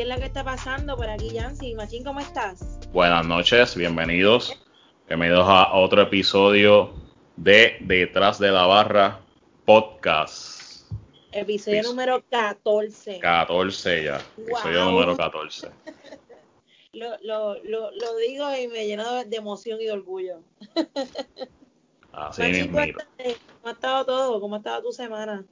¿qué 0.00 0.04
es 0.04 0.08
lo 0.08 0.16
que 0.16 0.24
está 0.24 0.42
pasando 0.42 0.96
por 0.96 1.10
aquí, 1.10 1.28
Yancy? 1.28 1.74
Machín, 1.74 2.02
¿cómo 2.02 2.20
estás? 2.20 2.80
Buenas 2.90 3.26
noches, 3.26 3.76
bienvenidos. 3.76 4.58
Bienvenidos 5.06 5.44
a 5.46 5.74
otro 5.74 6.00
episodio 6.00 6.94
de 7.36 7.76
Detrás 7.80 8.38
de 8.38 8.50
la 8.50 8.64
Barra 8.64 9.20
Podcast. 9.66 10.90
Episodio 11.32 11.82
número 11.82 12.24
14. 12.30 13.18
14 13.18 14.04
ya, 14.04 14.16
episodio 14.38 14.84
Wow. 14.84 14.90
número 14.90 15.16
14. 15.18 15.68
Lo, 16.94 17.10
lo, 17.22 17.62
lo, 17.62 17.90
lo 17.90 18.16
digo 18.16 18.56
y 18.56 18.68
me 18.68 18.86
lleno 18.86 19.16
de, 19.16 19.26
de 19.26 19.36
emoción 19.36 19.82
y 19.82 19.84
de 19.84 19.92
orgullo. 19.92 20.40
Así 22.12 22.40
Machín, 22.40 22.72
¿cómo 22.72 23.68
ha 23.68 23.70
estado 23.72 24.06
todo? 24.06 24.40
¿Cómo 24.40 24.54
ha 24.54 24.58
estado 24.58 24.82
tu 24.82 24.92
semana? 24.92 25.44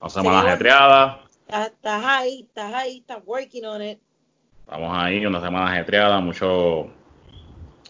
Una 0.00 0.10
semana 0.10 0.40
ajetreada. 0.40 1.25
¿Estás, 1.48 2.04
ahí, 2.04 2.40
estás 2.48 2.74
ahí, 2.74 2.98
estás 2.98 3.22
working 3.24 3.64
on 3.64 3.82
it. 3.82 3.98
Estamos 4.60 4.96
ahí, 4.98 5.24
una 5.24 5.40
semana 5.40 5.70
ajetreada, 5.72 6.20
mucho, 6.20 6.88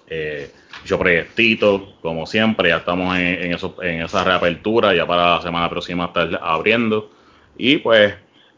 eh, 0.09 0.51
mucho 0.83 0.99
proyectito, 0.99 1.95
como 2.03 2.27
siempre. 2.27 2.69
Ya 2.69 2.77
estamos 2.79 3.17
en, 3.17 3.27
en, 3.45 3.53
eso- 3.55 3.77
en 3.83 4.03
esa 4.03 4.25
reapertura, 4.25 4.95
ya 4.95 5.07
para 5.07 5.37
la 5.37 5.43
semana 5.43 5.69
próxima 5.71 6.07
estar 6.07 6.39
abriendo. 6.43 7.11
Y 7.57 7.79
pues, 7.79 8.15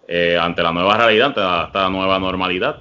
eh, 0.09 0.37
ante 0.41 0.63
la 0.63 0.73
nueva 0.73 0.97
realidad, 0.97 1.29
ante 1.29 1.41
la- 1.41 1.65
esta 1.67 1.89
nueva 1.91 2.19
normalidad, 2.19 2.81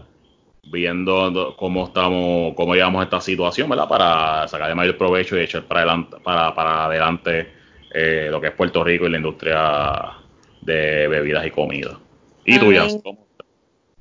viendo 0.64 1.32
do- 1.32 1.56
cómo 1.56 1.86
estamos, 1.88 2.54
cómo 2.56 2.74
llevamos 2.76 3.04
esta 3.04 3.22
situación, 3.22 3.70
¿verdad? 3.70 3.88
Para 3.88 4.48
sacar 4.48 4.70
el 4.70 4.76
mayor 4.76 4.98
provecho 4.98 5.38
y 5.38 5.42
echar 5.42 5.64
para 5.64 5.82
adelante, 5.82 6.18
para, 6.24 6.54
para 6.56 6.86
adelante 6.86 7.54
eh, 7.92 8.28
lo 8.32 8.42
que 8.42 8.48
es 8.48 8.54
Puerto 8.54 8.84
Rico 8.84 9.06
y 9.08 9.10
la 9.12 9.18
industria 9.18 10.14
de 10.62 11.08
bebidas 11.08 11.46
y 11.46 11.52
comida. 11.52 11.98
¿Y? 12.48 13.02
¿Cómo 13.02 13.28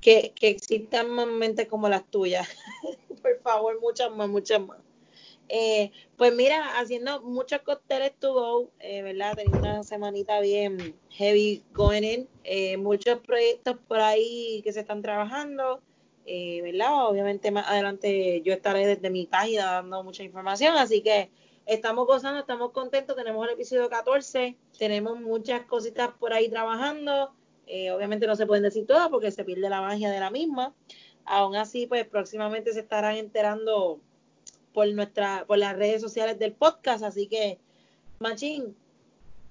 Que, 0.00 0.33
que 0.34 0.48
existan 0.48 1.11
más 1.11 1.27
mentes 1.27 1.66
como 1.66 1.89
las 1.89 2.08
tuyas. 2.11 2.48
Por 3.22 3.41
favor, 3.42 3.80
muchas 3.80 4.11
más, 4.12 4.28
muchas 4.28 4.61
más. 4.61 4.78
Eh, 5.48 5.92
pues 6.16 6.34
mira, 6.34 6.78
haciendo 6.78 7.20
muchos 7.22 7.61
cócteles 7.62 8.14
to 8.19 8.33
go, 8.33 8.70
eh, 8.80 9.03
¿verdad? 9.03 9.36
Tenía 9.36 9.58
una 9.58 9.83
semanita 9.83 10.41
bien 10.41 10.97
heavy 11.11 11.62
going 11.72 12.03
in. 12.03 12.28
Eh, 12.44 12.77
muchos 12.77 13.19
proyectos 13.20 13.77
por 13.86 14.00
ahí 14.00 14.60
que 14.62 14.72
se 14.72 14.81
están 14.81 15.03
trabajando, 15.03 15.81
eh, 16.25 16.62
¿verdad? 16.62 17.08
Obviamente 17.08 17.50
más 17.50 17.69
adelante 17.69 18.42
yo 18.42 18.53
estaré 18.53 18.86
desde 18.86 19.10
mi 19.10 19.27
página 19.27 19.72
dando 19.72 20.03
mucha 20.03 20.25
información, 20.25 20.77
así 20.77 21.03
que 21.03 21.31
estamos 21.66 22.06
gozando, 22.06 22.41
estamos 22.41 22.72
contentos, 22.72 23.16
tenemos 23.16 23.47
el 23.47 23.55
episodio 23.55 23.88
14, 23.88 24.56
tenemos 24.78 25.20
muchas 25.20 25.62
cositas 25.66 26.10
por 26.19 26.33
ahí 26.33 26.48
trabajando. 26.48 27.33
Eh, 27.67 27.91
obviamente 27.91 28.27
no 28.27 28.36
se 28.36 28.47
pueden 28.47 28.62
decir 28.62 28.86
todas 28.86 29.09
porque 29.09 29.31
se 29.31 29.45
pierde 29.45 29.69
la 29.69 29.81
magia 29.81 30.11
de 30.11 30.20
la 30.20 30.31
misma. 30.31 30.75
Aún 31.25 31.56
así, 31.56 31.87
pues 31.87 32.06
próximamente 32.06 32.72
se 32.72 32.81
estarán 32.81 33.16
enterando 33.16 34.00
por 34.72 34.87
nuestra, 34.93 35.44
por 35.47 35.59
las 35.59 35.75
redes 35.75 36.00
sociales 36.00 36.38
del 36.38 36.53
podcast. 36.53 37.03
Así 37.03 37.26
que, 37.26 37.59
Machín, 38.21 38.76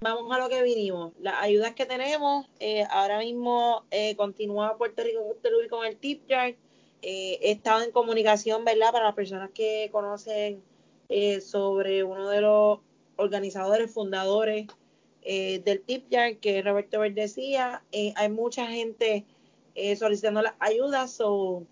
vamos 0.00 0.34
a 0.34 0.38
lo 0.38 0.48
que 0.48 0.62
vinimos. 0.62 1.12
Las 1.20 1.42
ayudas 1.42 1.74
que 1.74 1.84
tenemos, 1.84 2.46
eh, 2.60 2.84
ahora 2.90 3.18
mismo 3.18 3.84
eh, 3.90 4.14
continúa 4.16 4.76
Puerto 4.78 5.02
Rico 5.02 5.36
con 5.68 5.84
el 5.84 5.96
tip 5.96 6.22
jar. 6.28 6.54
Eh, 7.02 7.38
he 7.42 7.50
estado 7.50 7.82
en 7.82 7.90
comunicación, 7.90 8.64
¿verdad? 8.64 8.92
Para 8.92 9.06
las 9.06 9.14
personas 9.14 9.50
que 9.50 9.88
conocen 9.92 10.62
sobre 11.40 12.02
uno 12.02 12.28
de 12.30 12.40
los 12.40 12.80
organizadores, 13.16 13.92
fundadores 13.92 14.66
eh, 15.26 15.60
del 15.64 15.82
tip 15.82 16.06
jar, 16.10 16.36
que 16.36 16.62
Roberto 16.62 17.00
Verdecía. 17.00 17.82
Eh, 17.92 18.14
hay 18.16 18.30
mucha 18.30 18.66
gente 18.66 19.24
eh, 19.74 19.96
solicitando 19.96 20.40
las 20.40 20.54
ayudas, 20.60 21.20
o 21.20 21.64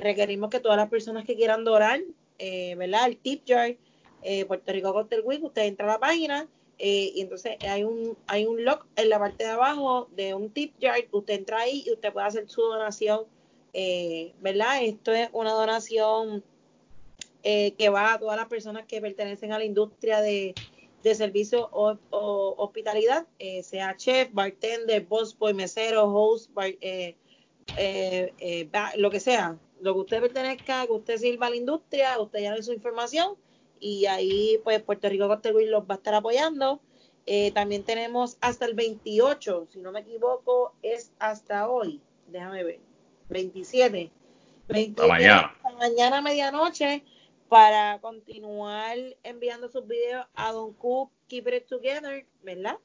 requerimos 0.00 0.48
que 0.48 0.60
todas 0.60 0.78
las 0.78 0.88
personas 0.88 1.26
que 1.26 1.36
quieran 1.36 1.62
donar, 1.62 2.00
eh, 2.38 2.74
¿verdad? 2.76 3.06
El 3.06 3.18
tip 3.18 3.42
jar, 3.46 3.76
eh, 4.22 4.44
Puerto 4.46 4.72
Rico 4.72 4.92
Cocktail 4.92 5.22
Week, 5.24 5.44
usted 5.44 5.62
entra 5.62 5.86
a 5.86 5.92
la 5.92 6.00
página 6.00 6.48
eh, 6.78 7.12
y 7.14 7.20
entonces 7.20 7.56
hay 7.60 7.84
un 7.84 8.16
hay 8.26 8.46
un 8.46 8.64
log 8.64 8.86
en 8.96 9.08
la 9.08 9.18
parte 9.18 9.44
de 9.44 9.50
abajo 9.50 10.08
de 10.16 10.34
un 10.34 10.50
tip 10.50 10.74
jar, 10.80 10.98
usted 11.10 11.34
entra 11.34 11.60
ahí 11.60 11.84
y 11.86 11.92
usted 11.92 12.12
puede 12.12 12.26
hacer 12.26 12.48
su 12.48 12.62
donación, 12.62 13.26
eh, 13.72 14.32
¿verdad? 14.40 14.82
Esto 14.82 15.12
es 15.12 15.28
una 15.32 15.52
donación 15.52 16.42
eh, 17.44 17.72
que 17.78 17.88
va 17.88 18.14
a 18.14 18.18
todas 18.18 18.36
las 18.36 18.48
personas 18.48 18.86
que 18.86 19.00
pertenecen 19.00 19.52
a 19.52 19.58
la 19.58 19.64
industria 19.64 20.20
de, 20.20 20.54
de 21.02 21.14
servicio 21.14 21.68
o, 21.72 21.96
o 22.10 22.54
hospitalidad, 22.58 23.26
eh, 23.38 23.62
sea 23.62 23.96
chef, 23.96 24.28
bartender, 24.32 25.04
bossboy, 25.06 25.54
mesero, 25.54 26.04
host, 26.04 26.52
bar- 26.52 26.76
eh, 26.80 27.16
eh, 27.76 28.68
ba- 28.70 28.92
lo 28.96 29.10
que 29.10 29.20
sea, 29.20 29.56
lo 29.80 29.94
que 29.94 30.00
usted 30.00 30.20
pertenezca, 30.20 30.86
que 30.86 30.92
usted 30.92 31.16
sirva 31.18 31.46
a 31.46 31.50
la 31.50 31.56
industria, 31.56 32.18
usted 32.20 32.40
ya 32.40 32.62
su 32.62 32.72
información 32.72 33.34
y 33.80 34.06
ahí 34.06 34.58
pues 34.62 34.80
Puerto 34.82 35.08
Rico 35.08 35.26
Cocktail 35.28 35.56
Week 35.56 35.68
los 35.68 35.82
va 35.82 35.94
a 35.94 35.98
estar 35.98 36.14
apoyando. 36.14 36.80
También 37.54 37.84
tenemos 37.84 38.36
hasta 38.40 38.66
el 38.66 38.74
28, 38.74 39.68
si 39.72 39.80
no 39.80 39.92
me 39.92 40.00
equivoco, 40.00 40.72
es 40.82 41.12
hasta 41.20 41.68
hoy, 41.68 42.00
déjame 42.28 42.64
ver, 42.64 42.80
27. 43.28 44.10
27 44.68 45.08
mañana. 45.08 45.52
hasta 45.56 45.70
mañana 45.78 46.20
medianoche 46.20 47.04
para 47.52 47.98
continuar 48.00 48.96
enviando 49.24 49.68
sus 49.68 49.86
videos 49.86 50.24
a 50.34 50.52
Don 50.52 50.72
Cook 50.72 51.10
Keep 51.28 51.48
It 51.48 51.66
Together, 51.66 52.24
¿verdad? 52.42 52.78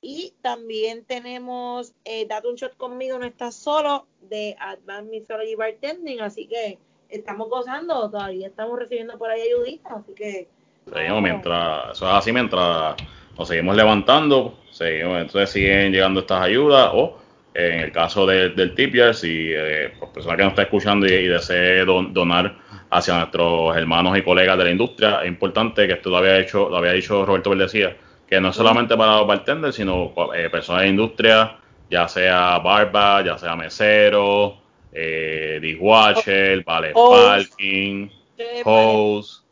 Y 0.00 0.32
también 0.42 1.04
tenemos 1.04 1.92
eh, 2.04 2.24
Date 2.28 2.46
un 2.46 2.54
Shot 2.54 2.76
conmigo, 2.76 3.18
no 3.18 3.24
estás 3.24 3.56
solo, 3.56 4.06
de 4.20 4.54
Advanced 4.60 5.24
Bartending, 5.58 6.20
así 6.20 6.46
que 6.46 6.78
estamos 7.08 7.48
gozando, 7.48 8.08
todavía 8.08 8.46
estamos 8.46 8.78
recibiendo 8.78 9.18
por 9.18 9.28
ahí 9.28 9.40
ayuditas, 9.40 9.92
así 9.92 10.12
que... 10.12 10.46
Seguimos 10.94 11.20
mientras, 11.20 11.96
eso 11.96 12.06
es 12.06 12.12
así 12.14 12.30
mientras 12.30 12.94
nos 13.36 13.48
seguimos 13.48 13.74
levantando, 13.74 14.56
seguimos, 14.70 15.20
entonces 15.20 15.50
siguen 15.50 15.90
llegando 15.90 16.20
estas 16.20 16.42
ayudas 16.42 16.92
o 16.94 17.18
en 17.54 17.80
el 17.80 17.90
caso 17.90 18.24
de- 18.24 18.50
del 18.50 18.76
tip 18.76 18.94
jar, 18.94 19.16
si 19.16 19.50
eh, 19.52 19.92
pues, 19.98 20.12
persona 20.12 20.36
que 20.36 20.42
nos 20.44 20.52
está 20.52 20.62
escuchando 20.62 21.06
y, 21.08 21.10
y 21.12 21.26
desee 21.26 21.84
don- 21.84 22.14
donar 22.14 22.61
hacia 22.92 23.16
nuestros 23.16 23.76
hermanos 23.76 24.16
y 24.18 24.22
colegas 24.22 24.58
de 24.58 24.64
la 24.64 24.70
industria, 24.70 25.22
es 25.22 25.28
importante 25.28 25.86
que 25.86 25.94
esto 25.94 26.10
lo 26.10 26.18
había 26.18 26.38
hecho, 26.38 26.68
lo 26.68 26.76
había 26.76 26.92
dicho 26.92 27.24
Roberto 27.24 27.50
Verdecía, 27.50 27.96
que 28.26 28.40
no 28.40 28.50
es 28.50 28.56
solamente 28.56 28.96
para 28.96 29.16
los 29.18 29.26
bartenders, 29.26 29.74
sino 29.76 30.12
eh, 30.34 30.48
personas 30.50 30.82
de 30.82 30.88
industria, 30.88 31.58
ya 31.90 32.06
sea 32.08 32.58
barba, 32.58 33.22
ya 33.24 33.38
sea 33.38 33.56
mesero, 33.56 34.58
eh, 34.92 35.58
dishwasher, 35.60 36.62
vale 36.64 36.92
Host. 36.94 37.50
parking, 37.52 38.08
Eh, 38.38 38.62
host, 38.64 39.44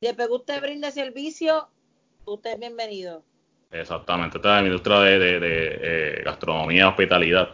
Después 0.00 0.28
que 0.28 0.34
usted 0.34 0.62
brinde 0.62 0.90
servicio, 0.92 1.68
usted 2.24 2.52
es 2.52 2.60
bienvenido. 2.60 3.24
Exactamente, 3.70 4.38
esta 4.38 4.56
es 4.58 4.62
la 4.62 4.66
industria 4.68 5.00
de, 5.00 5.18
de- 5.18 5.40
de, 5.40 5.78
eh, 5.82 6.22
gastronomía, 6.24 6.88
hospitalidad 6.88 7.48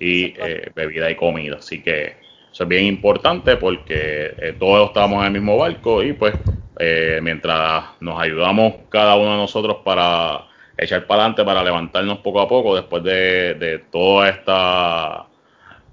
y 0.00 0.24
eh, 0.38 0.72
bebida 0.74 1.10
y 1.10 1.14
comida. 1.16 1.56
Así 1.58 1.82
que 1.82 2.16
eso 2.52 2.64
es 2.64 2.68
bien 2.68 2.84
importante 2.84 3.56
porque 3.56 4.34
eh, 4.36 4.54
todos 4.58 4.88
estamos 4.88 5.20
en 5.20 5.26
el 5.26 5.32
mismo 5.32 5.56
barco 5.56 6.02
y 6.02 6.12
pues 6.12 6.34
eh, 6.78 7.18
mientras 7.22 7.84
nos 8.00 8.20
ayudamos 8.20 8.74
cada 8.90 9.16
uno 9.16 9.30
de 9.30 9.36
nosotros 9.38 9.78
para 9.82 10.48
echar 10.76 11.06
para 11.06 11.22
adelante, 11.22 11.44
para 11.44 11.64
levantarnos 11.64 12.18
poco 12.18 12.40
a 12.40 12.48
poco 12.48 12.76
después 12.76 13.02
de, 13.04 13.54
de 13.54 13.78
toda 13.90 14.28
esta, 14.28 15.26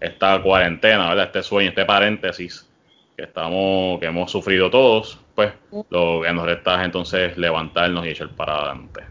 esta 0.02 0.42
cuarentena, 0.42 1.10
¿verdad? 1.10 1.26
Este 1.28 1.44
sueño, 1.44 1.70
este 1.70 1.86
paréntesis 1.86 2.70
que 3.16 3.24
estamos, 3.24 4.00
que 4.00 4.08
hemos 4.08 4.30
sufrido 4.30 4.70
todos, 4.70 5.18
pues 5.36 5.54
lo 5.90 6.22
que 6.24 6.34
nos 6.34 6.46
resta 6.46 6.80
es 6.80 6.86
entonces 6.86 7.38
levantarnos 7.38 8.06
y 8.06 8.10
echar 8.10 8.30
para 8.36 8.58
adelante. 8.58 9.04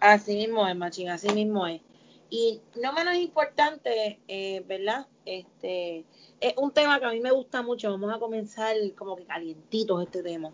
Así 0.00 0.36
mismo 0.36 0.66
es, 0.68 0.76
Machín, 0.76 1.08
así 1.08 1.32
mismo 1.32 1.66
es. 1.66 1.80
Y 2.28 2.60
no 2.82 2.92
menos 2.92 3.14
importante, 3.14 4.18
eh, 4.26 4.62
¿verdad? 4.66 5.06
Este 5.24 6.04
es 6.42 6.54
un 6.56 6.72
tema 6.72 6.98
que 6.98 7.06
a 7.06 7.10
mí 7.10 7.20
me 7.20 7.30
gusta 7.30 7.62
mucho. 7.62 7.90
Vamos 7.90 8.12
a 8.12 8.18
comenzar 8.18 8.74
como 8.96 9.16
que 9.16 9.24
calientitos 9.24 10.02
este 10.02 10.22
tema. 10.22 10.52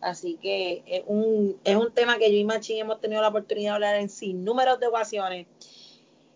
Así 0.00 0.38
que 0.40 0.84
es 0.86 1.02
un, 1.06 1.58
es 1.64 1.76
un 1.76 1.92
tema 1.92 2.16
que 2.16 2.30
yo 2.30 2.38
y 2.38 2.44
Machín 2.44 2.78
hemos 2.78 3.00
tenido 3.00 3.20
la 3.20 3.28
oportunidad 3.28 3.72
de 3.72 3.74
hablar 3.74 3.96
en 3.96 4.08
sin 4.08 4.44
números 4.44 4.78
de 4.78 4.86
ocasiones. 4.86 5.46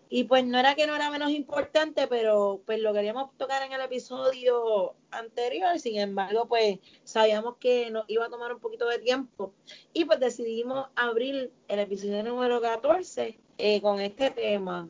Y 0.09 0.25
pues 0.25 0.45
no 0.45 0.59
era 0.59 0.75
que 0.75 0.87
no 0.87 0.95
era 0.95 1.09
menos 1.09 1.31
importante, 1.31 2.05
pero 2.07 2.61
pues 2.65 2.81
lo 2.81 2.93
queríamos 2.93 3.29
tocar 3.37 3.63
en 3.63 3.71
el 3.71 3.79
episodio 3.79 4.93
anterior, 5.09 5.79
sin 5.79 5.97
embargo, 5.97 6.49
pues 6.49 6.79
sabíamos 7.05 7.55
que 7.61 7.89
nos 7.91 8.03
iba 8.09 8.25
a 8.25 8.29
tomar 8.29 8.53
un 8.53 8.59
poquito 8.59 8.89
de 8.89 8.99
tiempo 8.99 9.53
y 9.93 10.03
pues 10.03 10.19
decidimos 10.19 10.89
abrir 10.95 11.53
el 11.69 11.79
episodio 11.79 12.23
número 12.23 12.59
14 12.59 13.39
eh, 13.57 13.81
con 13.81 14.01
este 14.01 14.31
tema. 14.31 14.89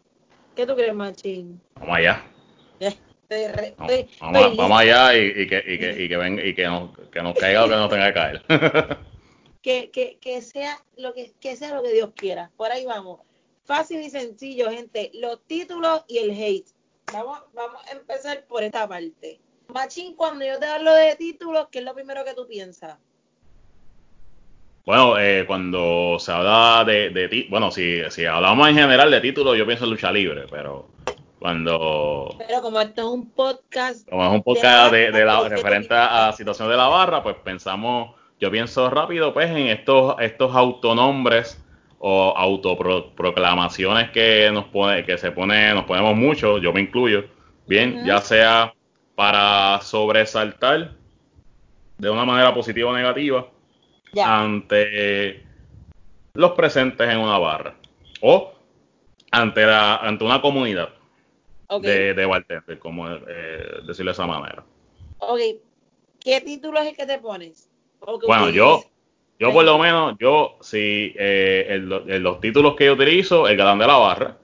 ¿Qué 0.55 0.65
tú 0.65 0.73
crees, 0.73 0.95
Machín? 0.95 1.61
Vamos 1.75 1.97
allá. 1.97 2.25
Re- 3.31 3.75
Vamos, 4.19 4.57
vamos, 4.57 4.79
allá 4.81 5.15
y, 5.15 5.27
y 5.41 5.47
que, 5.47 5.63
y, 5.65 5.79
que, 5.79 6.03
y, 6.03 6.09
que 6.09 6.17
ven, 6.17 6.41
y 6.43 6.53
que, 6.53 6.65
nos, 6.65 6.89
que 7.09 7.21
nos 7.21 7.33
caiga 7.37 7.61
lo 7.61 7.69
que 7.69 7.75
nos 7.75 7.89
tenga 7.89 8.07
que 8.07 8.13
caer. 8.13 8.41
que, 9.61 9.89
que, 9.89 10.17
que 10.19 10.41
sea 10.41 10.77
lo 10.97 11.13
que, 11.13 11.31
que 11.39 11.55
sea 11.55 11.73
lo 11.73 11.81
que 11.81 11.93
Dios 11.93 12.09
quiera. 12.15 12.51
Por 12.57 12.71
ahí 12.71 12.85
vamos. 12.85 13.21
Fácil 13.63 14.01
y 14.01 14.09
sencillo, 14.09 14.69
gente. 14.69 15.11
Los 15.13 15.41
títulos 15.47 16.03
y 16.09 16.17
el 16.17 16.31
hate. 16.31 16.67
Vamos, 17.13 17.39
vamos 17.53 17.81
a 17.87 17.91
empezar 17.91 18.43
por 18.47 18.63
esta 18.63 18.85
parte. 18.87 19.39
Machín, 19.69 20.13
cuando 20.15 20.45
yo 20.45 20.59
te 20.59 20.65
hablo 20.65 20.93
de 20.93 21.15
títulos, 21.15 21.67
¿qué 21.71 21.79
es 21.79 21.85
lo 21.85 21.93
primero 21.93 22.25
que 22.25 22.33
tú 22.33 22.45
piensas? 22.47 22.97
Bueno, 24.85 25.17
eh, 25.19 25.45
cuando 25.45 26.17
se 26.19 26.31
habla 26.31 26.83
de, 26.85 27.11
de 27.11 27.45
bueno, 27.49 27.71
si, 27.71 28.01
si 28.09 28.25
hablamos 28.25 28.67
en 28.67 28.75
general 28.75 29.11
de 29.11 29.21
títulos, 29.21 29.57
yo 29.57 29.65
pienso 29.65 29.85
en 29.85 29.91
lucha 29.91 30.11
libre, 30.11 30.45
pero 30.49 30.89
cuando... 31.41 32.35
Pero 32.37 32.61
como 32.61 32.79
esto 32.79 33.01
es 33.01 33.07
un 33.07 33.31
podcast... 33.31 34.07
Como 34.07 34.23
es 34.23 34.31
un 34.31 34.43
podcast 34.43 34.93
de, 34.93 35.11
de, 35.11 35.25
la, 35.25 35.49
referente 35.49 35.91
a 35.91 36.27
la 36.27 36.33
situación 36.33 36.69
de 36.69 36.77
la 36.77 36.87
barra, 36.87 37.23
pues 37.23 37.35
pensamos, 37.43 38.11
yo 38.39 38.51
pienso 38.51 38.91
rápido 38.91 39.33
pues 39.33 39.49
en 39.49 39.65
estos, 39.65 40.15
estos 40.19 40.55
autonombres 40.55 41.59
o 41.97 42.31
autoproclamaciones 42.37 44.11
que 44.11 44.51
nos 44.53 44.65
pone, 44.65 45.03
que 45.03 45.17
se 45.17 45.31
pone, 45.31 45.73
nos 45.73 45.85
ponemos 45.85 46.15
mucho, 46.15 46.59
yo 46.59 46.71
me 46.73 46.81
incluyo, 46.81 47.25
bien, 47.65 48.05
ya 48.05 48.21
sea 48.21 48.75
para 49.15 49.81
sobresaltar 49.81 50.91
de 51.97 52.09
una 52.11 52.23
manera 52.23 52.53
positiva 52.53 52.91
o 52.91 52.95
negativa 52.95 53.47
ante 54.23 55.43
los 56.35 56.51
presentes 56.51 57.09
en 57.09 57.17
una 57.17 57.39
barra 57.39 57.73
o 58.21 58.53
ante 59.31 59.65
la, 59.65 59.95
ante 59.95 60.23
una 60.23 60.39
comunidad 60.39 61.00
de, 61.79 62.13
de 62.13 62.25
bartender, 62.25 62.79
como 62.79 63.07
eh, 63.09 63.81
decirlo 63.87 64.11
de 64.11 64.13
esa 64.13 64.27
manera. 64.27 64.63
Ok, 65.19 65.39
¿qué 66.19 66.41
título 66.41 66.79
es 66.79 66.87
el 66.87 66.95
que 66.95 67.05
te 67.05 67.19
pones? 67.19 67.69
Bueno, 68.25 68.49
yo, 68.49 68.83
yo 69.39 69.53
por 69.53 69.63
lo 69.63 69.77
menos, 69.77 70.15
yo, 70.19 70.57
si 70.61 71.13
eh, 71.17 71.79
los 71.81 72.41
títulos 72.41 72.75
que 72.75 72.85
yo 72.85 72.93
utilizo, 72.93 73.47
el 73.47 73.55
galán 73.55 73.79
de 73.79 73.87
la 73.87 73.97
barra, 73.97 74.37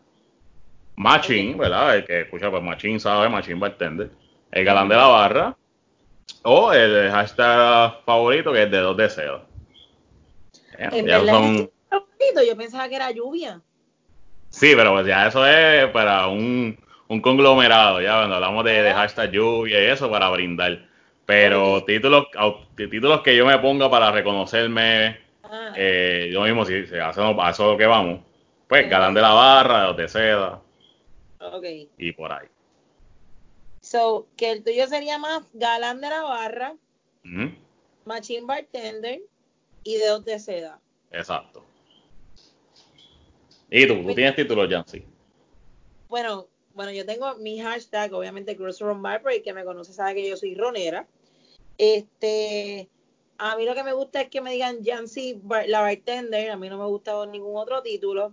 Machín, 0.95 1.57
¿verdad? 1.57 1.97
El 1.97 2.05
que 2.05 2.21
escucha, 2.21 2.49
pues 2.49 2.63
Machín 2.63 2.99
sabe, 2.99 3.29
Machín 3.29 3.59
bartender, 3.59 4.09
el 4.51 4.65
galán 4.65 4.87
de 4.89 4.95
la 4.95 5.07
barra, 5.07 5.57
o 6.43 6.71
el 6.71 7.09
hashtag 7.11 8.03
favorito 8.05 8.53
que 8.53 8.63
es 8.63 8.71
de 8.71 8.77
dos 8.77 8.95
deseos. 8.95 9.41
Yo 12.47 12.55
pensaba 12.55 12.87
que 12.87 12.95
era 12.95 13.11
lluvia. 13.11 13.61
Sí, 14.49 14.73
pero 14.75 14.93
pues 14.93 15.05
ya 15.05 15.27
eso 15.27 15.45
es 15.45 15.87
para 15.91 16.27
un, 16.27 16.77
un 17.09 17.21
conglomerado, 17.21 18.01
ya 18.01 18.17
cuando 18.17 18.35
hablamos 18.35 18.65
de, 18.65 18.83
de, 18.83 18.93
hashtag 18.93 19.31
lluvia 19.31 19.81
y 19.81 19.85
eso 19.87 20.09
para 20.09 20.29
brindar. 20.29 20.87
Pero 21.25 21.83
títulos, 21.83 22.27
títulos 22.75 23.21
que 23.21 23.35
yo 23.35 23.45
me 23.45 23.57
ponga 23.59 23.89
para 23.89 24.11
reconocerme, 24.11 25.17
ah. 25.43 25.73
eh, 25.75 26.29
yo 26.31 26.41
mismo, 26.43 26.65
si, 26.65 26.85
se 26.85 27.01
hace 27.01 27.21
a 27.21 27.49
eso 27.49 27.71
lo 27.71 27.77
que 27.77 27.85
vamos, 27.85 28.21
pues 28.67 28.89
galán 28.89 29.13
de 29.13 29.21
la 29.21 29.33
barra, 29.33 29.93
de 29.93 30.07
seda. 30.07 30.61
Okay. 31.39 31.89
Y 31.97 32.11
por 32.13 32.31
ahí. 32.31 32.47
So, 33.81 34.27
que 34.35 34.51
el 34.51 34.63
tuyo 34.63 34.87
sería 34.87 35.17
más 35.17 35.43
galán 35.53 36.01
de 36.01 36.09
la 36.09 36.21
barra, 36.23 36.73
machine 38.05 38.45
bartender 38.45 39.21
y 39.83 39.97
dedos 39.97 40.25
de 40.25 40.39
seda. 40.39 40.79
Exacto. 41.11 41.63
¿Y 43.69 43.85
tú? 43.85 44.03
¿Tú 44.03 44.15
tienes 44.15 44.35
títulos, 44.35 44.69
Jancy? 44.69 45.03
Bueno, 46.09 46.47
bueno, 46.77 46.91
yo 46.91 47.07
tengo 47.07 47.35
mi 47.37 47.59
hashtag, 47.59 48.13
obviamente, 48.13 48.55
Ron 48.55 49.01
Barber, 49.01 49.35
y 49.35 49.41
que 49.41 49.51
me 49.51 49.65
conoce 49.65 49.93
sabe 49.93 50.13
que 50.13 50.29
yo 50.29 50.37
soy 50.37 50.53
ronera. 50.53 51.07
Este, 51.79 52.87
a 53.39 53.57
mí 53.57 53.65
lo 53.65 53.73
que 53.73 53.83
me 53.83 53.93
gusta 53.93 54.21
es 54.21 54.29
que 54.29 54.41
me 54.41 54.51
digan 54.51 54.85
Jancy 54.85 55.41
la 55.65 55.81
bartender, 55.81 56.51
a 56.51 56.55
mí 56.55 56.69
no 56.69 56.77
me 56.77 56.85
gusta 56.85 57.25
ningún 57.25 57.57
otro 57.57 57.81
título. 57.81 58.31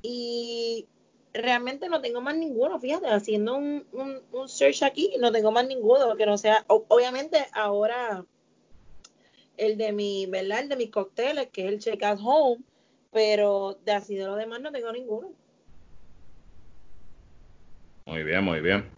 Y 0.00 0.86
realmente 1.34 1.90
no 1.90 2.00
tengo 2.00 2.22
más 2.22 2.34
ninguno, 2.34 2.80
fíjate, 2.80 3.08
haciendo 3.08 3.58
un, 3.58 3.84
un, 4.32 4.48
search 4.48 4.82
aquí, 4.82 5.14
no 5.20 5.30
tengo 5.30 5.52
más 5.52 5.66
ninguno 5.66 6.16
que 6.16 6.24
no 6.24 6.38
sea, 6.38 6.64
obviamente 6.68 7.46
ahora 7.52 8.24
el 9.58 9.76
de 9.76 9.92
mi, 9.92 10.24
¿verdad? 10.24 10.60
El 10.60 10.70
de 10.70 10.76
mis 10.76 10.90
cócteles, 10.90 11.50
que 11.50 11.66
es 11.66 11.72
el 11.72 11.78
Check 11.78 12.02
at 12.04 12.18
Home, 12.24 12.64
pero 13.12 13.78
de 13.84 13.92
así 13.92 14.14
de 14.14 14.24
lo 14.24 14.36
demás 14.36 14.62
no 14.62 14.72
tengo 14.72 14.90
ninguno. 14.92 15.30
Muy 18.06 18.22
bien, 18.22 18.44
muy 18.44 18.60
bien. 18.60 18.88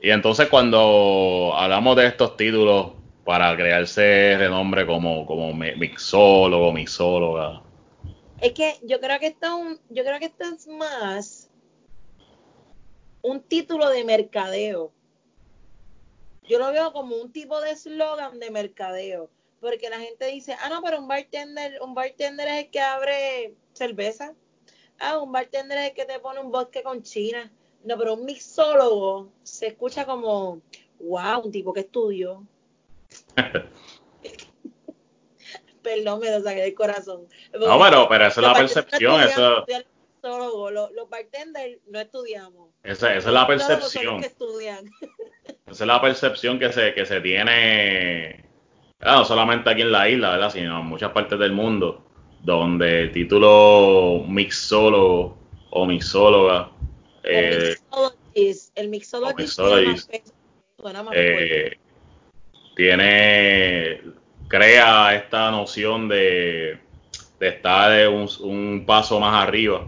Y 0.00 0.10
entonces 0.10 0.48
cuando 0.48 1.52
hablamos 1.56 1.96
de 1.96 2.06
estos 2.06 2.36
títulos 2.36 2.92
para 3.24 3.56
crearse 3.56 4.36
renombre 4.38 4.86
como, 4.86 5.26
como 5.26 5.52
mixólogo, 5.54 6.70
mixóloga. 6.72 7.62
Es 8.40 8.52
que 8.52 8.74
yo 8.82 9.00
creo 9.00 9.18
que 9.18 9.28
esto 9.28 9.78
yo 9.88 10.04
creo 10.04 10.18
que 10.18 10.26
esto 10.26 10.44
es 10.44 10.68
más 10.68 11.50
un 13.22 13.40
título 13.42 13.88
de 13.88 14.04
mercadeo. 14.04 14.92
Yo 16.48 16.58
lo 16.58 16.70
veo 16.70 16.92
como 16.92 17.16
un 17.16 17.32
tipo 17.32 17.60
de 17.60 17.70
eslogan 17.70 18.38
de 18.38 18.50
mercadeo 18.50 19.30
porque 19.60 19.90
la 19.90 19.98
gente 19.98 20.26
dice, 20.26 20.54
ah, 20.62 20.68
no, 20.68 20.82
pero 20.82 21.00
un 21.00 21.08
bartender, 21.08 21.80
un 21.82 21.94
bartender 21.94 22.46
es 22.48 22.64
el 22.64 22.70
que 22.70 22.80
abre 22.80 23.54
cerveza. 23.72 24.34
Ah, 24.98 25.18
un 25.18 25.32
bartender 25.32 25.78
es 25.78 25.88
el 25.88 25.94
que 25.94 26.04
te 26.04 26.20
pone 26.20 26.40
un 26.40 26.52
bosque 26.52 26.82
con 26.82 27.02
china. 27.02 27.50
No, 27.86 27.96
pero 27.96 28.14
un 28.14 28.24
mixólogo 28.24 29.32
se 29.42 29.68
escucha 29.68 30.04
como, 30.04 30.60
wow, 31.00 31.40
un 31.44 31.52
tipo 31.52 31.72
que 31.72 31.80
estudió. 31.80 32.42
Perdón, 35.82 36.20
me 36.20 36.30
lo 36.30 36.42
saqué 36.42 36.62
del 36.62 36.74
corazón. 36.74 37.28
no, 37.52 37.78
pero, 37.80 38.08
pero 38.08 38.26
esa 38.26 38.40
es 38.40 38.46
la 38.46 38.54
percepción. 38.54 39.22
Eso... 39.22 39.64
Los, 40.22 41.08
bartenders 41.08 41.78
no 41.86 42.00
estudiamos. 42.00 42.70
Esa, 42.82 43.14
esa 43.14 43.28
es 43.28 43.34
la 43.34 43.46
percepción. 43.46 44.24
esa 45.66 45.70
es 45.70 45.80
la 45.80 46.00
percepción 46.00 46.58
que 46.58 46.72
se, 46.72 46.92
que 46.92 47.06
se 47.06 47.20
tiene 47.20 48.44
no 49.00 49.24
solamente 49.24 49.70
aquí 49.70 49.82
en 49.82 49.92
la 49.92 50.08
isla, 50.08 50.30
¿verdad? 50.30 50.50
Sino 50.50 50.80
en 50.80 50.86
muchas 50.86 51.12
partes 51.12 51.38
del 51.38 51.52
mundo, 51.52 52.04
donde 52.42 53.02
el 53.02 53.12
título 53.12 54.24
mixólogo 54.26 55.38
o 55.70 55.86
mixóloga. 55.86 56.70
Eh, 57.22 57.75
el 58.74 58.88
mixologist, 58.88 59.58
eh, 61.12 61.78
tiene, 62.74 64.00
crea 64.48 65.14
esta 65.14 65.50
noción 65.50 66.08
de, 66.08 66.78
de 67.40 67.48
estar 67.48 67.90
de 67.90 68.08
un, 68.08 68.28
un, 68.40 68.84
paso 68.86 69.18
más 69.18 69.42
arriba 69.42 69.86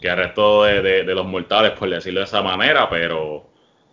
que 0.00 0.08
el 0.08 0.16
resto 0.16 0.64
de, 0.64 1.04
los 1.04 1.26
mortales, 1.26 1.72
por 1.72 1.90
decirlo 1.90 2.20
de 2.20 2.26
esa 2.26 2.42
manera, 2.42 2.88
pero 2.88 3.50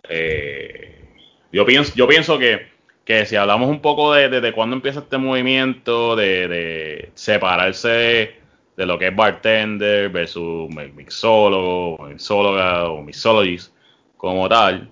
eh, 0.08 1.04
yo 1.52 1.66
pienso, 1.66 1.92
yo 1.94 2.06
pienso 2.06 2.38
que 2.38 2.78
que 3.08 3.24
si 3.24 3.36
hablamos 3.36 3.70
un 3.70 3.80
poco 3.80 4.12
de 4.12 4.28
desde 4.28 4.52
cuándo 4.52 4.76
empieza 4.76 5.00
este 5.00 5.16
movimiento 5.16 6.14
de, 6.14 7.10
separarse 7.14 8.36
de, 8.78 8.86
lo 8.86 8.98
que 8.98 9.08
es 9.08 9.16
bartender 9.16 10.08
versus 10.08 10.70
mixólogo, 10.94 12.06
mixóloga 12.06 12.88
o 12.88 13.02
mixologist 13.02 13.74
como 14.16 14.48
tal, 14.48 14.90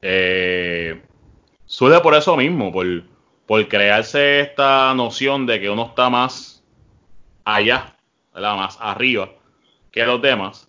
eh, 0.00 1.00
surge 1.66 2.00
por 2.00 2.14
eso 2.14 2.36
mismo, 2.36 2.72
por, 2.72 2.86
por 3.46 3.68
crearse 3.68 4.40
esta 4.40 4.94
noción 4.94 5.46
de 5.46 5.60
que 5.60 5.68
uno 5.68 5.86
está 5.86 6.08
más 6.08 6.62
allá, 7.44 7.96
más 8.34 8.78
arriba 8.80 9.30
que 9.90 10.04
los 10.04 10.20
demás. 10.20 10.68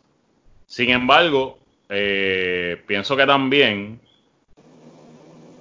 Sin 0.67 0.89
embargo, 0.89 1.57
eh, 1.89 2.81
pienso 2.87 3.15
que 3.15 3.25
también 3.25 3.99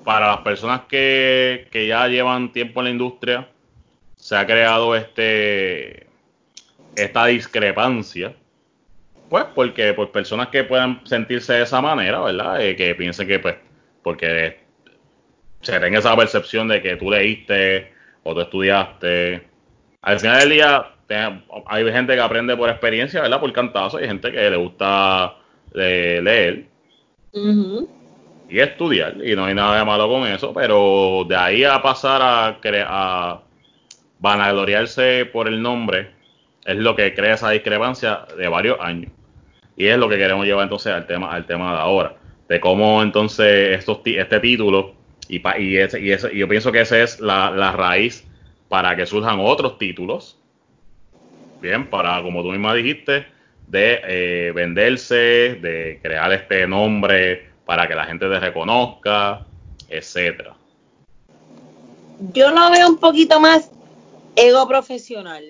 para 0.04 0.28
las 0.28 0.38
personas 0.38 0.82
que, 0.82 1.68
ya 1.72 2.06
llevan 2.08 2.52
tiempo 2.52 2.80
en 2.80 2.84
la 2.84 2.90
industria, 2.90 3.48
se 4.16 4.36
ha 4.36 4.46
creado 4.46 4.94
este 4.94 6.06
esta 6.96 7.26
discrepancia. 7.26 8.34
Pues 9.28 9.44
porque 9.54 9.94
por 9.94 10.12
personas 10.12 10.48
que 10.48 10.64
puedan 10.64 11.00
sentirse 11.06 11.54
de 11.54 11.62
esa 11.62 11.80
manera, 11.80 12.20
¿verdad? 12.20 12.60
Eh, 12.60 12.76
que 12.76 12.94
piensen 12.94 13.26
que 13.26 13.38
pues 13.38 13.56
porque 14.02 14.58
se 15.62 15.80
tenga 15.80 15.98
esa 15.98 16.14
percepción 16.14 16.68
de 16.68 16.82
que 16.82 16.96
tú 16.96 17.10
leíste 17.10 17.92
o 18.22 18.34
tú 18.34 18.40
estudiaste. 18.40 19.42
Al 20.02 20.20
final 20.20 20.40
del 20.40 20.50
día 20.50 20.94
hay 21.66 21.92
gente 21.92 22.14
que 22.14 22.20
aprende 22.20 22.56
por 22.56 22.68
experiencia, 22.68 23.22
¿verdad? 23.22 23.40
Por 23.40 23.52
cantazo, 23.52 23.98
y 23.98 24.02
hay 24.02 24.08
gente 24.08 24.30
que 24.30 24.50
le 24.50 24.56
gusta 24.56 25.36
eh, 25.74 26.20
leer 26.22 26.66
y 28.48 28.58
estudiar, 28.58 29.16
y 29.24 29.34
no 29.34 29.46
hay 29.46 29.54
nada 29.54 29.78
de 29.78 29.84
malo 29.84 30.08
con 30.08 30.26
eso, 30.26 30.52
pero 30.52 31.24
de 31.28 31.36
ahí 31.36 31.64
a 31.64 31.82
pasar 31.82 32.22
a, 32.22 32.58
a 32.86 33.40
vanagloriarse 34.18 35.26
por 35.32 35.48
el 35.48 35.60
nombre, 35.60 36.10
es 36.64 36.76
lo 36.76 36.96
que 36.96 37.14
crea 37.14 37.34
esa 37.34 37.50
discrepancia 37.50 38.26
de 38.36 38.48
varios 38.48 38.78
años. 38.80 39.12
Y 39.76 39.86
es 39.86 39.98
lo 39.98 40.08
que 40.08 40.16
queremos 40.16 40.46
llevar 40.46 40.64
entonces 40.64 40.92
al 40.92 41.06
tema, 41.06 41.32
al 41.32 41.46
tema 41.46 41.72
de 41.72 41.78
ahora, 41.78 42.16
de 42.48 42.60
cómo 42.60 43.02
entonces 43.02 43.78
estos, 43.78 44.00
este 44.04 44.40
título, 44.40 44.94
y, 45.28 45.42
y, 45.58 45.76
ese, 45.76 46.00
y, 46.00 46.12
ese, 46.12 46.32
y 46.34 46.38
yo 46.38 46.48
pienso 46.48 46.70
que 46.70 46.82
esa 46.82 47.02
es 47.02 47.20
la, 47.20 47.50
la 47.50 47.72
raíz 47.72 48.24
para 48.68 48.94
que 48.94 49.06
surjan 49.06 49.40
otros 49.40 49.78
títulos, 49.78 50.38
bien, 51.60 51.88
para, 51.88 52.22
como 52.22 52.42
tú 52.42 52.50
misma 52.50 52.74
dijiste, 52.74 53.26
de 53.66 54.00
eh, 54.04 54.52
venderse, 54.54 55.58
de 55.60 55.98
crear 56.02 56.32
este 56.32 56.66
nombre 56.66 57.48
para 57.64 57.88
que 57.88 57.94
la 57.94 58.04
gente 58.04 58.28
te 58.28 58.40
reconozca, 58.40 59.46
etcétera. 59.88 60.54
Yo 62.32 62.50
lo 62.50 62.70
veo 62.70 62.88
un 62.88 62.98
poquito 62.98 63.40
más 63.40 63.70
ego 64.36 64.68
profesional. 64.68 65.44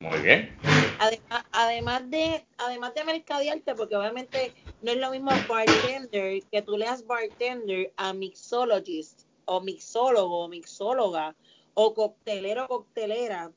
Muy 0.00 0.18
bien. 0.20 0.56
Además, 0.98 1.44
además 1.52 2.10
de 2.10 2.46
además 2.58 2.94
de 2.94 3.04
mercadearte, 3.04 3.74
porque 3.74 3.96
obviamente 3.96 4.54
no 4.82 4.92
es 4.92 4.98
lo 4.98 5.10
mismo 5.10 5.30
bartender 5.48 6.42
que 6.50 6.62
tú 6.62 6.76
leas 6.76 7.06
bartender 7.06 7.92
a 7.96 8.12
mixologist 8.12 9.22
o 9.44 9.60
mixólogo 9.60 10.44
o 10.44 10.48
mixóloga 10.48 11.34
o 11.74 11.94
coctelero 11.94 12.68
coctelera 12.68 13.52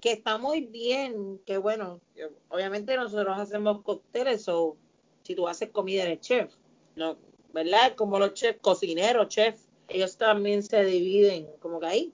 que 0.00 0.12
está 0.12 0.38
muy 0.38 0.60
bien, 0.60 1.40
que 1.44 1.58
bueno, 1.58 2.00
obviamente 2.48 2.96
nosotros 2.96 3.36
hacemos 3.38 3.82
cócteles 3.82 4.48
o 4.48 4.76
si 5.22 5.34
tú 5.34 5.48
haces 5.48 5.70
comida 5.70 6.04
eres 6.04 6.20
chef, 6.20 6.54
¿no? 6.94 7.16
¿verdad? 7.52 7.94
Como 7.96 8.18
los 8.18 8.34
chefs, 8.34 8.60
cocineros, 8.60 9.28
chef, 9.28 9.58
ellos 9.88 10.16
también 10.16 10.62
se 10.62 10.84
dividen 10.84 11.48
como 11.60 11.80
que 11.80 11.86
ahí. 11.86 12.12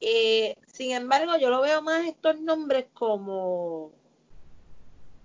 Eh, 0.00 0.56
sin 0.72 0.92
embargo, 0.92 1.36
yo 1.38 1.50
lo 1.50 1.60
veo 1.60 1.82
más 1.82 2.06
estos 2.06 2.40
nombres 2.40 2.86
como... 2.94 3.92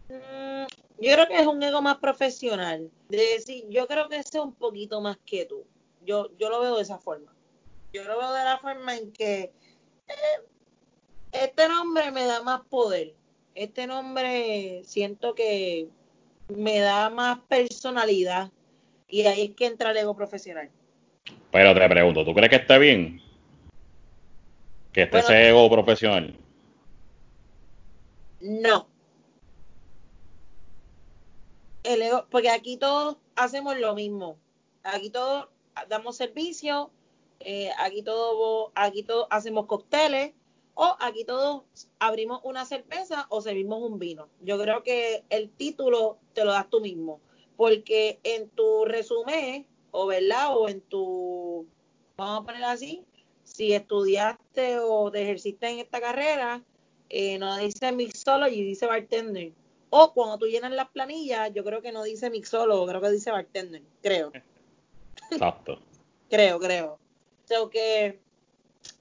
Mm, 0.10 0.66
yo 1.00 1.14
creo 1.14 1.28
que 1.28 1.40
es 1.40 1.48
un 1.48 1.64
ego 1.64 1.82
más 1.82 1.98
profesional. 1.98 2.92
De 3.08 3.18
decir, 3.18 3.66
yo 3.70 3.88
creo 3.88 4.10
que 4.10 4.18
es 4.18 4.34
un 4.36 4.54
poquito 4.54 5.00
más 5.00 5.18
que 5.26 5.46
tú. 5.46 5.66
Yo, 6.06 6.30
yo 6.38 6.50
lo 6.50 6.60
veo 6.60 6.76
de 6.76 6.82
esa 6.82 6.98
forma. 7.00 7.34
Yo 7.94 8.04
lo 8.04 8.18
veo 8.18 8.34
de 8.34 8.44
la 8.44 8.58
forma 8.58 8.98
en 8.98 9.12
que 9.14 9.54
eh, 10.08 10.42
este 11.32 11.70
nombre 11.70 12.12
me 12.12 12.26
da 12.26 12.42
más 12.44 12.62
poder. 12.66 13.14
Este 13.56 13.88
nombre 13.88 14.82
siento 14.84 15.34
que 15.34 15.88
me 16.50 16.80
da 16.80 17.10
más 17.10 17.40
personalidad. 17.48 18.52
Y 19.08 19.22
ahí 19.22 19.44
es 19.44 19.56
que 19.56 19.66
entra 19.66 19.92
el 19.92 19.98
ego 19.98 20.14
profesional. 20.14 20.70
Pero 21.52 21.74
te 21.74 21.90
pregunto, 21.90 22.26
¿tú 22.26 22.34
crees 22.34 22.50
que 22.50 22.58
esté 22.58 22.78
bien? 22.78 23.27
Que 24.94 25.04
esté 25.04 25.20
ese 25.20 25.50
ego 25.50 25.70
profesional. 25.70 26.36
No. 28.40 28.88
El 31.84 32.02
ego, 32.02 32.26
porque 32.30 32.50
aquí 32.50 32.78
todos 32.78 33.18
hacemos 33.36 33.78
lo 33.78 33.96
mismo. 33.96 34.38
Aquí 34.84 35.10
todos 35.10 35.48
damos 35.90 36.18
servicio, 36.18 36.92
eh, 37.40 37.72
aquí 37.78 38.02
todos 38.02 38.72
aquí 38.76 39.04
todos 39.04 39.28
hacemos 39.30 39.66
cócteles, 39.68 40.34
o 40.74 40.96
aquí 41.00 41.24
todos 41.26 41.64
abrimos 42.00 42.40
una 42.44 42.64
cerveza 42.66 43.26
o 43.30 43.42
servimos 43.42 43.82
un 43.82 44.00
vino. 44.00 44.30
Yo 44.42 44.60
creo 44.60 44.84
que 44.84 45.24
el 45.30 45.50
título 45.50 46.20
te 46.34 46.46
lo 46.46 46.52
das 46.52 46.70
tú 46.70 46.82
mismo, 46.82 47.20
porque 47.56 48.20
en 48.24 48.50
tu 48.50 48.86
resumen, 48.86 49.66
o 49.92 50.06
verdad, 50.06 50.56
o 50.56 50.70
en 50.70 50.82
tu, 50.82 51.66
vamos 52.16 52.42
a 52.42 52.46
ponerlo 52.46 52.68
así, 52.68 53.04
si 53.58 53.74
estudiaste 53.74 54.78
o 54.78 55.10
te 55.10 55.24
ejerciste 55.24 55.68
en 55.68 55.80
esta 55.80 56.00
carrera, 56.00 56.62
eh, 57.10 57.40
no 57.40 57.58
dice 57.58 57.92
mixology, 57.92 58.62
dice 58.62 58.86
bartender. 58.86 59.52
O 59.90 60.14
cuando 60.14 60.38
tú 60.38 60.46
llenas 60.46 60.72
las 60.74 60.90
planillas, 60.90 61.52
yo 61.56 61.64
creo 61.64 61.82
que 61.82 61.92
no 61.92 62.04
dice 62.04 62.30
mixólogo, 62.30 62.86
creo 62.86 63.02
que 63.02 63.10
dice 63.10 63.32
bartender, 63.32 63.82
creo. 64.04 64.32
Exacto. 65.32 65.80
creo, 66.30 66.60
creo. 66.60 67.00
O 67.60 67.70
que 67.72 68.20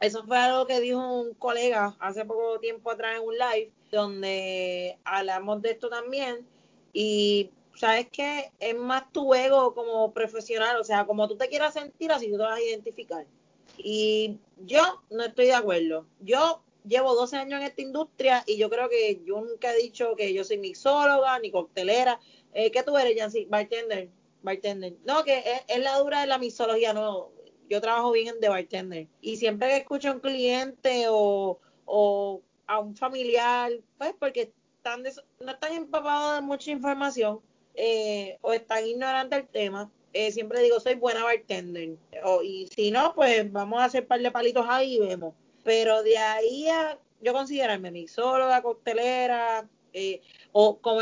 eso 0.01 0.25
fue 0.25 0.39
algo 0.39 0.67
que 0.67 0.81
dijo 0.81 1.07
un 1.07 1.35
colega 1.35 1.95
hace 1.99 2.25
poco 2.25 2.59
tiempo 2.59 2.91
atrás 2.91 3.19
en 3.19 3.29
un 3.29 3.35
live, 3.35 3.71
donde 3.93 4.97
hablamos 5.05 5.61
de 5.61 5.73
esto 5.73 5.91
también. 5.91 6.47
Y 6.95 7.51
sabes 7.75 8.09
que 8.09 8.51
es 8.59 8.75
más 8.75 9.13
tu 9.13 9.35
ego 9.35 9.75
como 9.75 10.15
profesional, 10.15 10.81
o 10.81 10.85
sea, 10.85 11.05
como 11.05 11.29
tú 11.29 11.37
te 11.37 11.51
quieras 11.51 11.75
sentir, 11.75 12.11
así 12.11 12.31
tú 12.31 12.39
te 12.39 12.43
vas 12.43 12.59
a 12.59 12.63
identificar. 12.63 13.27
Y 13.79 14.39
yo 14.65 15.03
no 15.11 15.25
estoy 15.25 15.47
de 15.47 15.55
acuerdo. 15.55 16.07
Yo 16.21 16.63
llevo 16.87 17.15
12 17.15 17.37
años 17.37 17.61
en 17.61 17.67
esta 17.67 17.83
industria 17.83 18.45
y 18.47 18.57
yo 18.57 18.71
creo 18.71 18.89
que 18.89 19.21
yo 19.25 19.41
nunca 19.41 19.73
he 19.73 19.83
dicho 19.83 20.15
que 20.17 20.33
yo 20.33 20.45
soy 20.45 20.59
mixóloga 20.59 21.39
ni 21.39 21.51
coctelera. 21.51 22.21
Eh, 22.55 22.71
¿Qué 22.71 22.83
tú 22.83 22.97
eres, 22.97 23.19
Jancy? 23.19 23.47
Bartender. 23.47 24.09
Bartender. 24.43 24.95
No, 25.05 25.25
que 25.25 25.43
es, 25.69 25.81
la 25.81 25.99
dura 25.99 26.21
de 26.21 26.27
la 26.27 26.39
mixología, 26.39 26.93
no 26.93 27.31
yo 27.69 27.81
trabajo 27.81 28.13
bien 28.13 28.29
en 28.29 28.41
The 28.41 28.49
Bartender. 28.49 29.09
Y 29.21 29.37
siempre 29.37 29.69
que 29.69 29.77
escucho 29.79 30.09
a 30.09 30.13
un 30.13 30.21
cliente 30.21 31.07
o, 31.09 31.61
a 32.67 32.79
un 32.79 32.97
familiar, 32.97 33.73
pues 33.99 34.15
porque 34.19 34.53
están 34.77 35.03
no 35.41 35.51
están 35.51 35.73
empapados 35.73 36.37
de 36.37 36.41
mucha 36.43 36.71
información 36.71 37.41
eh, 37.75 38.39
o 38.41 38.53
están 38.53 38.87
ignorantes 38.87 39.41
del 39.41 39.49
tema, 39.49 39.91
eh, 40.17 40.33
siempre 40.33 40.63
digo, 40.63 40.81
soy 40.81 40.95
buena 40.95 41.25
bartender. 41.25 41.97
O, 42.25 42.43
y 42.43 42.67
si 42.69 42.91
no, 42.91 43.15
pues 43.15 43.51
vamos 43.53 43.81
a 43.81 43.85
hacer 43.85 44.03
un 44.03 44.09
par 44.09 44.21
de 44.21 44.31
palitos 44.31 44.67
ahí 44.69 44.97
y 44.97 45.01
vemos. 45.01 45.35
Pero 45.65 46.03
de 46.03 46.17
ahí 46.19 46.69
a 46.69 46.99
yo 47.21 47.33
considerarme 47.33 47.91
mixóloga, 47.91 48.63
coctelera, 48.63 49.69
eh, 49.93 50.21
o 50.53 50.79
como 50.79 51.01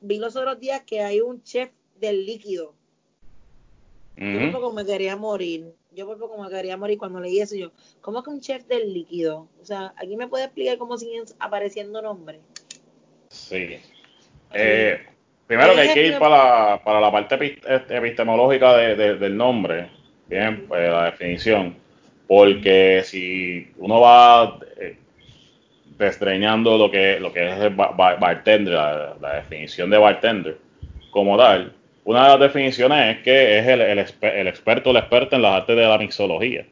vi 0.00 0.18
los 0.18 0.36
otros 0.36 0.58
días 0.60 0.82
que 0.82 1.00
hay 1.00 1.20
un 1.20 1.42
chef 1.42 1.70
del 1.98 2.26
líquido. 2.26 2.74
Yo 4.16 4.52
poco 4.52 4.72
me 4.72 4.84
quería 4.84 5.16
morir 5.16 5.74
yo 5.94 6.06
por 6.06 6.18
poco 6.18 6.42
me 6.42 6.48
quería 6.50 6.76
morir 6.76 6.98
cuando 6.98 7.20
leí 7.20 7.40
eso. 7.40 7.54
Yo, 7.54 7.72
¿cómo 8.00 8.22
que 8.22 8.30
un 8.30 8.40
chef 8.40 8.66
del 8.66 8.92
líquido? 8.92 9.48
O 9.60 9.64
sea, 9.64 9.94
aquí 9.96 10.16
me 10.16 10.28
puede 10.28 10.44
explicar 10.44 10.78
cómo 10.78 10.98
siguen 10.98 11.24
apareciendo 11.38 12.02
nombres. 12.02 12.40
Sí. 13.28 13.76
Eh, 14.52 15.06
primero 15.46 15.74
que 15.74 15.80
hay 15.80 15.94
que 15.94 16.06
ir 16.06 16.18
para, 16.18 16.82
para 16.82 17.00
la 17.00 17.10
parte 17.10 17.58
epistemológica 17.88 18.76
del 18.76 19.36
nombre, 19.36 19.88
bien, 20.26 20.64
pues 20.66 20.90
la 20.90 21.06
definición, 21.06 21.76
porque 22.26 23.02
si 23.04 23.70
uno 23.78 24.00
va 24.00 24.58
eh, 24.80 24.96
desdreñando 25.98 26.78
lo 26.78 26.90
que, 26.90 27.20
lo 27.20 27.32
que 27.32 27.48
es 27.48 27.60
el 27.60 27.70
bartender, 27.70 28.74
la 28.74 29.34
definición 29.36 29.90
de 29.90 29.98
bartender 29.98 30.58
como 31.10 31.36
tal, 31.36 31.72
una 32.04 32.24
de 32.24 32.28
las 32.30 32.40
definiciones 32.40 33.16
es 33.16 33.22
que 33.22 33.58
es 33.58 33.66
el, 33.66 33.80
el, 33.80 33.98
el 33.98 34.48
experto 34.48 34.90
o 34.90 34.92
la 34.92 35.00
experta 35.00 35.36
en 35.36 35.42
las 35.42 35.60
artes 35.60 35.76
de 35.76 35.82
la 35.82 35.98
mixología. 35.98 36.66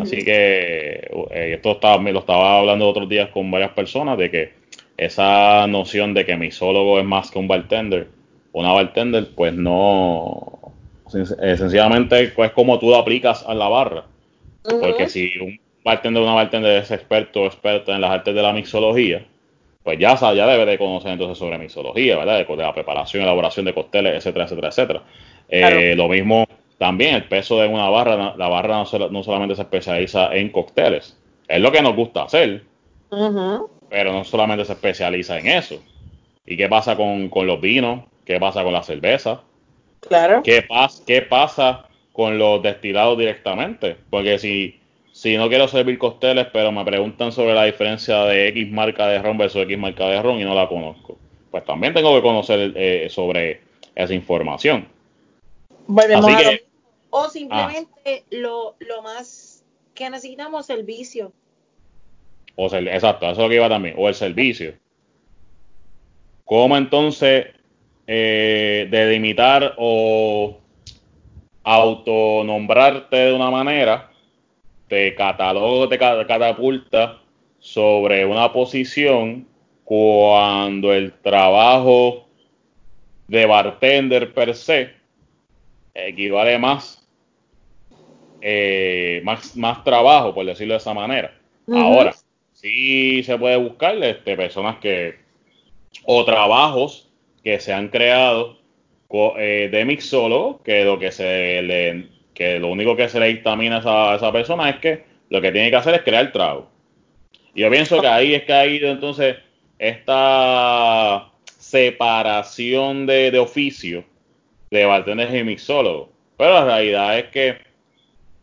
Así 0.00 0.24
que 0.24 1.08
eh, 1.30 1.52
esto 1.54 1.72
estaba, 1.72 1.98
me 1.98 2.12
lo 2.12 2.20
estaba 2.20 2.58
hablando 2.58 2.88
otros 2.88 3.08
días 3.08 3.28
con 3.30 3.50
varias 3.50 3.70
personas 3.70 4.18
de 4.18 4.30
que 4.30 4.59
esa 5.00 5.66
noción 5.66 6.12
de 6.12 6.26
que 6.26 6.36
mixólogo 6.36 6.98
es 6.98 7.06
más 7.06 7.30
que 7.30 7.38
un 7.38 7.48
bartender, 7.48 8.08
una 8.52 8.72
bartender, 8.72 9.28
pues 9.34 9.54
no, 9.54 10.74
sencillamente 11.08 12.28
pues 12.36 12.50
como 12.52 12.78
tú 12.78 12.90
lo 12.90 12.96
aplicas 12.96 13.42
a 13.46 13.54
la 13.54 13.68
barra. 13.68 14.04
Porque 14.62 15.08
si 15.08 15.32
un 15.38 15.58
bartender 15.82 16.22
o 16.22 16.26
una 16.26 16.34
bartender 16.34 16.82
es 16.82 16.90
experto 16.90 17.42
o 17.42 17.46
experta 17.46 17.94
en 17.94 18.02
las 18.02 18.10
artes 18.10 18.34
de 18.34 18.42
la 18.42 18.52
mixología, 18.52 19.24
pues 19.82 19.98
ya, 19.98 20.14
ya 20.34 20.46
debe 20.46 20.66
de 20.66 20.76
conocer 20.76 21.12
entonces 21.12 21.38
sobre 21.38 21.56
mixología, 21.56 22.18
¿verdad? 22.18 22.46
De, 22.46 22.56
la 22.56 22.74
preparación, 22.74 23.22
elaboración 23.22 23.64
de 23.64 23.72
cócteles, 23.72 24.16
etcétera, 24.16 24.44
etcétera, 24.44 24.68
etcétera. 24.68 25.02
Eh, 25.48 25.94
lo 25.96 26.08
mismo 26.08 26.46
también, 26.76 27.14
el 27.14 27.24
peso 27.24 27.58
de 27.58 27.68
una 27.68 27.88
barra, 27.88 28.34
la 28.36 28.48
barra 28.48 28.84
no, 29.10 29.22
solamente 29.22 29.56
se 29.56 29.62
especializa 29.62 30.36
en 30.36 30.50
cócteles, 30.50 31.16
es 31.48 31.60
lo 31.60 31.72
que 31.72 31.80
nos 31.80 31.96
gusta 31.96 32.24
hacer, 32.24 32.64
pero 33.90 34.12
no 34.12 34.24
solamente 34.24 34.64
se 34.64 34.72
especializa 34.72 35.38
en 35.38 35.48
eso. 35.48 35.82
¿Y 36.46 36.56
qué 36.56 36.68
pasa 36.68 36.96
con, 36.96 37.28
con 37.28 37.46
los 37.46 37.60
vinos? 37.60 38.04
¿Qué 38.24 38.40
pasa 38.40 38.62
con 38.62 38.72
la 38.72 38.82
cerveza? 38.82 39.42
Claro. 40.00 40.42
¿Qué, 40.42 40.62
pas, 40.62 41.02
¿Qué 41.06 41.20
pasa 41.20 41.86
con 42.12 42.38
los 42.38 42.62
destilados 42.62 43.18
directamente? 43.18 43.96
Porque 44.08 44.38
si 44.38 44.80
si 45.12 45.36
no 45.36 45.48
quiero 45.48 45.68
servir 45.68 45.98
costeles, 45.98 46.46
pero 46.52 46.72
me 46.72 46.84
preguntan 46.84 47.32
sobre 47.32 47.54
la 47.54 47.64
diferencia 47.64 48.24
de 48.24 48.48
X 48.48 48.70
marca 48.70 49.06
de 49.08 49.20
ron 49.20 49.36
versus 49.36 49.62
X 49.62 49.76
marca 49.76 50.06
de 50.06 50.22
ron 50.22 50.40
y 50.40 50.44
no 50.44 50.54
la 50.54 50.68
conozco. 50.68 51.18
Pues 51.50 51.64
también 51.64 51.92
tengo 51.92 52.14
que 52.14 52.22
conocer 52.22 52.72
eh, 52.76 53.08
sobre 53.10 53.60
esa 53.94 54.14
información. 54.14 54.88
o 57.10 57.28
simplemente 57.28 58.24
lo, 58.30 58.76
más 59.02 59.64
que 59.94 60.08
necesitamos 60.08 60.66
servicio. 60.66 61.32
O 62.56 62.66
exacto, 62.74 63.26
eso 63.26 63.32
es 63.32 63.38
lo 63.38 63.48
que 63.48 63.54
iba 63.56 63.68
también. 63.68 63.94
O 63.96 64.08
el 64.08 64.14
servicio. 64.14 64.74
¿Cómo 66.44 66.76
entonces 66.76 67.46
eh, 68.06 68.88
delimitar 68.90 69.74
o 69.76 70.58
autonombrarte 71.62 73.16
de 73.16 73.32
una 73.32 73.50
manera 73.50 74.10
te 74.88 75.14
catalogo, 75.14 75.88
te 75.88 75.98
catapulta 75.98 77.20
sobre 77.60 78.26
una 78.26 78.52
posición 78.52 79.46
cuando 79.84 80.92
el 80.92 81.12
trabajo 81.12 82.26
de 83.28 83.46
bartender 83.46 84.34
per 84.34 84.56
se 84.56 84.90
equivale 85.94 86.58
más, 86.58 87.06
eh, 88.40 89.20
más, 89.22 89.56
más 89.56 89.84
trabajo, 89.84 90.34
por 90.34 90.44
decirlo 90.44 90.74
de 90.74 90.78
esa 90.78 90.94
manera. 90.94 91.32
Ahora, 91.72 92.12
sí 92.60 93.22
se 93.22 93.38
puede 93.38 93.56
buscar 93.56 93.96
este, 94.02 94.36
personas 94.36 94.76
que 94.78 95.16
o 96.04 96.24
trabajos 96.24 97.08
que 97.42 97.58
se 97.58 97.72
han 97.72 97.88
creado 97.88 98.58
eh, 99.38 99.68
de 99.72 99.84
mixólogo, 99.84 100.62
que 100.62 100.84
lo 100.84 100.98
que 100.98 101.10
se 101.10 101.62
le, 101.62 102.08
que 102.34 102.60
lo 102.60 102.68
único 102.68 102.96
que 102.96 103.08
se 103.08 103.18
le 103.18 103.28
dictamina 103.28 103.82
a 103.84 104.16
esa, 104.16 104.32
persona 104.32 104.70
es 104.70 104.76
que 104.76 105.04
lo 105.30 105.40
que 105.40 105.52
tiene 105.52 105.70
que 105.70 105.76
hacer 105.76 105.94
es 105.94 106.02
crear 106.02 106.30
trago. 106.32 106.68
Y 107.54 107.62
yo 107.62 107.70
pienso 107.70 108.00
que 108.00 108.06
ahí 108.06 108.34
es 108.34 108.44
que 108.44 108.52
ha 108.52 108.66
ido 108.66 108.90
entonces 108.90 109.36
esta 109.78 111.30
separación 111.58 113.06
de, 113.06 113.30
de 113.30 113.38
oficio 113.38 114.04
de 114.70 114.84
bartenders 114.84 115.34
y 115.34 115.42
mixólogos. 115.42 116.10
Pero 116.36 116.54
la 116.54 116.64
realidad 116.64 117.18
es 117.18 117.26
que 117.26 117.56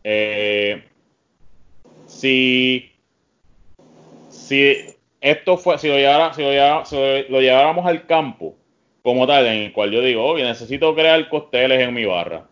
eh, 0.04 0.82
si, 2.06 2.90
si 4.48 4.76
esto 5.20 5.58
fue, 5.58 5.78
si 5.78 5.88
lo, 5.88 5.96
llevara, 5.96 6.32
si, 6.32 6.42
lo, 6.42 7.40
lleváramos 7.40 7.86
al 7.86 8.06
campo 8.06 8.56
como 9.02 9.26
tal, 9.26 9.46
en 9.46 9.64
el 9.64 9.72
cual 9.72 9.90
yo 9.90 10.00
digo, 10.00 10.24
oye, 10.24 10.44
necesito 10.44 10.94
crear 10.94 11.28
costeles 11.28 11.80
en 11.80 11.92
mi 11.92 12.06
barra. 12.06 12.46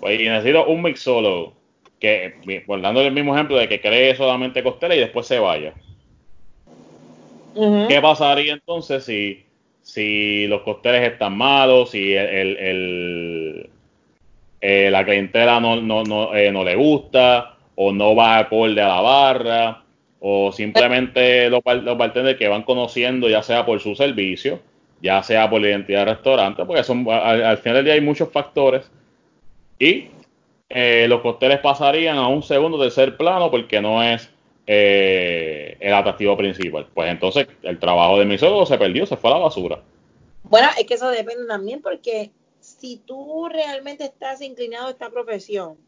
Pues 0.00 0.18
y 0.18 0.24
necesito 0.24 0.66
un 0.66 0.82
mixólogo 0.82 1.52
que, 2.00 2.62
por 2.66 2.80
dándole 2.80 3.08
el 3.08 3.14
mismo 3.14 3.34
ejemplo 3.34 3.56
de 3.56 3.68
que 3.68 3.80
cree 3.80 4.16
solamente 4.16 4.62
costeles 4.62 4.96
y 4.96 5.00
después 5.00 5.26
se 5.26 5.38
vaya. 5.38 5.74
¿Qué 7.54 8.00
pasaría 8.00 8.54
entonces 8.54 9.04
si, 9.04 9.44
si 9.82 10.46
los 10.46 10.62
costeles 10.62 11.12
están 11.12 11.36
malos, 11.36 11.90
si 11.90 12.14
el, 12.14 13.70
eh, 14.60 14.88
la 14.90 15.04
clientela 15.04 15.60
no, 15.60 15.80
no, 15.80 16.02
no, 16.02 16.34
eh, 16.34 16.50
no 16.50 16.64
le 16.64 16.74
gusta 16.76 17.56
o 17.74 17.92
no 17.92 18.16
va 18.16 18.38
acorde 18.38 18.80
a 18.80 18.88
la 18.88 19.00
barra? 19.02 19.81
O 20.24 20.52
simplemente 20.52 21.50
los, 21.50 21.62
los 21.82 21.98
bartenders 21.98 22.38
que 22.38 22.46
van 22.46 22.62
conociendo 22.62 23.28
ya 23.28 23.42
sea 23.42 23.66
por 23.66 23.80
su 23.80 23.96
servicio, 23.96 24.60
ya 25.00 25.20
sea 25.24 25.50
por 25.50 25.60
la 25.60 25.70
identidad 25.70 26.06
del 26.06 26.14
restaurante, 26.14 26.64
porque 26.64 26.84
son, 26.84 27.04
al, 27.10 27.58
final 27.58 27.78
del 27.78 27.84
día 27.86 27.94
hay 27.94 28.00
muchos 28.00 28.30
factores 28.30 28.88
y 29.80 30.10
eh, 30.68 31.06
los 31.08 31.22
cócteles 31.22 31.58
pasarían 31.58 32.18
a 32.18 32.28
un 32.28 32.44
segundo, 32.44 32.80
tercer 32.80 33.16
plano 33.16 33.50
porque 33.50 33.80
no 33.80 34.00
es 34.00 34.30
eh, 34.68 35.76
el 35.80 35.92
atractivo 35.92 36.36
principal. 36.36 36.86
Pues 36.94 37.10
entonces 37.10 37.48
el 37.64 37.80
trabajo 37.80 38.16
de 38.20 38.24
mi 38.24 38.38
suegro 38.38 38.64
se 38.64 38.78
perdió, 38.78 39.04
se 39.06 39.16
fue 39.16 39.28
a 39.28 39.34
la 39.34 39.40
basura. 39.40 39.80
Bueno, 40.44 40.68
es 40.78 40.86
que 40.86 40.94
eso 40.94 41.10
depende 41.10 41.46
también 41.48 41.82
porque 41.82 42.30
si 42.60 42.98
tú 42.98 43.48
realmente 43.48 44.04
estás 44.04 44.40
inclinado 44.40 44.86
a 44.86 44.90
esta 44.90 45.10
profesión 45.10 45.78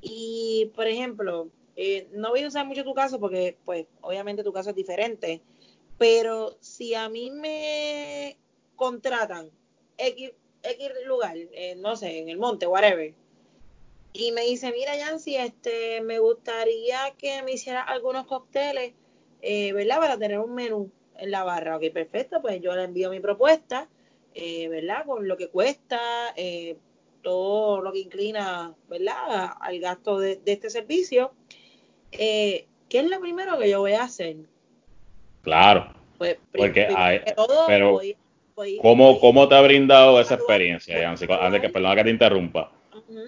y, 0.00 0.70
por 0.76 0.86
ejemplo, 0.86 1.48
eh, 1.76 2.08
no 2.12 2.30
voy 2.30 2.42
a 2.42 2.48
usar 2.48 2.66
mucho 2.66 2.84
tu 2.84 2.94
caso 2.94 3.18
porque, 3.18 3.56
pues, 3.64 3.86
obviamente 4.00 4.44
tu 4.44 4.52
caso 4.52 4.70
es 4.70 4.76
diferente, 4.76 5.42
pero 5.98 6.56
si 6.60 6.94
a 6.94 7.08
mí 7.08 7.30
me 7.30 8.36
contratan 8.76 9.50
X, 9.98 10.32
X 10.62 10.90
lugar, 11.06 11.36
eh, 11.36 11.74
no 11.76 11.96
sé, 11.96 12.18
en 12.18 12.28
el 12.28 12.38
monte, 12.38 12.66
whatever, 12.66 13.12
y 14.12 14.30
me 14.30 14.42
dice, 14.42 14.70
mira, 14.70 14.96
Yancy, 14.96 15.36
este, 15.36 16.00
me 16.00 16.20
gustaría 16.20 16.98
que 17.18 17.42
me 17.42 17.52
hiciera 17.52 17.82
algunos 17.82 18.26
cócteles, 18.26 18.92
eh, 19.42 19.72
¿verdad? 19.72 19.98
Para 19.98 20.18
tener 20.18 20.38
un 20.38 20.54
menú 20.54 20.92
en 21.16 21.32
la 21.32 21.42
barra. 21.42 21.76
Ok, 21.76 21.92
perfecto, 21.92 22.40
pues 22.40 22.60
yo 22.60 22.74
le 22.76 22.84
envío 22.84 23.10
mi 23.10 23.18
propuesta, 23.18 23.88
¿verdad? 24.34 25.04
Con 25.04 25.26
lo 25.26 25.36
que 25.36 25.48
cuesta, 25.48 26.00
todo 27.22 27.80
lo 27.80 27.92
que 27.92 28.00
inclina, 28.00 28.76
¿verdad? 28.88 29.54
Al 29.60 29.80
gasto 29.80 30.20
de 30.20 30.40
este 30.44 30.70
servicio 30.70 31.32
eh, 32.18 32.66
¿qué 32.88 33.00
es 33.00 33.10
lo 33.10 33.20
primero 33.20 33.58
que 33.58 33.70
yo 33.70 33.80
voy 33.80 33.92
a 33.92 34.04
hacer? 34.04 34.36
Claro. 35.42 35.92
Pues, 36.18 36.38
porque 36.56 36.86
hay, 36.94 37.20
pero 37.66 38.00
¿cómo, 38.80 39.48
te 39.48 39.54
ha 39.54 39.60
brindado 39.60 40.20
esa 40.20 40.34
experiencia, 40.34 41.00
Yancy? 41.00 41.26
Antes 41.28 41.60
que, 41.60 41.68
perdona 41.68 41.96
que 41.96 42.04
te 42.04 42.10
interrumpa. 42.10 42.70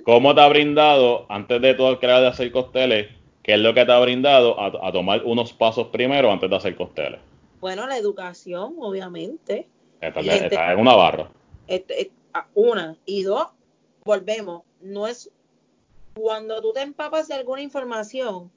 ¿Cómo 0.05 0.35
te 0.35 0.41
ha 0.41 0.49
brindado, 0.49 1.27
antes 1.29 1.61
de 1.61 1.75
todo 1.75 1.99
crear 1.99 2.21
de 2.21 2.29
hacer 2.29 2.53
costeles, 2.53 3.09
qué 3.43 3.55
es 3.55 3.61
lo 3.61 3.75
que 3.75 3.85
te 3.85 3.93
ha 3.93 3.99
brindado 3.99 4.61
a, 4.61 4.93
tomar 4.93 5.25
unos 5.25 5.53
pasos 5.53 5.89
primero 5.89 6.31
antes 6.31 6.49
de 6.49 6.57
hacer 6.57 6.77
costeles? 6.77 7.21
Bueno, 7.61 7.87
la 7.87 7.97
educación, 7.97 8.77
obviamente. 8.79 9.67
Está, 10.01 10.73
en 10.73 10.79
una 10.79 10.95
barra. 10.95 11.31
Este, 11.67 12.11
ah, 12.33 12.47
una. 12.55 12.97
Y 13.05 13.23
dos, 13.23 13.49
volvemos. 14.05 14.63
No 14.81 15.07
es 15.07 15.31
cuando 16.15 16.63
tú 16.63 16.73
te 16.73 16.83
empapas 16.83 17.29
de 17.29 17.35
alguna 17.35 17.63
información, 17.63 18.51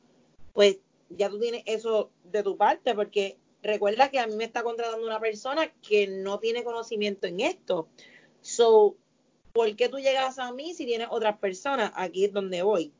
pues 0.54 0.78
ya 1.10 1.30
tú 1.30 1.40
tienes 1.40 1.64
eso 1.66 2.12
de 2.24 2.44
tu 2.44 2.58
parte, 2.58 2.94
porque 2.96 3.38
recuerda 3.62 4.10
que 4.10 4.20
a 4.20 4.28
mí 4.28 4.36
me 4.36 4.46
está 4.46 4.64
contratando 4.64 5.06
una 5.06 5.20
persona 5.20 5.72
que 5.82 6.08
no 6.08 6.40
tiene 6.40 6.64
conocimiento 6.64 7.28
en 7.28 7.40
esto. 7.40 7.88
So, 8.42 8.96
¿por 9.54 9.76
qué 9.76 9.90
tú 9.90 9.98
llegas 9.98 10.40
a 10.40 10.52
mí 10.52 10.74
si 10.74 10.86
tienes 10.86 11.08
otras 11.12 11.38
personas? 11.40 11.92
Aquí 11.96 12.26
es 12.26 12.34
donde 12.34 12.62
voy. 12.62 12.94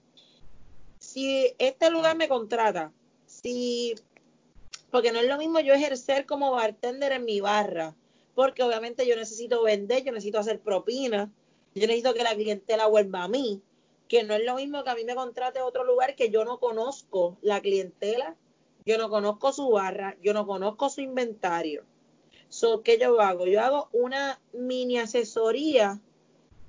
Si 1.00 1.54
este 1.60 1.90
lugar 1.90 2.18
me 2.18 2.28
contrata, 2.28 2.92
si 3.26 3.96
porque 4.92 5.12
no 5.12 5.20
es 5.20 5.28
lo 5.28 5.38
mismo 5.38 5.60
yo 5.60 5.74
ejercer 5.74 6.26
como 6.26 6.52
bartender 6.52 7.12
en 7.12 7.26
mi 7.26 7.42
barra, 7.42 7.96
porque 8.34 8.64
obviamente 8.64 9.08
yo 9.08 9.16
necesito 9.16 9.64
vender, 9.64 10.04
yo 10.04 10.12
necesito 10.12 10.40
hacer 10.40 10.60
propina, 10.60 11.32
yo 11.76 11.88
necesito 11.88 12.14
que 12.14 12.24
la 12.24 12.34
clientela 12.34 12.88
vuelva 12.88 13.24
a 13.24 13.28
mí 13.28 13.62
que 14.10 14.24
no 14.24 14.34
es 14.34 14.44
lo 14.44 14.56
mismo 14.56 14.84
que 14.84 14.90
a 14.90 14.96
mí 14.96 15.06
me 15.06 15.16
contrate 15.16 15.62
otro 15.62 15.86
lugar 15.86 16.16
que 16.16 16.32
yo 16.32 16.44
no 16.44 16.60
conozco 16.60 17.38
la 17.42 17.62
clientela, 17.62 18.36
yo 18.84 18.98
no 18.98 19.10
conozco 19.10 19.54
su 19.54 19.70
barra, 19.70 20.18
yo 20.22 20.34
no 20.34 20.48
conozco 20.48 20.90
su 20.90 21.02
inventario. 21.02 21.86
So, 22.50 22.82
¿Qué 22.82 22.98
yo 22.98 23.22
hago? 23.22 23.46
Yo 23.46 23.62
hago 23.62 23.88
una 23.94 24.42
mini 24.52 24.98
asesoría 24.98 26.02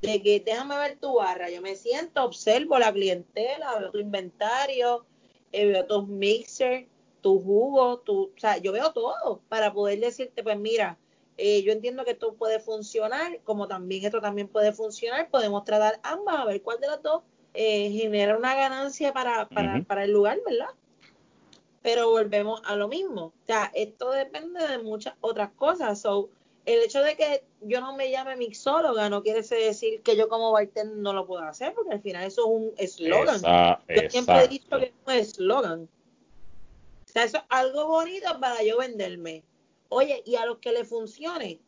de 0.03 0.23
que 0.23 0.41
déjame 0.41 0.77
ver 0.77 0.99
tu 0.99 1.15
barra. 1.15 1.49
Yo 1.49 1.63
me 1.63 1.77
siento, 1.77 2.23
observo 2.23 2.79
la 2.79 2.93
clientela, 2.93 3.79
veo 3.79 3.91
tu 3.91 3.99
inventario, 3.99 5.07
eh, 5.51 5.67
veo 5.67 5.87
tus 5.87 6.07
mixers, 6.07 6.87
tu 7.23 7.41
jugo, 7.41 8.01
tu, 8.01 8.25
o 8.25 8.39
sea, 8.39 8.59
yo 8.59 8.73
veo 8.73 8.93
todo 8.93 9.41
para 9.49 9.73
poder 9.73 10.01
decirte, 10.01 10.43
pues 10.43 10.59
mira, 10.59 10.99
eh, 11.43 11.63
yo 11.63 11.73
entiendo 11.73 12.05
que 12.05 12.11
esto 12.11 12.35
puede 12.35 12.61
funcionar, 12.61 13.41
como 13.45 13.67
también 13.67 14.05
esto 14.05 14.21
también 14.21 14.47
puede 14.47 14.73
funcionar, 14.73 15.31
podemos 15.31 15.65
tratar 15.65 15.99
ambas 16.03 16.39
a 16.39 16.45
ver 16.45 16.61
cuál 16.61 16.79
de 16.81 16.87
las 16.87 17.03
dos 17.03 17.23
eh, 17.55 17.91
genera 17.91 18.37
una 18.37 18.55
ganancia 18.55 19.15
para, 19.15 19.49
para, 19.49 20.05
el 20.05 20.13
lugar, 20.13 20.39
¿verdad? 20.47 20.69
Pero 21.81 22.11
volvemos 22.11 22.61
a 22.67 22.77
lo 22.77 22.89
mismo. 22.89 23.23
O 23.25 23.47
sea, 23.47 23.71
esto 23.75 24.11
depende 24.11 24.69
de 24.69 24.81
muchas 24.81 25.15
otras 25.23 25.51
cosas. 25.53 26.03
So, 26.03 26.29
el 26.67 26.83
hecho 26.83 27.03
de 27.03 27.17
que 27.17 27.43
yo 27.63 27.81
no 27.81 27.97
me 27.97 28.11
llame 28.11 28.37
mixóloga 28.37 29.09
no 29.09 29.23
quiere 29.23 29.41
decir 29.41 30.03
que 30.03 30.17
yo 30.19 30.29
como 30.29 30.53
bartender 30.53 30.99
no 30.99 31.15
lo 31.15 31.27
pueda 31.27 31.49
hacer, 31.49 31.73
porque 31.73 31.95
al 31.95 32.03
final 32.03 32.27
eso 32.27 32.43
es 32.43 32.49
un 32.49 32.75
eslogan. 32.77 33.41
Yo 33.89 34.11
siempre 34.11 34.45
he 34.45 34.49
dicho 34.49 34.79
que 34.79 34.85
es 34.85 34.93
un 35.07 35.15
eslogan. 35.15 35.89
O 37.07 37.13
sea, 37.13 37.25
eso 37.25 37.39
es 37.39 37.45
algo 37.49 37.87
bonito 37.87 38.29
para 38.39 38.63
yo 38.63 38.77
venderme. 38.77 39.43
Oye, 39.91 40.23
y 40.25 40.37
a 40.37 40.47
los 40.47 40.59
que 40.59 40.73
le 40.73 40.85
funcione, 40.85 41.59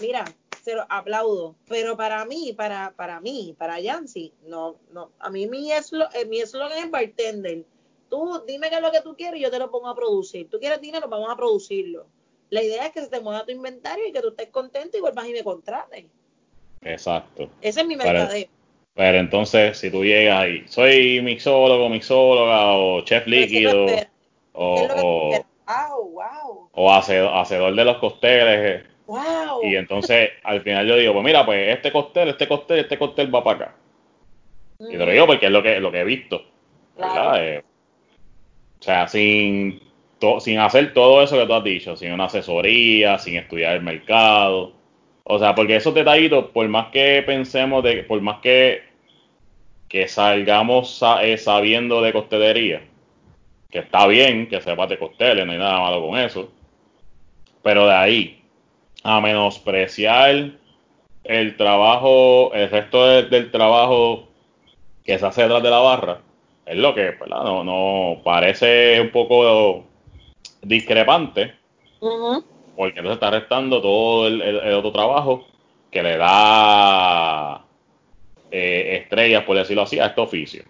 mira, 0.00 0.24
se 0.62 0.74
lo 0.74 0.86
aplaudo. 0.88 1.54
Pero 1.68 1.96
para 1.96 2.24
mí, 2.24 2.54
para, 2.56 2.92
para 2.96 3.20
mí, 3.20 3.54
para 3.56 3.78
Yancy, 3.78 4.32
no, 4.46 4.76
no. 4.92 5.12
A 5.18 5.30
mí 5.30 5.46
mi 5.46 5.70
eslogan 5.70 6.10
eh, 6.14 6.24
mi 6.24 6.40
es 6.40 6.52
bartender. 6.90 7.64
Tú 8.08 8.42
dime 8.46 8.70
qué 8.70 8.76
es 8.76 8.82
lo 8.82 8.90
que 8.90 9.02
tú 9.02 9.14
quieres 9.14 9.38
y 9.38 9.42
yo 9.42 9.50
te 9.50 9.58
lo 9.58 9.70
pongo 9.70 9.88
a 9.88 9.94
producir. 9.94 10.48
Tú 10.48 10.58
quieres 10.58 10.80
dinero, 10.80 11.08
vamos 11.08 11.30
a 11.30 11.36
producirlo. 11.36 12.06
La 12.48 12.62
idea 12.62 12.86
es 12.86 12.92
que 12.92 13.02
se 13.02 13.08
te 13.08 13.20
mueva 13.20 13.44
tu 13.44 13.52
inventario 13.52 14.08
y 14.08 14.12
que 14.12 14.22
tú 14.22 14.28
estés 14.28 14.48
contento 14.48 14.96
y 14.96 15.02
vuelvas 15.02 15.28
y 15.28 15.32
me 15.32 15.44
contrates. 15.44 16.06
Exacto. 16.80 17.50
Ese 17.60 17.82
es 17.82 17.86
mi 17.86 17.96
mercadeo. 17.96 18.48
Pero, 18.94 19.18
entonces, 19.18 19.78
si 19.78 19.90
tú 19.90 20.04
llegas 20.04 20.48
y 20.48 20.66
soy 20.68 21.20
mixólogo, 21.20 21.90
mixóloga 21.90 22.72
o 22.72 23.02
chef 23.02 23.26
líquido 23.26 23.86
o, 24.54 24.74
o 24.74 25.44
hacedor, 26.86 27.74
de 27.74 27.84
los 27.84 27.96
costeles. 27.98 28.84
Wow. 29.06 29.62
Y 29.62 29.76
entonces 29.76 30.30
al 30.44 30.60
final 30.62 30.86
yo 30.86 30.96
digo, 30.96 31.12
pues 31.14 31.24
mira, 31.24 31.44
pues 31.44 31.76
este 31.76 31.90
costel, 31.90 32.28
este 32.28 32.46
costel, 32.46 32.80
este 32.80 32.98
costel 32.98 33.34
va 33.34 33.42
para 33.42 33.56
acá. 33.56 33.74
Y 34.80 34.92
te 34.92 34.98
lo 34.98 35.10
digo 35.10 35.26
porque 35.26 35.46
es 35.46 35.52
lo 35.52 35.62
que, 35.62 35.80
lo 35.80 35.90
que 35.90 36.00
he 36.00 36.04
visto. 36.04 36.42
Eh, 37.36 37.62
o 38.78 38.82
sea, 38.82 39.08
sin, 39.08 39.80
sin 40.40 40.58
hacer 40.58 40.92
todo 40.92 41.22
eso 41.22 41.36
que 41.36 41.46
tú 41.46 41.54
has 41.54 41.64
dicho, 41.64 41.96
sin 41.96 42.12
una 42.12 42.24
asesoría, 42.24 43.18
sin 43.18 43.36
estudiar 43.36 43.76
el 43.76 43.82
mercado. 43.82 44.72
O 45.24 45.38
sea, 45.38 45.54
porque 45.54 45.76
esos 45.76 45.94
detallitos, 45.94 46.46
por 46.46 46.66
más 46.68 46.88
que 46.88 47.22
pensemos, 47.26 47.82
de, 47.82 48.04
por 48.04 48.20
más 48.20 48.38
que, 48.40 48.82
que 49.88 50.08
salgamos 50.08 51.02
eh, 51.22 51.36
sabiendo 51.38 52.00
de 52.00 52.12
costelería, 52.12 52.82
que 53.70 53.80
está 53.80 54.06
bien 54.06 54.48
que 54.48 54.60
sepas 54.60 54.88
de 54.88 54.98
costeles, 54.98 55.44
no 55.44 55.52
hay 55.52 55.58
nada 55.58 55.80
malo 55.80 56.06
con 56.06 56.18
eso. 56.18 56.50
Pero 57.68 57.86
de 57.86 57.92
ahí 57.92 58.42
a 59.02 59.20
menospreciar 59.20 60.52
el 61.22 61.56
trabajo, 61.58 62.50
el 62.54 62.70
resto 62.70 63.06
del 63.06 63.50
trabajo 63.50 64.26
que 65.04 65.18
se 65.18 65.26
hace 65.26 65.42
detrás 65.42 65.62
de 65.62 65.68
la 65.68 65.80
barra, 65.80 66.22
es 66.64 66.78
lo 66.78 66.94
que 66.94 67.10
¿verdad? 67.10 67.44
No, 67.44 67.64
no 67.64 68.22
parece 68.24 68.98
un 69.02 69.10
poco 69.10 69.84
discrepante. 70.62 71.56
Porque 72.00 73.00
entonces 73.00 73.16
está 73.16 73.32
restando 73.32 73.82
todo 73.82 74.28
el, 74.28 74.72
otro 74.72 74.90
trabajo 74.90 75.46
que 75.90 76.02
le 76.02 76.16
da 76.16 77.66
eh, 78.50 79.00
estrellas, 79.02 79.44
por 79.44 79.58
decirlo 79.58 79.82
así, 79.82 79.98
a 79.98 80.06
este 80.06 80.22
oficio. 80.22 80.64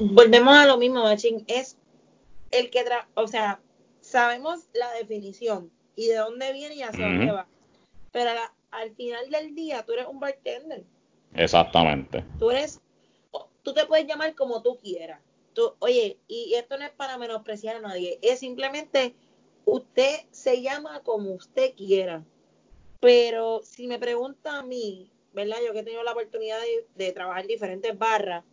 Volvemos 0.00 0.52
a 0.52 0.66
lo 0.66 0.78
mismo, 0.78 1.04
Machín. 1.04 1.44
Es 1.46 1.78
el 2.50 2.70
que, 2.70 2.82
tra 2.82 3.06
o 3.14 3.28
sea, 3.28 3.60
sabemos 4.00 4.66
la 4.74 4.90
definición 4.94 5.70
y 5.96 6.08
de 6.08 6.16
dónde 6.16 6.52
viene 6.52 6.74
y 6.74 6.82
hacia 6.82 7.06
dónde 7.06 7.32
va. 7.32 7.46
Pero 8.10 8.30
al 8.70 8.94
final 8.94 9.30
del 9.30 9.54
día 9.54 9.84
tú 9.84 9.92
eres 9.92 10.06
un 10.06 10.20
bartender. 10.20 10.84
Exactamente. 11.34 12.24
Tú 12.38 12.50
eres, 12.50 12.80
tú 13.62 13.72
te 13.72 13.86
puedes 13.86 14.06
llamar 14.06 14.34
como 14.34 14.62
tú 14.62 14.78
quieras. 14.82 15.20
Tú, 15.54 15.74
oye, 15.80 16.18
y 16.28 16.54
esto 16.54 16.78
no 16.78 16.84
es 16.84 16.92
para 16.92 17.18
menospreciar 17.18 17.76
a 17.76 17.80
nadie, 17.80 18.18
es 18.22 18.38
simplemente 18.38 19.14
usted 19.64 20.20
se 20.30 20.62
llama 20.62 21.00
como 21.02 21.32
usted 21.32 21.74
quiera. 21.74 22.24
Pero 23.00 23.60
si 23.62 23.86
me 23.86 23.98
pregunta 23.98 24.58
a 24.58 24.62
mí, 24.62 25.10
¿verdad? 25.32 25.56
Yo 25.66 25.72
que 25.72 25.80
he 25.80 25.84
tenido 25.84 26.02
la 26.04 26.12
oportunidad 26.12 26.58
de, 26.94 27.12
trabajar 27.12 27.42
en 27.42 27.48
diferentes 27.48 27.98
barras, 27.98 28.44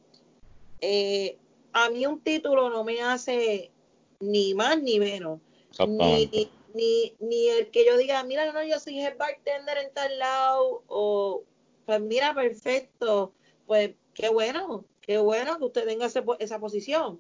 eh, 0.82 1.38
a 1.72 1.90
mí 1.90 2.06
un 2.06 2.20
título 2.22 2.70
no 2.70 2.84
me 2.84 3.02
hace 3.02 3.72
ni 4.20 4.54
más 4.54 4.82
ni 4.82 5.00
menos. 5.00 5.40
Ni, 5.88 6.50
ni, 6.80 7.16
ni 7.20 7.50
el 7.50 7.70
que 7.72 7.86
yo 7.86 7.98
diga, 7.98 8.24
mira, 8.24 8.52
no, 8.52 8.64
yo 8.64 8.80
soy 8.80 9.00
el 9.02 9.16
bartender 9.16 9.78
en 9.78 9.94
tal 9.94 10.18
lado, 10.18 10.84
o 10.88 11.44
pues 11.86 12.02
mira, 12.02 12.34
perfecto, 12.34 13.34
pues 13.68 13.92
qué 14.14 14.30
bueno, 14.30 14.86
qué 15.02 15.18
bueno 15.18 15.58
que 15.58 15.66
usted 15.66 15.86
tenga 15.86 16.08
esa 16.40 16.60
posición. 16.60 17.20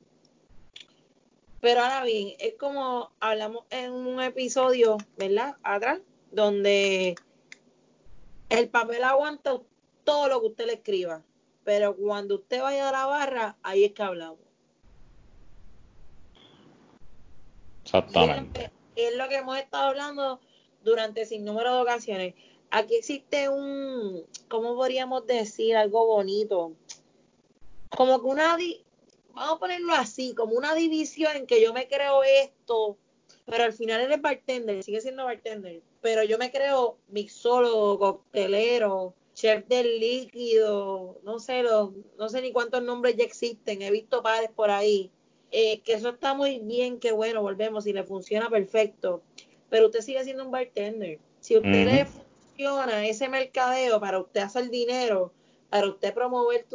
Pero 1.62 1.82
ahora 1.82 2.04
bien, 2.06 2.36
es 2.40 2.56
como 2.56 3.12
hablamos 3.20 3.66
en 3.70 3.92
un 3.92 4.22
episodio, 4.22 4.98
¿verdad? 5.18 5.58
Atrás, 5.64 6.00
donde 6.32 7.16
el 8.50 8.70
papel 8.70 9.04
aguanta 9.04 9.60
todo 10.06 10.28
lo 10.30 10.40
que 10.40 10.48
usted 10.48 10.66
le 10.68 10.74
escriba, 10.74 11.24
pero 11.66 11.96
cuando 11.96 12.36
usted 12.36 12.62
vaya 12.62 12.88
a 12.88 12.92
la 12.94 13.06
barra, 13.06 13.58
ahí 13.62 13.84
es 13.84 13.92
que 13.92 14.04
hablamos. 14.04 14.40
Exactamente. 17.84 18.72
Es 19.08 19.16
lo 19.16 19.30
que 19.30 19.38
hemos 19.38 19.58
estado 19.58 19.90
hablando 19.90 20.42
durante 20.84 21.26
sin 21.26 21.46
número 21.46 21.74
de 21.74 21.82
ocasiones. 21.82 22.36
Aquí 22.70 22.96
existe 22.96 23.48
un, 23.48 24.26
¿cómo 24.50 24.76
podríamos 24.76 25.26
decir? 25.26 25.78
Algo 25.78 26.06
bonito. 26.06 26.74
Como 27.96 28.20
que 28.20 28.28
una, 28.28 28.58
vamos 29.34 29.56
a 29.56 29.60
ponerlo 29.60 29.94
así, 29.94 30.36
como 30.36 30.54
una 30.54 30.76
división 30.76 31.36
en 31.36 31.48
que 31.48 31.62
yo 31.62 31.74
me 31.74 31.88
creo 31.88 32.24
esto, 32.24 32.98
pero 33.46 33.64
al 33.64 33.74
final 33.74 34.02
eres 34.02 34.22
bartender, 34.22 34.84
sigue 34.84 35.02
siendo 35.02 35.24
bartender, 35.24 35.82
pero 36.02 36.24
yo 36.24 36.38
me 36.38 36.52
creo 36.52 36.98
mixólogo, 37.08 37.98
coctelero, 37.98 39.16
chef 39.34 39.66
del 39.68 40.00
líquido, 40.00 41.20
no 41.24 41.40
sé, 41.40 41.64
los, 41.64 41.92
no 42.18 42.30
sé 42.30 42.42
ni 42.42 42.52
cuántos 42.52 42.84
nombres 42.84 43.16
ya 43.16 43.24
existen, 43.24 43.82
he 43.82 43.90
visto 43.90 44.22
padres 44.22 44.52
por 44.52 44.70
ahí 44.70 45.10
eh, 45.52 45.82
que 45.82 45.94
eso 45.94 46.10
está 46.10 46.34
muy 46.34 46.60
bien, 46.60 47.00
que 47.00 47.12
bueno, 47.12 47.42
volvemos, 47.42 47.88
y 47.88 47.94
le 47.94 48.04
funciona 48.04 48.50
perfecto, 48.50 49.22
pero 49.70 49.88
usted 49.88 50.02
sigue 50.02 50.24
siendo 50.24 50.46
un 50.46 50.52
bartender. 50.52 51.20
Si 51.40 51.58
usted 51.58 51.86
le 51.86 52.06
funciona 52.06 53.06
ese 53.08 53.30
mercadeo 53.30 54.00
para 54.00 54.20
usted 54.20 54.42
hacer 54.42 54.70
dinero, 54.70 55.32
para 55.70 55.88
usted 55.88 56.14
promover, 56.14 56.66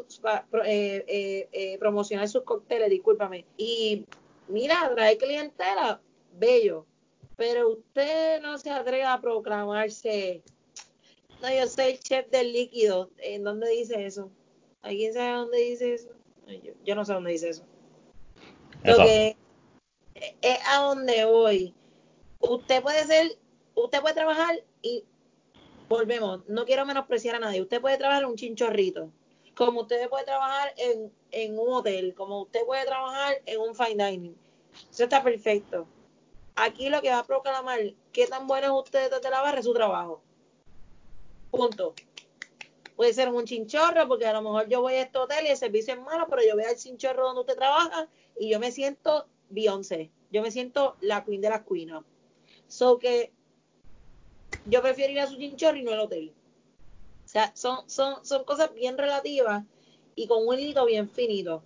eh, 0.65 1.05
eh, 1.07 1.49
eh, 1.53 1.79
promocionar 1.79 2.29
sus 2.29 2.43
cócteles, 2.43 2.91
discúlpame, 2.91 3.45
y 3.57 4.07
mira, 4.49 4.91
trae 4.95 5.19
clientela, 5.19 6.01
bello, 6.39 6.87
pero 7.37 7.71
usted 7.71 8.41
no 8.41 8.57
se 8.59 8.71
atreve 8.71 9.05
a 9.05 9.21
proclamarse, 9.21 10.43
no, 11.43 11.53
yo 11.53 11.67
soy 11.67 11.99
chef 11.99 12.31
del 12.31 12.53
líquido, 12.53 13.11
¿en 13.19 13.43
dónde 13.43 13.69
dice 13.71 14.07
eso? 14.07 14.31
¿Alguien 14.83 15.13
sabe 15.13 15.33
dónde 15.33 15.59
dice 15.59 15.95
eso? 15.95 16.09
yo 16.85 16.95
no 16.95 17.07
sé 17.07 17.15
dónde 17.15 17.33
dice 17.33 17.49
eso. 17.49 17.65
Lo 18.85 18.97
que 18.99 19.37
es 20.43 20.59
a 20.69 20.83
donde 20.83 21.25
voy. 21.25 21.75
Usted 22.41 22.83
puede 22.83 23.05
ser, 23.05 23.39
usted 23.75 24.01
puede 24.01 24.15
trabajar 24.15 24.63
y 24.83 25.05
volvemos, 25.89 26.47
no 26.49 26.65
quiero 26.65 26.85
menospreciar 26.85 27.37
a 27.37 27.39
nadie. 27.39 27.63
Usted 27.63 27.81
puede 27.81 27.97
trabajar 27.97 28.23
en 28.23 28.29
un 28.29 28.37
chinchorrito, 28.37 29.11
como 29.57 29.83
usted 29.83 30.09
puede 30.09 30.25
trabajar 30.25 30.75
en, 30.77 31.13
en 31.31 31.59
un 31.59 31.73
hotel, 31.73 32.15
como 32.15 32.43
usted 32.43 32.65
puede 32.67 32.85
trabajar 32.85 33.41
en 33.47 33.61
un 33.61 33.75
fine 33.75 34.11
dining. 34.11 34.37
Eso 34.91 35.05
está 35.05 35.23
perfecto. 35.23 35.87
Aquí 36.57 36.89
lo 36.89 37.01
que 37.01 37.11
va 37.11 37.21
a 37.21 37.27
proclamar 37.27 37.81
qué 38.13 38.27
tan 38.27 38.47
bueno 38.47 38.67
es 38.67 38.85
usted 38.85 39.11
desde 39.11 39.31
la 39.31 39.41
barra 39.41 39.59
es 39.59 39.65
su 39.65 39.73
trabajo. 39.73 40.21
Punto. 41.51 41.95
Puede 42.97 43.13
ser 43.13 43.29
un 43.29 43.45
chinchorro, 43.45 44.07
porque 44.07 44.27
a 44.27 44.33
lo 44.33 44.43
mejor 44.43 44.69
yo 44.69 44.81
voy 44.81 44.95
a 44.95 45.03
este 45.03 45.19
hotel 45.19 45.47
y 45.47 45.51
el 45.51 45.57
servicio 45.57 45.95
es 45.95 46.01
malo, 46.01 46.27
pero 46.29 46.43
yo 46.47 46.55
voy 46.55 46.65
al 46.65 46.77
chinchorro 46.77 47.25
donde 47.25 47.41
usted 47.41 47.57
trabaja 47.57 48.09
y 48.39 48.51
yo 48.51 48.61
me 48.61 48.71
siento 48.71 49.27
Beyoncé. 49.51 50.11
Yo 50.31 50.43
me 50.43 50.51
siento 50.51 50.97
la 51.01 51.25
queen 51.25 51.41
de 51.41 51.51
las 51.51 51.63
queens. 51.63 52.05
So 52.69 52.99
que 52.99 53.33
yo 54.67 54.83
prefiero 54.83 55.13
ir 55.13 55.21
a 55.21 55.27
su 55.27 55.37
chinchorro 55.37 55.77
y 55.77 55.83
no 55.83 55.93
al 55.93 56.01
hotel. 56.01 56.33
O 57.25 57.29
sea, 57.29 57.55
son, 57.55 57.89
son, 57.89 58.25
son 58.25 58.45
cosas 58.45 58.73
bien 58.75 58.97
relativas 58.97 59.65
y 60.15 60.27
con 60.27 60.47
un 60.47 60.59
hito 60.59 60.85
bien 60.87 61.09
finito. 61.09 61.63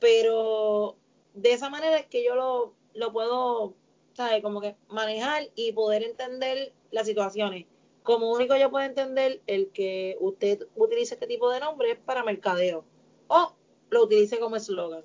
Pero 0.00 0.96
de 1.34 1.52
esa 1.52 1.70
manera 1.70 1.98
es 1.98 2.06
que 2.06 2.24
yo 2.24 2.34
lo, 2.34 2.74
lo 2.94 3.12
puedo, 3.12 3.74
¿sabes? 4.12 4.42
Como 4.42 4.60
que 4.60 4.76
manejar 4.88 5.48
y 5.54 5.72
poder 5.72 6.02
entender 6.02 6.72
las 6.90 7.06
situaciones. 7.06 7.66
Como 8.08 8.32
único 8.32 8.56
yo 8.56 8.70
puedo 8.70 8.86
entender 8.86 9.42
el 9.46 9.70
que 9.70 10.16
usted 10.18 10.66
utilice 10.76 11.12
este 11.12 11.26
tipo 11.26 11.50
de 11.50 11.60
nombre 11.60 11.90
es 11.90 11.98
para 11.98 12.24
mercadeo 12.24 12.82
o 13.26 13.52
lo 13.90 14.04
utilice 14.04 14.38
como 14.38 14.56
eslogan. 14.56 15.04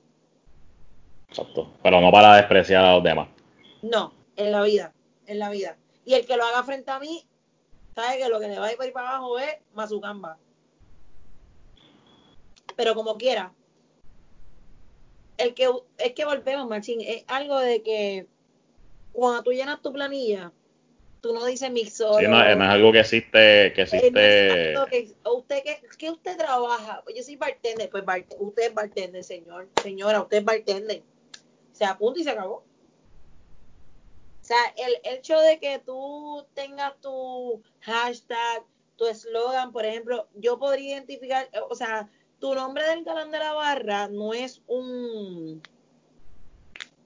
Exacto. 1.27 1.69
Pero 1.83 1.99
no 1.99 2.13
para 2.13 2.37
despreciar 2.37 2.85
a 2.85 2.93
los 2.93 3.03
demás. 3.03 3.27
No, 3.81 4.13
en 4.37 4.53
la 4.53 4.61
vida, 4.61 4.93
en 5.25 5.37
la 5.37 5.49
vida. 5.49 5.77
Y 6.05 6.13
el 6.13 6.25
que 6.25 6.37
lo 6.37 6.45
haga 6.45 6.63
frente 6.63 6.91
a 6.91 6.99
mí, 6.99 7.27
sabe 7.93 8.19
que 8.19 8.29
lo 8.29 8.39
que 8.39 8.47
le 8.47 8.57
va 8.57 8.67
a 8.67 8.71
ir 8.71 8.77
para, 8.77 8.87
ir 8.87 8.93
para 8.93 9.09
abajo 9.09 9.37
es 9.37 9.53
Mazucamba. 9.73 10.37
Pero 12.77 12.95
como 12.95 13.17
quiera. 13.17 13.51
El 15.37 15.53
que, 15.53 15.69
es 15.97 16.13
que 16.13 16.23
volvemos, 16.23 16.69
Marchín, 16.69 17.01
es 17.01 17.25
algo 17.27 17.59
de 17.59 17.83
que 17.83 18.27
cuando 19.11 19.43
tú 19.43 19.51
llenas 19.51 19.81
tu 19.81 19.91
planilla, 19.91 20.53
tú 21.23 21.33
no 21.33 21.45
dices 21.45 21.71
mixólogo. 21.71 22.19
Sí, 22.19 22.27
no, 22.27 22.43
es 22.43 22.59
algo 22.59 22.91
que 22.91 22.99
existe, 22.99 23.73
que 23.73 23.83
existe. 23.83 24.75
usted 25.23 25.63
que, 25.97 26.11
usted 26.11 26.37
trabaja, 26.37 27.01
yo 27.15 27.23
soy 27.23 27.37
bartender, 27.37 27.89
pues 27.89 28.03
usted 28.37 28.63
es 28.63 28.73
bartender, 28.75 29.23
señor, 29.23 29.69
señora, 29.81 30.21
usted 30.21 30.37
es 30.37 30.45
bartender 30.45 31.01
se 31.73 31.85
apunta 31.85 32.19
y 32.19 32.23
se 32.23 32.29
acabó. 32.29 32.63
O 34.41 34.45
sea, 34.45 34.57
el, 34.77 35.15
hecho 35.15 35.39
de 35.39 35.59
que 35.59 35.79
tú 35.79 36.45
tengas 36.53 36.99
tu 37.01 37.61
hashtag, 37.81 38.63
tu 38.95 39.05
eslogan, 39.05 39.71
por 39.71 39.85
ejemplo, 39.85 40.27
yo 40.35 40.59
podría 40.59 40.95
identificar, 40.95 41.49
o 41.69 41.75
sea, 41.75 42.09
tu 42.39 42.53
nombre 42.53 42.83
del 42.87 43.03
galán 43.03 43.31
de 43.31 43.39
la 43.39 43.53
barra 43.53 44.07
no 44.09 44.33
es 44.33 44.61
un, 44.67 45.61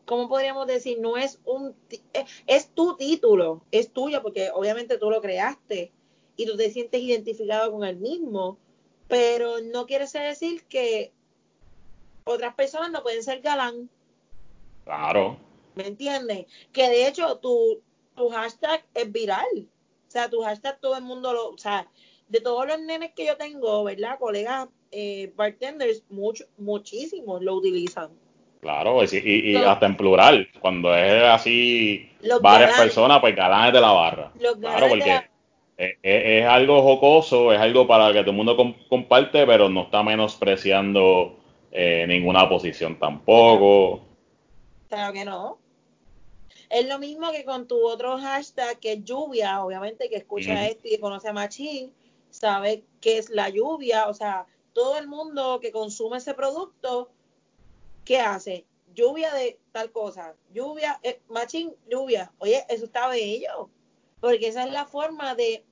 ¿cómo 0.07 0.29
podríamos 0.29 0.65
decir? 0.65 0.99
No 0.99 1.17
es 1.17 1.39
un, 1.43 1.75
es, 2.47 2.69
tu 2.69 2.95
título, 2.95 3.61
es 3.71 3.91
tuyo, 3.91 4.23
porque 4.23 4.49
obviamente 4.51 4.97
tú 4.97 5.11
lo 5.11 5.21
creaste 5.21 5.91
y 6.35 6.45
tú 6.45 6.55
te 6.55 6.71
sientes 6.71 7.01
identificado 7.01 7.71
con 7.71 7.83
el 7.83 7.97
mismo, 7.97 8.57
pero 9.07 9.59
no 9.61 9.85
quiere 9.85 10.05
decir 10.07 10.63
que 10.65 11.11
otras 12.23 12.55
personas 12.55 12.89
no 12.91 13.03
pueden 13.03 13.21
ser 13.21 13.41
galán. 13.41 13.89
Claro. 14.85 15.37
¿Me 15.75 15.87
entiendes? 15.87 16.47
Que 16.71 16.89
de 16.89 17.07
hecho 17.07 17.37
tu, 17.39 17.81
tu 18.15 18.29
hashtag 18.29 18.85
es 18.93 19.11
viral. 19.11 19.67
O 20.07 20.11
sea, 20.11 20.29
tu 20.29 20.41
hashtag 20.41 20.79
todo 20.79 20.95
el 20.95 21.03
mundo 21.03 21.33
lo. 21.33 21.49
O 21.49 21.57
sea, 21.57 21.91
de 22.29 22.39
todos 22.39 22.65
los 22.65 22.79
nenes 22.79 23.11
que 23.13 23.25
yo 23.25 23.35
tengo, 23.35 23.83
¿verdad? 23.83 24.17
Colegas 24.19 24.69
eh, 24.91 25.33
bartenders, 25.35 26.03
mucho, 26.09 26.45
muchísimos 26.57 27.41
lo 27.41 27.55
utilizan. 27.55 28.11
Claro, 28.61 29.03
y, 29.03 29.55
hasta 29.55 29.85
en 29.85 29.97
plural. 29.97 30.49
Cuando 30.59 30.93
es 30.95 31.23
así 31.23 32.09
varias 32.41 32.77
personas, 32.77 33.19
pues 33.19 33.35
galanes 33.35 33.73
de 33.73 33.81
la 33.81 33.91
barra. 33.91 34.31
claro, 34.59 34.87
porque 34.89 35.21
es, 35.77 36.45
algo 36.45 36.81
jocoso, 36.81 37.53
es 37.53 37.59
algo 37.59 37.85
para 37.87 38.11
que 38.11 38.21
todo 38.21 38.31
el 38.31 38.37
mundo 38.37 38.57
comparte, 38.89 39.45
pero 39.45 39.69
no 39.69 39.83
está 39.83 40.01
menospreciando 40.03 41.37
eh, 41.71 42.05
ninguna 42.07 42.49
posición 42.49 42.97
tampoco. 42.97 44.01
Claro 44.89 45.13
que 45.13 45.25
no. 45.25 45.59
Es 46.69 46.87
lo 46.87 46.99
mismo 46.99 47.31
que 47.31 47.45
con 47.45 47.67
tu 47.67 47.87
otro 47.87 48.17
hashtag 48.17 48.79
que 48.79 48.93
es 48.93 49.03
lluvia, 49.03 49.63
obviamente 49.63 50.09
que 50.09 50.17
escucha 50.17 50.67
esto 50.67 50.87
y 50.89 50.97
conoce 50.97 51.29
a 51.29 51.33
Machín, 51.33 51.93
sabe 52.29 52.83
qué 52.99 53.19
es 53.19 53.29
la 53.29 53.49
lluvia, 53.49 54.07
o 54.07 54.13
sea, 54.13 54.45
todo 54.73 54.97
el 54.97 55.07
mundo 55.07 55.59
que 55.61 55.71
consume 55.71 56.17
ese 56.17 56.33
producto, 56.33 57.09
¿qué 58.07 58.21
hace? 58.21 58.65
Lluvia 58.95 59.33
de 59.33 59.59
tal 59.73 59.91
cosa, 59.91 60.33
lluvia, 60.53 60.97
eh, 61.03 61.21
Machín, 61.27 61.75
lluvia. 61.89 62.31
Oye, 62.39 62.65
eso 62.69 62.85
está 62.85 63.09
bello. 63.09 63.69
porque 64.21 64.47
esa 64.47 64.63
es 64.63 64.71
la 64.71 64.85
forma 64.85 65.35
de 65.35 65.63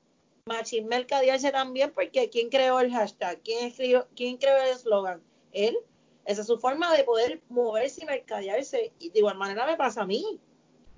machín 0.45 0.87
mercadearse 0.87 1.51
también, 1.51 1.91
porque 1.91 2.29
¿quién 2.29 2.49
creó 2.49 2.79
el 2.81 2.91
hashtag? 2.91 3.41
¿Quién, 3.41 3.65
escribió, 3.65 4.07
¿Quién 4.15 4.37
creó 4.37 4.57
el 4.57 4.69
eslogan? 4.71 5.23
Él. 5.53 5.77
Esa 6.25 6.41
es 6.41 6.47
su 6.47 6.59
forma 6.59 6.95
de 6.95 7.03
poder 7.05 7.41
moverse 7.49 8.03
y 8.03 8.05
mercadearse. 8.05 8.91
Y 8.99 9.09
de 9.11 9.19
igual 9.19 9.37
manera 9.37 9.65
me 9.65 9.77
pasa 9.77 10.01
a 10.01 10.05
mí. 10.05 10.39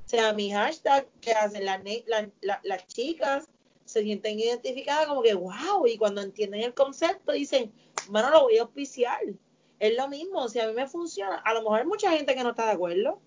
O 0.06 0.10
sea, 0.10 0.34
mi 0.34 0.52
hashtag 0.52 1.08
que 1.22 1.34
hacen 1.34 1.66
las, 1.66 1.82
las 2.64 2.88
chicas 2.88 3.48
se 3.86 4.02
sienten 4.02 4.40
identificadas 4.40 5.06
como 5.06 5.22
que, 5.22 5.36
wow, 5.36 5.86
y 5.86 5.98
cuando 5.98 6.22
entienden 6.22 6.62
el 6.62 6.74
concepto 6.74 7.32
dicen, 7.32 7.72
bueno, 8.10 8.32
lo 8.32 8.44
voy 8.44 8.58
a 8.58 8.64
auspiciar. 8.64 9.22
Es 9.80 9.96
lo 9.96 10.08
mismo, 10.08 10.48
si 10.50 10.60
a 10.60 10.68
mí 10.68 10.74
me 10.74 10.88
funciona, 10.88 11.38
a 11.38 11.54
lo 11.54 11.62
mejor 11.62 11.80
hay 11.80 11.86
mucha 11.86 12.12
gente 12.12 12.36
que 12.36 12.44
no 12.44 12.50
está 12.50 12.66
de 12.66 12.72
acuerdo. 12.72 13.20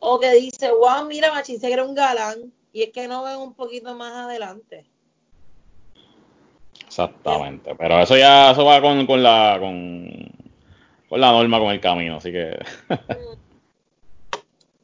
O 0.00 0.18
que 0.18 0.32
dice, 0.32 0.70
wow, 0.70 1.04
mira, 1.06 1.32
Machín 1.32 1.60
se 1.60 1.70
cree 1.70 1.84
un 1.84 1.94
galán, 1.94 2.52
y 2.72 2.82
es 2.82 2.90
que 2.90 3.08
no 3.08 3.24
ven 3.24 3.36
un 3.36 3.54
poquito 3.54 3.94
más 3.94 4.12
adelante. 4.12 4.86
Exactamente, 6.86 7.74
pero 7.76 8.00
eso 8.00 8.16
ya 8.16 8.52
eso 8.52 8.64
va 8.64 8.80
con, 8.80 9.06
con 9.06 9.22
la 9.22 9.56
con, 9.60 10.08
con 11.08 11.20
la 11.20 11.32
norma, 11.32 11.58
con 11.58 11.70
el 11.70 11.80
camino, 11.80 12.16
así 12.16 12.32
que 12.32 12.58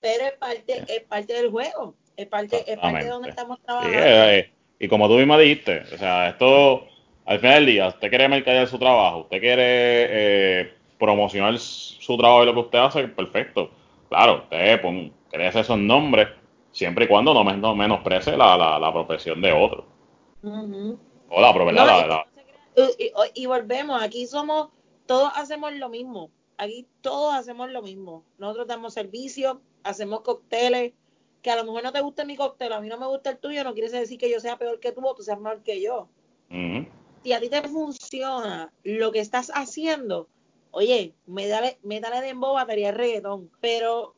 pero 0.01 0.25
es 0.25 0.33
parte, 0.33 0.85
es 0.87 1.03
parte 1.05 1.33
del 1.33 1.51
juego, 1.51 1.95
es 2.17 2.27
parte, 2.27 2.63
es 2.71 2.79
parte 2.79 3.05
de 3.05 3.11
donde 3.11 3.31
estamos 3.31 3.59
trabajando. 3.63 3.99
Eh, 3.99 4.53
y 4.79 4.87
como 4.87 5.09
tú 5.09 5.15
misma 5.15 5.39
dijiste, 5.39 5.83
o 5.95 5.99
sea, 5.99 6.29
esto 6.29 6.87
al 7.27 7.39
final 7.39 7.55
del 7.57 7.67
día, 7.67 7.89
usted 7.89 8.09
quiere 8.09 8.29
mercadear 8.29 8.67
su 8.69 8.79
trabajo, 8.79 9.21
usted 9.21 9.41
quiere 9.41 9.63
eh, 9.63 10.75
promocionar 10.99 11.59
su 11.59 12.17
trabajo 12.17 12.43
y 12.43 12.47
lo 12.47 12.55
que 12.55 12.61
usted 12.61 12.79
hace, 12.79 13.09
perfecto. 13.09 13.71
Claro, 14.09 14.43
usted 14.43 14.81
pon, 14.83 15.13
hacer 15.29 15.57
esos 15.57 15.79
nombres, 15.79 16.29
siempre 16.73 17.07
y 17.07 17.09
cuando 17.09 17.33
no, 17.33 17.45
no 17.45 17.75
menosprece 17.75 18.37
la, 18.37 18.57
la, 18.57 18.79
la 18.79 18.93
profesión 18.93 19.41
de 19.41 19.53
otro. 19.53 19.87
Hola, 21.31 21.53
pero 21.53 21.65
¿verdad? 21.65 22.25
y, 23.35 23.47
volvemos, 23.47 24.03
aquí 24.03 24.27
somos, 24.27 24.69
todos 25.07 25.33
hacemos 25.37 25.73
lo 25.75 25.89
mismo. 25.89 26.31
Aquí 26.57 26.87
todos 27.01 27.35
hacemos 27.35 27.71
lo 27.71 27.83
mismo. 27.83 28.25
Nosotros 28.39 28.67
damos 28.69 28.95
servicios, 28.95 29.57
hacemos 29.83 30.21
cócteles, 30.21 30.93
que 31.43 31.51
a 31.51 31.57
lo 31.57 31.65
mejor 31.65 31.83
no 31.83 31.93
te 31.93 32.01
gusta 32.01 32.25
mi 32.25 32.37
cóctel, 32.37 32.73
a 32.73 32.81
mí 32.81 32.89
no 32.89 32.99
me 32.99 33.07
gusta 33.07 33.31
el 33.31 33.39
tuyo, 33.39 33.65
no 33.65 33.75
quiere 33.75 33.91
decir 33.91 34.19
que 34.19 34.31
yo 34.31 34.41
sea 34.41 34.57
peor 34.57 34.79
que 34.81 34.93
tú 34.93 35.07
o 35.07 35.15
tú 35.15 35.23
seas 35.23 35.41
mal 35.41 35.63
que 35.63 35.81
yo. 35.81 36.09
Si 37.25 37.33
a 37.33 37.41
ti 37.41 37.49
te 37.49 37.63
funciona 37.63 38.73
lo 38.85 39.11
que 39.11 39.21
estás 39.21 39.51
haciendo, 39.55 40.29
oye, 40.71 41.15
métale, 41.27 41.79
métale 41.83 42.21
de 42.21 42.29
embo 42.29 42.53
batería 42.53 42.93
reggaetón, 42.93 43.51
pero 43.61 44.15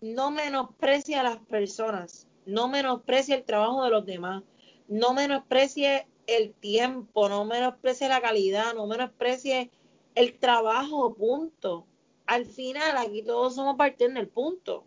no 0.00 0.30
menosprecie 0.30 1.16
a 1.16 1.22
las 1.22 1.38
personas, 1.38 2.28
no 2.46 2.68
menosprecie 2.68 3.34
el 3.34 3.44
trabajo 3.44 3.82
de 3.84 3.90
los 3.90 4.06
demás 4.06 4.42
no 4.90 5.14
menosprecie 5.14 6.08
el 6.26 6.52
tiempo, 6.52 7.28
no 7.28 7.44
menosprecie 7.44 8.08
la 8.08 8.20
calidad, 8.20 8.74
no 8.74 8.88
menosprecie 8.88 9.70
el 10.16 10.36
trabajo, 10.38 11.14
punto. 11.14 11.86
Al 12.26 12.44
final, 12.44 12.96
aquí 12.96 13.22
todos 13.22 13.54
somos 13.54 13.76
del 13.96 14.28
punto. 14.28 14.84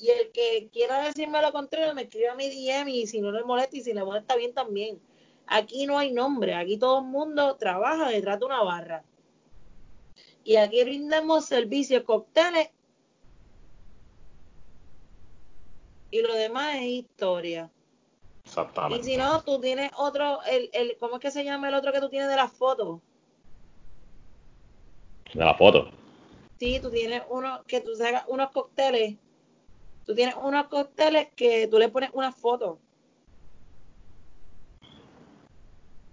Y 0.00 0.10
el 0.10 0.32
que 0.32 0.68
quiera 0.72 1.04
decirme 1.04 1.40
lo 1.40 1.52
contrario, 1.52 1.94
me 1.94 2.02
escribe 2.02 2.28
a 2.28 2.34
mi 2.34 2.48
DM 2.48 2.88
y 2.88 3.06
si 3.06 3.20
no 3.20 3.30
le 3.30 3.44
molesta 3.44 3.76
y 3.76 3.82
si 3.82 3.92
le 3.92 4.04
molesta 4.04 4.34
bien 4.34 4.52
también. 4.52 5.00
Aquí 5.54 5.86
no 5.86 5.98
hay 5.98 6.12
nombre, 6.12 6.54
aquí 6.54 6.78
todo 6.78 7.00
el 7.00 7.06
mundo 7.06 7.56
trabaja 7.56 8.08
detrás 8.08 8.38
de 8.38 8.46
una 8.46 8.62
barra. 8.62 9.04
Y 10.44 10.56
aquí 10.56 10.82
brindamos 10.82 11.44
servicios, 11.44 12.02
cócteles. 12.04 12.70
Y 16.10 16.22
lo 16.22 16.34
demás 16.34 16.76
es 16.76 16.82
historia. 16.82 17.70
Exactamente. 18.44 19.06
Y 19.06 19.12
si 19.12 19.16
no, 19.18 19.42
tú 19.42 19.60
tienes 19.60 19.90
otro, 19.96 20.42
el, 20.44 20.70
el, 20.72 20.96
¿cómo 20.98 21.16
es 21.16 21.20
que 21.20 21.30
se 21.30 21.44
llama 21.44 21.68
el 21.68 21.74
otro 21.74 21.92
que 21.92 22.00
tú 22.00 22.08
tienes 22.08 22.28
de 22.28 22.36
las 22.36 22.52
fotos? 22.52 23.00
De 25.34 25.44
la 25.44 25.54
foto. 25.54 25.90
Sí, 26.58 26.80
tú 26.80 26.90
tienes 26.90 27.22
uno 27.28 27.62
que 27.66 27.80
tú 27.80 27.94
sacas 27.94 28.24
unos 28.26 28.50
cócteles. 28.52 29.16
Tú 30.06 30.14
tienes 30.14 30.34
unos 30.34 30.66
cócteles 30.68 31.28
que 31.34 31.68
tú 31.68 31.78
le 31.78 31.88
pones 31.88 32.10
una 32.14 32.32
foto. 32.32 32.78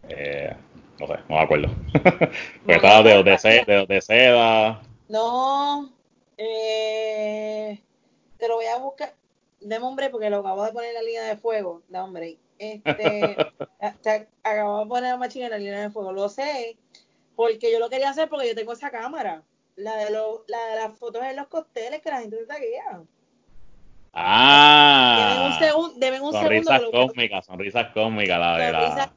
Eh, 0.10 0.56
no 1.00 1.08
sé, 1.08 1.14
no 1.30 1.36
me 1.36 1.42
acuerdo. 1.42 1.68
Porque 1.94 2.76
estaba 2.76 3.04
de, 3.04 3.24
de, 3.24 3.86
de, 3.88 4.02
seda. 4.02 4.82
No, 5.08 5.92
eh, 6.38 7.80
te 8.38 8.48
lo 8.48 8.56
voy 8.56 8.66
a 8.66 8.78
buscar 8.78 9.14
de 9.62 9.78
hombre 9.78 10.10
porque 10.10 10.30
lo 10.30 10.40
acabo 10.40 10.64
de 10.64 10.72
poner 10.72 10.90
en 10.90 10.96
la 10.96 11.02
línea 11.02 11.24
de 11.24 11.38
fuego, 11.38 11.82
de 11.88 12.00
hombre. 12.00 12.38
Este, 12.58 13.36
acabo 14.44 14.80
de 14.80 14.86
poner 14.86 15.12
la 15.12 15.18
máquina 15.18 15.46
en 15.46 15.52
la 15.52 15.58
línea 15.58 15.82
de 15.82 15.90
fuego, 15.90 16.12
lo 16.12 16.30
sé, 16.30 16.78
porque 17.36 17.72
yo 17.72 17.80
lo 17.80 17.90
quería 17.90 18.10
hacer 18.10 18.30
porque 18.30 18.48
yo 18.48 18.56
tengo 18.56 18.74
esa 18.74 18.92
cámara, 18.92 19.44
la 19.76 19.96
de, 19.96 20.12
lo, 20.12 20.44
la 20.48 20.66
de 20.68 20.76
las 20.76 20.98
fotos 20.98 21.24
en 21.24 21.36
los 21.36 21.48
cócteles 21.48 22.02
que 22.02 22.10
la 22.10 22.22
gente 22.22 22.38
se 22.38 22.46
taguea. 22.46 23.02
Ah. 24.14 25.30
Deben 25.30 25.46
un, 25.46 25.60
segundo 25.60 26.00
deben 26.00 26.22
un 26.24 26.34
sonrisas 26.34 26.80
segundo. 26.80 27.08
Cósmicas, 27.08 27.46
sonrisas 27.46 27.94
cósmicas, 27.94 28.40
la 28.40 28.58
de 28.58 28.72
la. 28.72 29.14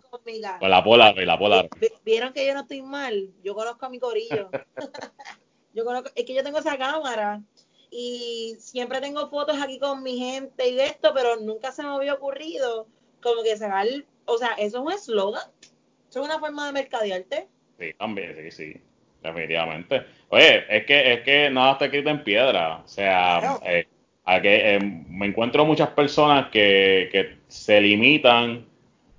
Con 0.58 0.70
la 0.70 0.84
polar, 0.84 1.16
y 1.18 1.24
la 1.24 1.38
polar. 1.38 1.68
Vieron 2.04 2.32
que 2.32 2.46
yo 2.46 2.54
no 2.54 2.60
estoy 2.60 2.82
mal. 2.82 3.30
Yo 3.42 3.54
conozco 3.54 3.86
a 3.86 3.88
mi 3.88 3.98
corillo. 3.98 4.50
yo 5.74 5.84
conozco, 5.84 6.10
es 6.14 6.24
que 6.24 6.34
yo 6.34 6.42
tengo 6.42 6.58
esa 6.58 6.78
cámara 6.78 7.42
y 7.90 8.56
siempre 8.58 9.00
tengo 9.00 9.28
fotos 9.28 9.60
aquí 9.60 9.78
con 9.78 10.02
mi 10.02 10.16
gente 10.16 10.68
y 10.70 10.80
esto, 10.80 11.12
pero 11.14 11.36
nunca 11.36 11.70
se 11.72 11.82
me 11.82 11.90
había 11.90 12.14
ocurrido 12.14 12.86
como 13.22 13.42
que 13.42 13.56
sacar, 13.56 13.86
o 14.24 14.38
sea, 14.38 14.52
eso 14.58 14.78
es 14.78 14.84
un 14.84 14.92
eslogan, 14.92 15.42
eso 16.08 16.20
es 16.20 16.26
una 16.26 16.38
forma 16.38 16.66
de 16.66 16.72
mercadearte. 16.72 17.48
Sí, 17.78 17.92
también, 17.98 18.34
sí, 18.34 18.50
sí, 18.50 18.80
definitivamente. 19.22 20.06
Oye, 20.30 20.64
es 20.74 20.86
que, 20.86 21.12
es 21.12 21.20
que 21.20 21.50
nada 21.50 21.72
está 21.72 21.84
escrito 21.84 22.08
en 22.08 22.24
piedra, 22.24 22.78
o 22.78 22.88
sea, 22.88 23.60
eh, 23.64 23.86
a 24.24 24.40
que, 24.40 24.74
eh, 24.74 24.80
me 24.80 25.26
encuentro 25.26 25.66
muchas 25.66 25.90
personas 25.90 26.50
que, 26.50 27.10
que 27.12 27.38
se 27.48 27.78
limitan 27.80 28.71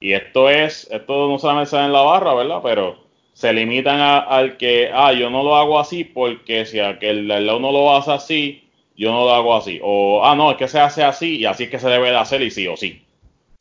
y 0.03 0.11
esto 0.11 0.49
es, 0.49 0.89
esto 0.91 1.29
no 1.29 1.39
solamente 1.39 1.69
se 1.69 1.77
en 1.77 1.93
la 1.93 2.01
barra, 2.01 2.33
¿verdad? 2.33 2.59
Pero 2.61 2.97
se 3.31 3.53
limitan 3.53 4.01
al 4.01 4.57
que, 4.57 4.89
ah, 4.93 5.13
yo 5.13 5.29
no 5.29 5.43
lo 5.43 5.55
hago 5.55 5.79
así 5.79 6.03
porque 6.03 6.65
si 6.65 6.81
aquel 6.81 7.29
lado 7.29 7.57
no 7.61 7.71
lo 7.71 7.95
hace 7.95 8.11
así, 8.11 8.63
yo 8.97 9.13
no 9.13 9.23
lo 9.23 9.33
hago 9.33 9.55
así. 9.55 9.79
O, 9.81 10.21
ah, 10.25 10.35
no, 10.35 10.51
es 10.51 10.57
que 10.57 10.67
se 10.67 10.77
hace 10.77 11.05
así 11.05 11.37
y 11.37 11.45
así 11.45 11.63
es 11.63 11.69
que 11.69 11.79
se 11.79 11.87
debe 11.87 12.09
de 12.09 12.17
hacer 12.17 12.41
y 12.41 12.51
sí 12.51 12.67
o 12.67 12.75
sí. 12.75 13.01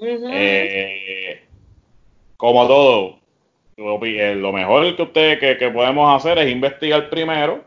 Eh, 0.00 1.42
como 2.36 2.66
todo, 2.66 3.18
eh, 4.04 4.34
lo 4.34 4.52
mejor 4.52 4.96
que 4.96 5.02
usted 5.02 5.38
que, 5.38 5.70
podemos 5.70 6.12
hacer 6.12 6.38
es 6.38 6.50
investigar 6.50 7.08
primero, 7.08 7.62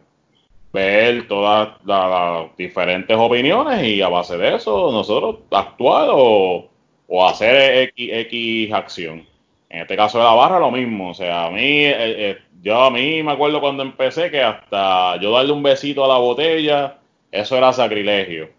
ver 0.73 1.29
todas 1.29 1.69
las 1.85 2.53
diferentes 2.57 3.15
opiniones 3.15 3.87
y 3.87 4.01
a 4.01 4.09
base 4.09 4.37
de 4.37 4.55
eso 4.55 4.91
nosotros 4.91 5.37
actuar 5.49 6.09
o, 6.11 6.74
o 7.07 7.25
hacer 7.27 7.89
X, 7.95 8.09
X 8.11 8.73
acción. 8.73 9.25
En 9.69 9.81
este 9.81 9.95
caso 9.95 10.17
de 10.17 10.23
la 10.23 10.33
barra 10.33 10.59
lo 10.59 10.71
mismo, 10.71 11.09
o 11.09 11.13
sea, 11.13 11.45
a 11.45 11.49
mí, 11.49 11.85
eh, 11.85 11.95
eh, 11.97 12.37
yo 12.61 12.83
a 12.83 12.91
mí 12.91 13.21
me 13.23 13.33
acuerdo 13.33 13.59
cuando 13.59 13.83
empecé 13.83 14.31
que 14.31 14.41
hasta 14.41 15.19
yo 15.19 15.31
darle 15.31 15.51
un 15.51 15.63
besito 15.63 16.05
a 16.05 16.07
la 16.07 16.17
botella, 16.17 16.97
eso 17.31 17.57
era 17.57 17.73
sacrilegio. 17.73 18.49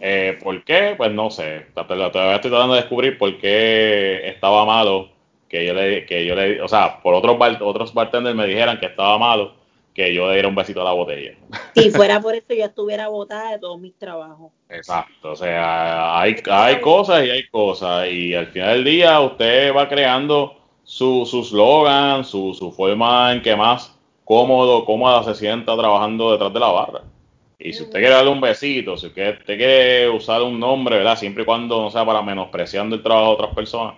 Eh, 0.00 0.38
¿Por 0.42 0.62
qué? 0.64 0.94
Pues 0.96 1.10
no 1.12 1.30
sé, 1.30 1.66
todavía 1.74 2.34
estoy 2.36 2.50
tratando 2.50 2.74
de 2.74 2.80
descubrir 2.82 3.16
por 3.16 3.38
qué 3.38 4.28
estaba 4.28 4.64
malo 4.64 5.08
que 5.48 5.64
yo 5.64 5.74
le, 5.74 6.04
que 6.04 6.26
yo 6.26 6.34
le, 6.34 6.60
o 6.60 6.68
sea, 6.68 7.00
por 7.00 7.14
otros 7.14 7.36
otros 7.60 7.94
bartenders 7.94 8.36
me 8.36 8.46
dijeran 8.46 8.78
que 8.78 8.86
estaba 8.86 9.16
malo 9.18 9.54
que 9.96 10.12
yo 10.12 10.26
le 10.26 10.34
diera 10.34 10.48
un 10.48 10.54
besito 10.54 10.82
a 10.82 10.84
la 10.84 10.92
botella. 10.92 11.32
Si 11.74 11.90
fuera 11.90 12.20
por 12.20 12.34
eso, 12.34 12.52
yo 12.52 12.66
estuviera 12.66 13.08
botada 13.08 13.52
de 13.52 13.58
todos 13.58 13.80
mis 13.80 13.98
trabajos. 13.98 14.52
Exacto, 14.68 15.32
o 15.32 15.36
sea, 15.36 16.20
hay, 16.20 16.36
hay 16.50 16.82
cosas 16.82 17.24
y 17.24 17.30
hay 17.30 17.48
cosas, 17.48 18.06
y 18.10 18.34
al 18.34 18.48
final 18.48 18.74
del 18.74 18.84
día 18.84 19.18
usted 19.20 19.74
va 19.74 19.88
creando 19.88 20.54
su, 20.84 21.24
su 21.24 21.42
slogan, 21.42 22.26
su, 22.26 22.52
su 22.52 22.70
forma 22.72 23.32
en 23.32 23.40
que 23.40 23.56
más 23.56 23.98
cómodo, 24.22 24.84
cómoda 24.84 25.24
se 25.24 25.34
sienta 25.34 25.74
trabajando 25.74 26.30
detrás 26.32 26.52
de 26.52 26.60
la 26.60 26.68
barra. 26.68 27.00
Y 27.58 27.72
si 27.72 27.84
usted 27.84 27.98
quiere 27.98 28.14
darle 28.14 28.30
un 28.32 28.40
besito, 28.42 28.98
si 28.98 29.06
usted, 29.06 29.38
quiere 29.46 30.10
usar 30.10 30.42
un 30.42 30.60
nombre, 30.60 30.98
¿verdad? 30.98 31.16
Siempre 31.16 31.44
y 31.44 31.46
cuando 31.46 31.80
no 31.80 31.90
sea 31.90 32.04
para 32.04 32.20
menospreciando 32.20 32.96
el 32.96 33.02
trabajo 33.02 33.28
de 33.28 33.34
otras 33.34 33.54
personas. 33.54 33.94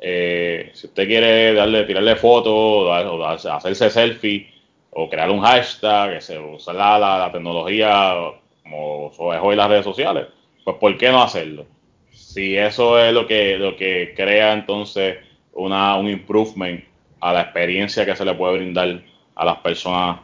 Eh, 0.00 0.70
si 0.72 0.86
usted 0.86 1.06
quiere 1.06 1.52
darle, 1.52 1.84
tirarle 1.84 2.16
fotos, 2.16 2.52
o 2.54 3.24
hacerse 3.24 3.90
selfie, 3.90 4.51
o 4.94 5.08
crear 5.08 5.30
un 5.30 5.40
hashtag, 5.40 6.14
que 6.14 6.20
se 6.20 6.38
usa 6.38 6.72
la, 6.74 6.98
la, 6.98 7.32
tecnología 7.32 8.14
como 8.62 9.10
es 9.34 9.40
hoy 9.42 9.56
las 9.56 9.68
redes 9.68 9.84
sociales, 9.84 10.28
pues 10.64 10.76
¿por 10.76 10.96
qué 10.98 11.10
no 11.10 11.22
hacerlo? 11.22 11.66
Si 12.10 12.56
eso 12.56 12.98
es 12.98 13.12
lo 13.12 13.26
que, 13.26 13.58
lo 13.58 13.76
que 13.76 14.12
crea 14.14 14.52
entonces 14.52 15.18
una, 15.52 15.96
un 15.96 16.08
improvement 16.08 16.84
a 17.20 17.32
la 17.32 17.42
experiencia 17.42 18.04
que 18.04 18.14
se 18.14 18.24
le 18.24 18.34
puede 18.34 18.58
brindar 18.58 19.02
a 19.34 19.44
las 19.44 19.58
personas 19.58 20.20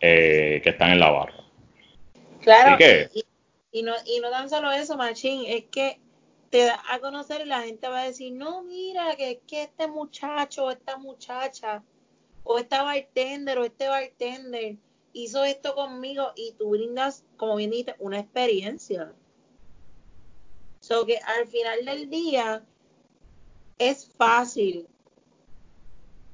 eh, 0.00 0.60
que 0.62 0.70
están 0.70 0.92
en 0.92 1.00
la 1.00 1.10
barra. 1.10 1.34
Claro, 2.40 2.78
y, 3.72 3.82
no, 3.82 3.92
y 4.06 4.20
no 4.20 4.30
tan 4.30 4.48
solo 4.48 4.70
eso, 4.70 4.96
Machín, 4.96 5.44
es 5.46 5.64
que 5.64 5.98
te 6.50 6.64
da 6.64 6.80
a 6.90 6.98
conocer 7.00 7.42
y 7.42 7.48
la 7.48 7.62
gente 7.62 7.88
va 7.88 8.00
a 8.00 8.04
decir, 8.04 8.32
no, 8.32 8.62
mira, 8.62 9.14
que, 9.16 9.40
que 9.46 9.64
este 9.64 9.88
muchacho 9.88 10.66
o 10.66 10.70
esta 10.70 10.96
muchacha 10.96 11.82
o 12.46 12.58
esta 12.58 12.82
bartender 12.82 13.58
o 13.58 13.64
este 13.64 13.88
bartender 13.88 14.76
hizo 15.12 15.44
esto 15.44 15.74
conmigo 15.74 16.32
y 16.36 16.52
tú 16.52 16.70
brindas, 16.70 17.24
como 17.36 17.56
bien 17.56 17.70
dijiste, 17.70 17.96
una 17.98 18.20
experiencia. 18.20 19.12
So 20.80 21.04
que 21.04 21.18
al 21.18 21.46
final 21.48 21.84
del 21.84 22.08
día 22.08 22.64
es 23.78 24.08
fácil 24.16 24.86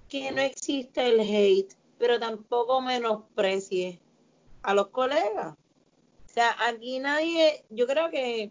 que 0.08 0.30
no 0.30 0.42
existe 0.42 1.06
el 1.06 1.20
hate, 1.20 1.74
pero 1.98 2.20
tampoco 2.20 2.82
menosprecie 2.82 3.98
a 4.62 4.74
los 4.74 4.88
colegas. 4.88 5.54
O 5.54 6.28
sea, 6.28 6.54
aquí 6.66 6.98
nadie, 6.98 7.64
yo 7.70 7.86
creo 7.86 8.10
que 8.10 8.50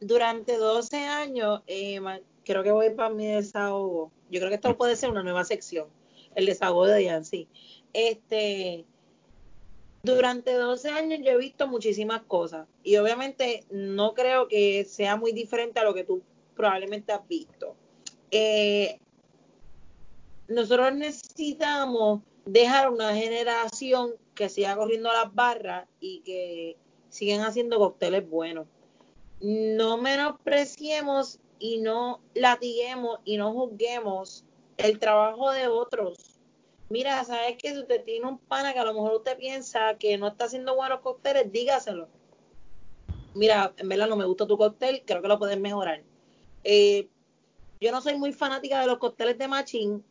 durante 0.00 0.56
12 0.56 0.98
años, 0.98 1.62
eh, 1.66 2.00
creo 2.44 2.62
que 2.62 2.70
voy 2.70 2.90
para 2.90 3.10
mi 3.10 3.26
desahogo. 3.26 4.12
Yo 4.30 4.38
creo 4.38 4.50
que 4.50 4.56
esto 4.56 4.76
puede 4.76 4.94
ser 4.94 5.10
una 5.10 5.22
nueva 5.22 5.44
sección, 5.44 5.88
el 6.36 6.46
desahogo 6.46 6.86
de 6.86 7.04
Yancy. 7.04 7.48
Este, 7.92 8.84
durante 10.04 10.52
12 10.52 10.90
años 10.90 11.20
yo 11.24 11.32
he 11.32 11.36
visto 11.36 11.66
muchísimas 11.66 12.22
cosas 12.22 12.68
y 12.84 12.96
obviamente 12.96 13.64
no 13.70 14.14
creo 14.14 14.46
que 14.46 14.84
sea 14.84 15.16
muy 15.16 15.32
diferente 15.32 15.80
a 15.80 15.84
lo 15.84 15.94
que 15.94 16.04
tú 16.04 16.22
probablemente 16.54 17.12
has 17.12 17.26
visto. 17.26 17.74
Eh, 18.30 19.00
nosotros 20.46 20.94
necesitamos 20.94 22.20
dejar 22.44 22.90
una 22.90 23.14
generación 23.14 24.12
que 24.34 24.48
siga 24.48 24.76
corriendo 24.76 25.12
las 25.12 25.34
barras 25.34 25.88
y 25.98 26.20
que 26.20 26.76
sigan 27.08 27.40
haciendo 27.40 27.78
cócteles 27.78 28.28
buenos. 28.28 28.66
No 29.40 29.96
menospreciemos 29.96 31.40
y 31.58 31.78
no 31.78 32.20
latiguemos 32.34 33.20
y 33.24 33.38
no 33.38 33.52
juzguemos 33.52 34.44
el 34.76 34.98
trabajo 34.98 35.50
de 35.52 35.68
otros. 35.68 36.40
Mira, 36.88 37.24
sabes 37.24 37.56
que 37.58 37.72
si 37.72 37.80
usted 37.80 38.04
tiene 38.04 38.26
un 38.26 38.38
pana 38.38 38.72
que 38.72 38.78
a 38.78 38.84
lo 38.84 38.94
mejor 38.94 39.16
usted 39.16 39.36
piensa 39.36 39.96
que 39.98 40.16
no 40.18 40.28
está 40.28 40.44
haciendo 40.44 40.76
buenos 40.76 41.00
cócteles, 41.00 41.50
dígaselo. 41.50 42.08
Mira, 43.34 43.74
en 43.76 43.88
verdad 43.88 44.08
no 44.08 44.16
me 44.16 44.24
gusta 44.24 44.46
tu 44.46 44.56
cóctel, 44.56 45.02
creo 45.04 45.20
que 45.20 45.28
lo 45.28 45.38
puedes 45.38 45.58
mejorar. 45.58 46.02
Eh, 46.64 47.08
yo 47.80 47.92
no 47.92 48.00
soy 48.00 48.16
muy 48.16 48.32
fanática 48.32 48.80
de 48.80 48.86
los 48.86 48.98
cócteles 48.98 49.36
de 49.36 49.48
Machín, 49.48 50.04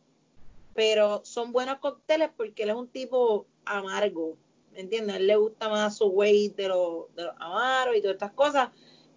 pero 0.74 1.24
son 1.24 1.50
buenos 1.50 1.78
cócteles 1.78 2.30
porque 2.36 2.62
él 2.62 2.70
es 2.70 2.76
un 2.76 2.88
tipo 2.88 3.46
amargo, 3.64 4.36
¿me 4.72 4.80
entiendes? 4.80 5.14
A 5.14 5.18
él 5.18 5.26
le 5.26 5.36
gusta 5.36 5.68
más 5.68 5.96
su 5.96 6.06
way 6.06 6.50
de 6.50 6.68
los 6.68 7.14
de 7.16 7.28
amaros 7.38 7.96
y 7.96 8.00
todas 8.00 8.14
estas 8.14 8.32
cosas. 8.32 8.70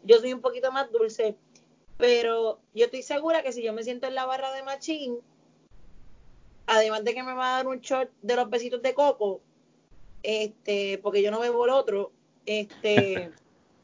Yo 0.03 0.17
soy 0.19 0.33
un 0.33 0.41
poquito 0.41 0.71
más 0.71 0.89
dulce, 0.91 1.35
pero 1.97 2.61
yo 2.73 2.85
estoy 2.85 3.03
segura 3.03 3.43
que 3.43 3.51
si 3.51 3.61
yo 3.61 3.73
me 3.73 3.83
siento 3.83 4.07
en 4.07 4.15
la 4.15 4.25
barra 4.25 4.53
de 4.53 4.63
Machín, 4.63 5.19
además 6.69 7.03
de 7.03 7.13
que 7.13 7.23
me 7.23 7.33
va 7.33 7.49
a 7.49 7.57
dar 7.57 7.67
un 7.67 7.79
shot 7.79 8.09
de 8.21 8.35
los 8.35 8.49
besitos 8.49 8.81
de 8.81 8.93
coco, 8.93 9.41
este, 10.21 10.99
porque 10.99 11.23
yo 11.23 11.31
no 11.31 11.39
bebo 11.39 11.65
el 11.65 11.71
otro, 11.71 12.11
este, 12.45 13.31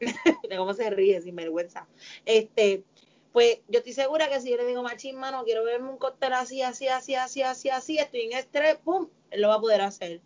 cómo 0.56 0.72
se 0.72 0.88
ríe 0.90 1.20
sin 1.20 1.34
vergüenza, 1.34 1.86
este, 2.24 2.84
pues 3.32 3.58
yo 3.68 3.78
estoy 3.78 3.92
segura 3.92 4.28
que 4.28 4.40
si 4.40 4.50
yo 4.50 4.56
le 4.56 4.66
digo 4.66 4.82
machín, 4.82 5.16
mano, 5.16 5.42
quiero 5.44 5.64
beberme 5.64 5.90
un 5.90 5.98
cóctel 5.98 6.32
así, 6.32 6.62
así, 6.62 6.86
así, 6.86 7.16
así, 7.16 7.42
así, 7.42 7.68
así, 7.68 7.98
estoy 7.98 8.22
en 8.22 8.32
estrés, 8.32 8.76
pum, 8.76 9.08
él 9.30 9.42
lo 9.42 9.48
va 9.48 9.56
a 9.56 9.60
poder 9.60 9.80
hacer. 9.80 10.20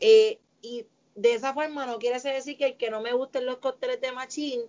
Eh, 0.00 0.40
y 0.60 0.86
de 1.14 1.34
esa 1.34 1.54
forma 1.54 1.86
no 1.86 1.98
quiere 1.98 2.20
decir 2.20 2.58
que 2.58 2.66
el 2.66 2.76
que 2.76 2.90
no 2.90 3.00
me 3.00 3.12
gusten 3.12 3.46
los 3.46 3.58
cócteles 3.58 4.00
de 4.00 4.12
machín, 4.12 4.62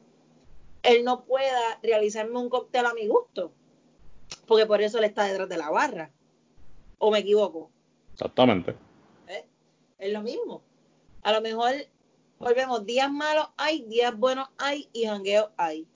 él 0.83 1.03
no 1.03 1.25
pueda 1.25 1.79
realizarme 1.81 2.39
un 2.39 2.49
cóctel 2.49 2.85
a 2.85 2.93
mi 2.93 3.07
gusto, 3.07 3.51
porque 4.45 4.67
por 4.67 4.81
eso 4.81 4.99
él 4.99 5.05
está 5.05 5.23
detrás 5.25 5.49
de 5.49 5.57
la 5.57 5.71
barra. 5.71 6.11
¿O 6.97 7.11
me 7.11 7.19
equivoco? 7.19 7.69
Exactamente. 8.13 8.75
¿Eh? 9.27 9.45
Es 9.99 10.13
lo 10.13 10.21
mismo. 10.21 10.61
A 11.23 11.31
lo 11.31 11.41
mejor 11.41 11.73
volvemos, 12.39 12.85
días 12.85 13.11
malos 13.11 13.47
hay, 13.57 13.83
días 13.83 14.17
buenos 14.17 14.49
hay 14.57 14.87
y 14.93 15.05
jangueos 15.05 15.49
hay. 15.57 15.87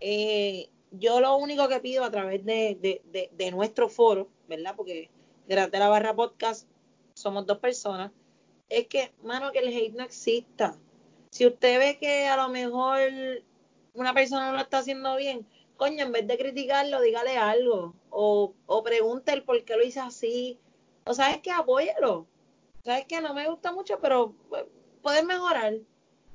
Eh, 0.00 0.68
yo 0.90 1.20
lo 1.20 1.36
único 1.36 1.68
que 1.68 1.80
pido 1.80 2.04
a 2.04 2.10
través 2.10 2.44
de, 2.44 3.00
de, 3.32 3.50
nuestro 3.50 3.88
foro, 3.88 4.28
¿verdad? 4.48 4.74
Porque 4.76 5.10
de 5.46 5.56
la 5.56 5.88
barra 5.88 6.14
podcast 6.14 6.68
somos 7.14 7.46
dos 7.46 7.58
personas, 7.58 8.12
es 8.68 8.86
que, 8.88 9.12
mano, 9.22 9.52
que 9.52 9.60
el 9.60 9.68
hate 9.68 9.94
no 9.94 10.04
exista. 10.04 10.76
Si 11.30 11.46
usted 11.46 11.78
ve 11.78 11.98
que 11.98 12.26
a 12.26 12.36
lo 12.36 12.48
mejor 12.48 13.00
una 13.94 14.12
persona 14.14 14.48
no 14.48 14.56
lo 14.56 14.62
está 14.62 14.78
haciendo 14.78 15.16
bien, 15.16 15.46
coño, 15.76 16.04
en 16.04 16.12
vez 16.12 16.26
de 16.26 16.38
criticarlo, 16.38 17.00
dígale 17.00 17.36
algo. 17.36 17.94
O, 18.16 18.54
o 18.66 18.82
pregunte 18.84 19.32
el 19.32 19.42
por 19.42 19.62
qué 19.64 19.76
lo 19.76 19.84
hice 19.84 20.00
así. 20.00 20.58
O 21.04 21.14
sabes 21.14 21.38
que 21.38 21.50
apóyelo. 21.50 22.26
Sabes 22.84 23.06
que 23.06 23.20
no 23.20 23.34
me 23.34 23.48
gusta 23.48 23.72
mucho, 23.72 23.98
pero 24.00 24.34
pues, 24.48 24.64
puedes 25.02 25.24
mejorar. 25.24 25.74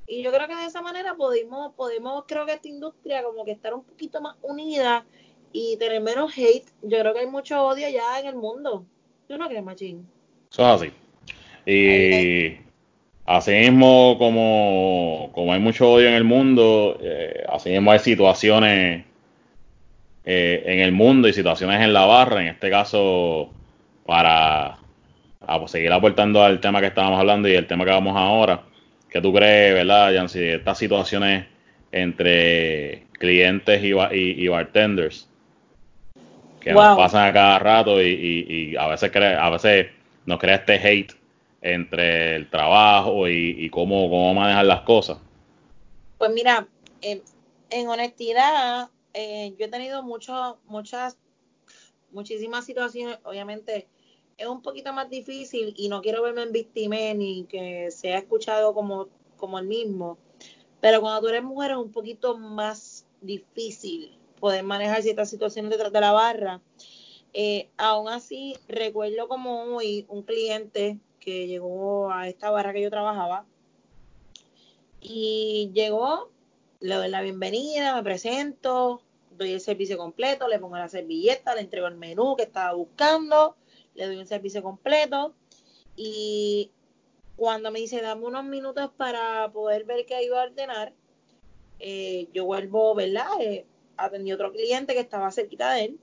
Y 0.07 0.23
yo 0.23 0.31
creo 0.31 0.47
que 0.47 0.55
de 0.55 0.65
esa 0.65 0.81
manera 0.81 1.15
podemos, 1.15 1.73
podemos, 1.75 2.25
creo 2.27 2.45
que 2.45 2.53
esta 2.53 2.67
industria 2.67 3.23
como 3.23 3.45
que 3.45 3.51
estar 3.51 3.73
un 3.73 3.83
poquito 3.83 4.19
más 4.19 4.35
unida 4.41 5.05
y 5.53 5.77
tener 5.77 6.01
menos 6.01 6.35
hate. 6.35 6.65
Yo 6.81 6.99
creo 6.99 7.13
que 7.13 7.19
hay 7.19 7.27
mucho 7.27 7.63
odio 7.63 7.87
ya 7.89 8.19
en 8.19 8.25
el 8.25 8.35
mundo. 8.35 8.85
¿Tú 9.27 9.37
no 9.37 9.47
crees, 9.47 9.63
Machín? 9.63 10.07
Eso 10.51 10.61
es 10.63 10.67
así. 10.67 10.91
Y 11.65 12.57
así 13.25 13.51
mismo 13.51 14.17
como, 14.17 15.29
como 15.33 15.53
hay 15.53 15.59
mucho 15.59 15.91
odio 15.91 16.07
en 16.07 16.15
el 16.15 16.23
mundo, 16.23 16.97
eh, 16.99 17.43
así 17.47 17.69
mismo 17.69 17.91
hay 17.91 17.99
situaciones 17.99 19.05
eh, 20.31 20.61
en 20.63 20.79
el 20.81 20.91
mundo 20.91 21.27
y 21.27 21.33
situaciones 21.33 21.81
en 21.81 21.91
la 21.91 22.05
barra. 22.05 22.39
En 22.41 22.49
este 22.49 22.69
caso, 22.69 23.49
para 24.05 24.77
seguir 25.65 25.91
aportando 25.91 26.43
al 26.43 26.59
tema 26.59 26.81
que 26.81 26.85
estábamos 26.85 27.19
hablando 27.19 27.49
y 27.49 27.53
el 27.53 27.65
tema 27.65 27.83
que 27.83 27.89
vamos 27.89 28.15
ahora 28.15 28.61
¿Qué 29.09 29.21
tú 29.21 29.33
crees, 29.33 29.73
verdad, 29.73 30.11
Yancy, 30.11 30.37
de 30.37 30.55
estas 30.57 30.77
situaciones 30.77 31.47
entre 31.91 33.07
clientes 33.13 33.81
y, 33.83 34.47
bartenders 34.47 35.27
que 36.59 36.73
nos 36.73 36.95
pasan 36.95 37.27
a 37.27 37.33
cada 37.33 37.57
rato 37.57 37.99
y, 38.03 38.75
a 38.77 38.85
veces 38.85 39.11
a 39.15 39.49
veces 39.49 39.87
nos 40.27 40.37
crea 40.37 40.57
este 40.57 40.75
hate 40.75 41.13
entre 41.63 42.35
el 42.35 42.51
trabajo 42.51 43.27
y, 43.27 43.67
cómo, 43.71 44.07
cómo 44.11 44.31
manejar 44.35 44.65
las 44.65 44.81
cosas? 44.81 45.17
Pues 46.19 46.29
mira, 46.31 46.67
en 47.01 47.87
honestidad, 47.87 48.89
eh, 49.19 49.55
yo 49.57 49.65
he 49.65 49.69
tenido 49.69 50.01
mucho, 50.01 50.59
muchas, 50.65 51.17
muchísimas 52.11 52.65
situaciones, 52.65 53.19
obviamente 53.23 53.87
es 54.37 54.47
un 54.47 54.61
poquito 54.61 54.93
más 54.93 55.09
difícil 55.09 55.73
y 55.75 55.89
no 55.89 56.01
quiero 56.01 56.23
verme 56.23 56.43
en 56.43 56.53
víctima 56.53 56.95
ni 57.13 57.43
que 57.45 57.91
sea 57.91 58.19
escuchado 58.19 58.73
como, 58.73 59.09
como 59.35 59.59
el 59.59 59.67
mismo. 59.67 60.17
Pero 60.79 61.01
cuando 61.01 61.21
tú 61.21 61.27
eres 61.27 61.43
mujer 61.43 61.71
es 61.71 61.77
un 61.77 61.91
poquito 61.91 62.37
más 62.37 63.05
difícil 63.19 64.17
poder 64.39 64.63
manejar 64.63 65.03
ciertas 65.03 65.29
situaciones 65.29 65.71
detrás 65.71 65.91
de 65.91 65.99
la 65.99 66.13
barra. 66.13 66.61
Eh, 67.33 67.69
aún 67.77 68.07
así, 68.07 68.55
recuerdo 68.69 69.27
como 69.27 69.75
hoy 69.75 70.05
un 70.07 70.23
cliente 70.23 70.97
que 71.19 71.47
llegó 71.47 72.09
a 72.11 72.29
esta 72.29 72.49
barra 72.49 72.71
que 72.71 72.81
yo 72.81 72.89
trabajaba 72.89 73.45
y 75.01 75.71
llegó, 75.73 76.31
le 76.79 76.95
doy 76.95 77.09
la 77.09 77.21
bienvenida, 77.21 77.95
me 77.95 78.03
presento, 78.03 79.01
doy 79.39 79.53
el 79.53 79.61
servicio 79.61 79.97
completo, 79.97 80.47
le 80.47 80.59
pongo 80.59 80.77
la 80.77 80.87
servilleta, 80.87 81.55
le 81.55 81.61
entrego 81.61 81.87
el 81.87 81.95
menú 81.95 82.35
que 82.35 82.43
estaba 82.43 82.73
buscando 82.73 83.55
le 83.99 84.07
doy 84.07 84.17
un 84.17 84.25
servicio 84.25 84.63
completo 84.63 85.33
y 85.95 86.71
cuando 87.35 87.69
me 87.69 87.79
dice 87.79 88.01
dame 88.01 88.25
unos 88.25 88.45
minutos 88.45 88.91
para 88.95 89.51
poder 89.51 89.83
ver 89.83 90.05
qué 90.05 90.23
iba 90.23 90.41
a 90.41 90.45
ordenar, 90.45 90.93
eh, 91.79 92.27
yo 92.33 92.45
vuelvo, 92.45 92.95
¿verdad? 92.95 93.29
Eh, 93.41 93.65
atendí 93.97 94.31
otro 94.31 94.51
cliente 94.51 94.93
que 94.93 95.01
estaba 95.01 95.31
cerquita 95.31 95.73
de 95.73 95.85
él 95.85 95.99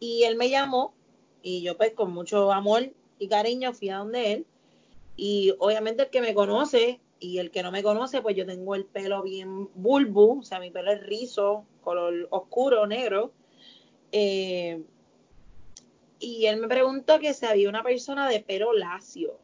y 0.00 0.24
él 0.24 0.36
me 0.36 0.50
llamó 0.50 0.94
y 1.42 1.62
yo 1.62 1.76
pues 1.76 1.92
con 1.94 2.12
mucho 2.12 2.52
amor 2.52 2.92
y 3.18 3.28
cariño 3.28 3.72
fui 3.72 3.88
a 3.88 3.98
donde 3.98 4.32
él 4.34 4.46
y 5.16 5.54
obviamente 5.58 6.02
el 6.02 6.10
que 6.10 6.20
me 6.20 6.34
conoce 6.34 7.00
y 7.18 7.38
el 7.38 7.50
que 7.50 7.62
no 7.62 7.72
me 7.72 7.82
conoce 7.82 8.20
pues 8.20 8.36
yo 8.36 8.46
tengo 8.46 8.74
el 8.74 8.84
pelo 8.84 9.22
bien 9.22 9.68
bulbo, 9.74 10.38
o 10.38 10.42
sea 10.42 10.60
mi 10.60 10.70
pelo 10.70 10.92
es 10.92 11.00
rizo, 11.06 11.64
color 11.82 12.28
oscuro, 12.30 12.86
negro. 12.86 13.32
Eh, 14.12 14.82
y 16.18 16.46
él 16.46 16.60
me 16.60 16.68
preguntó 16.68 17.18
que 17.18 17.34
si 17.34 17.46
había 17.46 17.68
una 17.68 17.82
persona 17.82 18.28
de 18.28 18.40
pelo 18.40 18.72
lacio. 18.72 19.38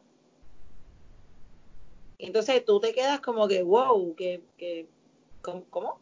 Entonces 2.17 2.63
tú 2.63 2.79
te 2.79 2.93
quedas 2.93 3.19
como 3.19 3.47
que, 3.47 3.63
wow, 3.63 4.15
que, 4.15 4.41
que, 4.57 4.87
¿cómo? 5.41 5.99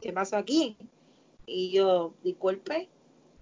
¿Qué 0.00 0.12
pasa 0.12 0.38
aquí? 0.38 0.76
Y 1.46 1.70
yo, 1.70 2.14
disculpe. 2.22 2.88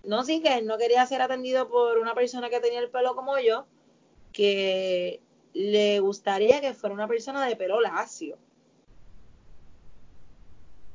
No, 0.02 0.24
sí, 0.24 0.40
que 0.40 0.58
él 0.58 0.66
no 0.66 0.78
quería 0.78 1.06
ser 1.06 1.22
atendido 1.22 1.68
por 1.68 1.98
una 1.98 2.14
persona 2.14 2.50
que 2.50 2.60
tenía 2.60 2.80
el 2.80 2.90
pelo 2.90 3.14
como 3.14 3.38
yo, 3.38 3.66
que 4.32 5.20
le 5.58 5.98
gustaría 5.98 6.60
que 6.60 6.72
fuera 6.72 6.94
una 6.94 7.08
persona 7.08 7.44
de 7.44 7.56
pelo 7.56 7.80
lacio. 7.80 8.38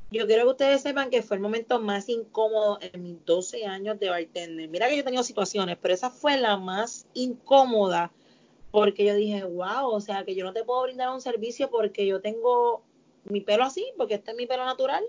yo 0.10 0.26
quiero 0.26 0.44
que 0.44 0.52
ustedes 0.52 0.82
sepan 0.82 1.10
que 1.10 1.22
fue 1.22 1.36
el 1.36 1.42
momento 1.42 1.82
más 1.82 2.08
incómodo 2.08 2.78
en 2.80 3.04
mis 3.04 3.26
12 3.26 3.66
años 3.66 4.00
de 4.00 4.10
bartender. 4.10 4.70
Mira 4.70 4.88
que 4.88 4.96
yo 4.96 5.02
he 5.02 5.04
tenido 5.04 5.24
situaciones, 5.24 5.78
pero 5.82 5.94
esa 5.94 6.12
fue 6.12 6.38
la 6.38 6.56
más 6.56 7.08
incómoda 7.14 8.14
porque 8.72 9.06
yo 9.06 9.16
dije, 9.16 9.44
wow, 9.44 9.88
o 9.88 10.00
sea, 10.00 10.24
que 10.24 10.34
yo 10.34 10.46
no 10.46 10.54
te 10.54 10.64
puedo 10.64 10.84
brindar 10.84 11.10
un 11.10 11.20
servicio 11.20 11.70
porque 11.70 12.06
yo 12.06 12.22
tengo 12.22 12.84
mi 13.26 13.42
pelo 13.42 13.66
así, 13.66 13.92
porque 13.98 14.14
este 14.14 14.32
es 14.32 14.38
mi 14.38 14.46
pelo 14.46 14.66
natural, 14.66 15.04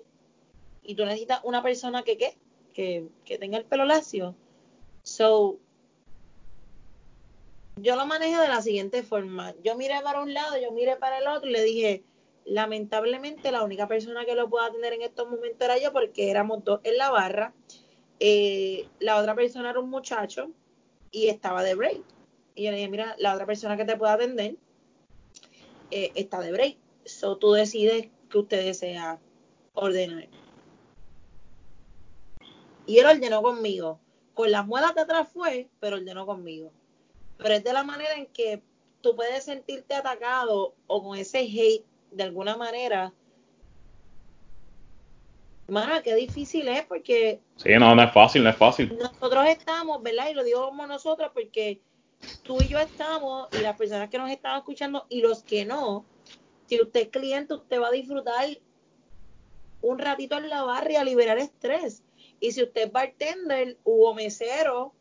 y 0.82 0.96
tú 0.96 1.04
necesitas 1.04 1.40
una 1.44 1.62
persona 1.62 2.02
que, 2.02 2.18
¿qué? 2.18 2.36
Que, 2.72 3.06
que 3.24 3.38
tenga 3.38 3.56
el 3.58 3.64
pelo 3.64 3.84
lacio. 3.84 4.34
So, 5.02 5.58
yo 7.76 7.96
lo 7.96 8.06
manejo 8.06 8.40
de 8.40 8.48
la 8.48 8.62
siguiente 8.62 9.02
forma. 9.02 9.54
Yo 9.62 9.76
miré 9.76 10.00
para 10.02 10.22
un 10.22 10.32
lado, 10.32 10.56
yo 10.58 10.70
miré 10.72 10.96
para 10.96 11.18
el 11.18 11.26
otro 11.26 11.48
y 11.48 11.52
le 11.52 11.62
dije, 11.62 12.04
lamentablemente 12.44 13.50
la 13.50 13.62
única 13.62 13.88
persona 13.88 14.24
que 14.24 14.34
lo 14.34 14.48
pueda 14.48 14.70
tener 14.70 14.92
en 14.92 15.02
estos 15.02 15.28
momentos 15.28 15.60
era 15.60 15.78
yo 15.78 15.92
porque 15.92 16.30
éramos 16.30 16.64
dos 16.64 16.80
en 16.84 16.96
la 16.96 17.10
barra. 17.10 17.52
Eh, 18.20 18.88
la 19.00 19.16
otra 19.16 19.34
persona 19.34 19.70
era 19.70 19.80
un 19.80 19.90
muchacho 19.90 20.50
y 21.10 21.28
estaba 21.28 21.62
de 21.62 21.74
break. 21.74 22.02
Y 22.54 22.64
yo 22.64 22.70
le 22.70 22.76
dije, 22.76 22.88
mira, 22.88 23.16
la 23.18 23.34
otra 23.34 23.46
persona 23.46 23.76
que 23.76 23.84
te 23.84 23.96
pueda 23.96 24.14
atender 24.14 24.56
eh, 25.90 26.12
está 26.14 26.40
de 26.40 26.52
break. 26.52 26.76
So 27.04 27.36
tú 27.36 27.52
decides 27.52 28.08
que 28.30 28.38
usted 28.38 28.64
desea 28.64 29.18
ordenar. 29.74 30.28
Y 32.86 32.98
él 32.98 33.06
ordenó 33.06 33.42
conmigo. 33.42 33.98
Con 34.34 34.50
las 34.50 34.66
muelas 34.66 34.94
de 34.94 35.02
atrás 35.02 35.28
fue, 35.32 35.68
pero 35.80 35.96
ordenó 35.96 36.26
conmigo. 36.26 36.72
Pero 37.38 37.54
es 37.54 37.64
de 37.64 37.72
la 37.72 37.82
manera 37.82 38.14
en 38.14 38.26
que 38.26 38.62
tú 39.00 39.14
puedes 39.14 39.44
sentirte 39.44 39.94
atacado 39.94 40.74
o 40.86 41.02
con 41.02 41.18
ese 41.18 41.40
hate 41.40 41.84
de 42.10 42.22
alguna 42.22 42.56
manera. 42.56 43.12
Mano, 45.66 46.02
qué 46.02 46.14
difícil 46.14 46.68
es 46.68 46.84
porque. 46.84 47.40
Sí, 47.56 47.70
no, 47.78 47.94
no 47.94 48.02
es 48.02 48.12
fácil, 48.12 48.44
no 48.44 48.50
es 48.50 48.56
fácil. 48.56 48.96
Nosotros 48.98 49.46
estamos, 49.48 50.02
¿verdad? 50.02 50.28
Y 50.30 50.34
lo 50.34 50.44
digo 50.44 50.66
como 50.66 50.86
nosotros 50.86 51.30
porque 51.32 51.80
tú 52.42 52.58
y 52.60 52.68
yo 52.68 52.78
estamos, 52.78 53.48
y 53.52 53.62
las 53.62 53.76
personas 53.76 54.10
que 54.10 54.18
nos 54.18 54.30
están 54.30 54.58
escuchando 54.58 55.06
y 55.08 55.20
los 55.20 55.42
que 55.42 55.64
no, 55.64 56.04
si 56.66 56.80
usted 56.80 57.02
es 57.02 57.08
cliente, 57.08 57.54
usted 57.54 57.80
va 57.80 57.88
a 57.88 57.92
disfrutar 57.92 58.46
un 59.80 59.98
ratito 59.98 60.36
en 60.36 60.48
la 60.48 60.62
barra 60.62 60.92
y 60.92 60.96
a 60.96 61.04
liberar 61.04 61.38
estrés. 61.38 62.02
Y 62.40 62.52
si 62.52 62.62
usted 62.62 62.86
es 62.86 62.92
bartender 62.92 63.78
o 63.84 64.14
mesero, 64.14 64.92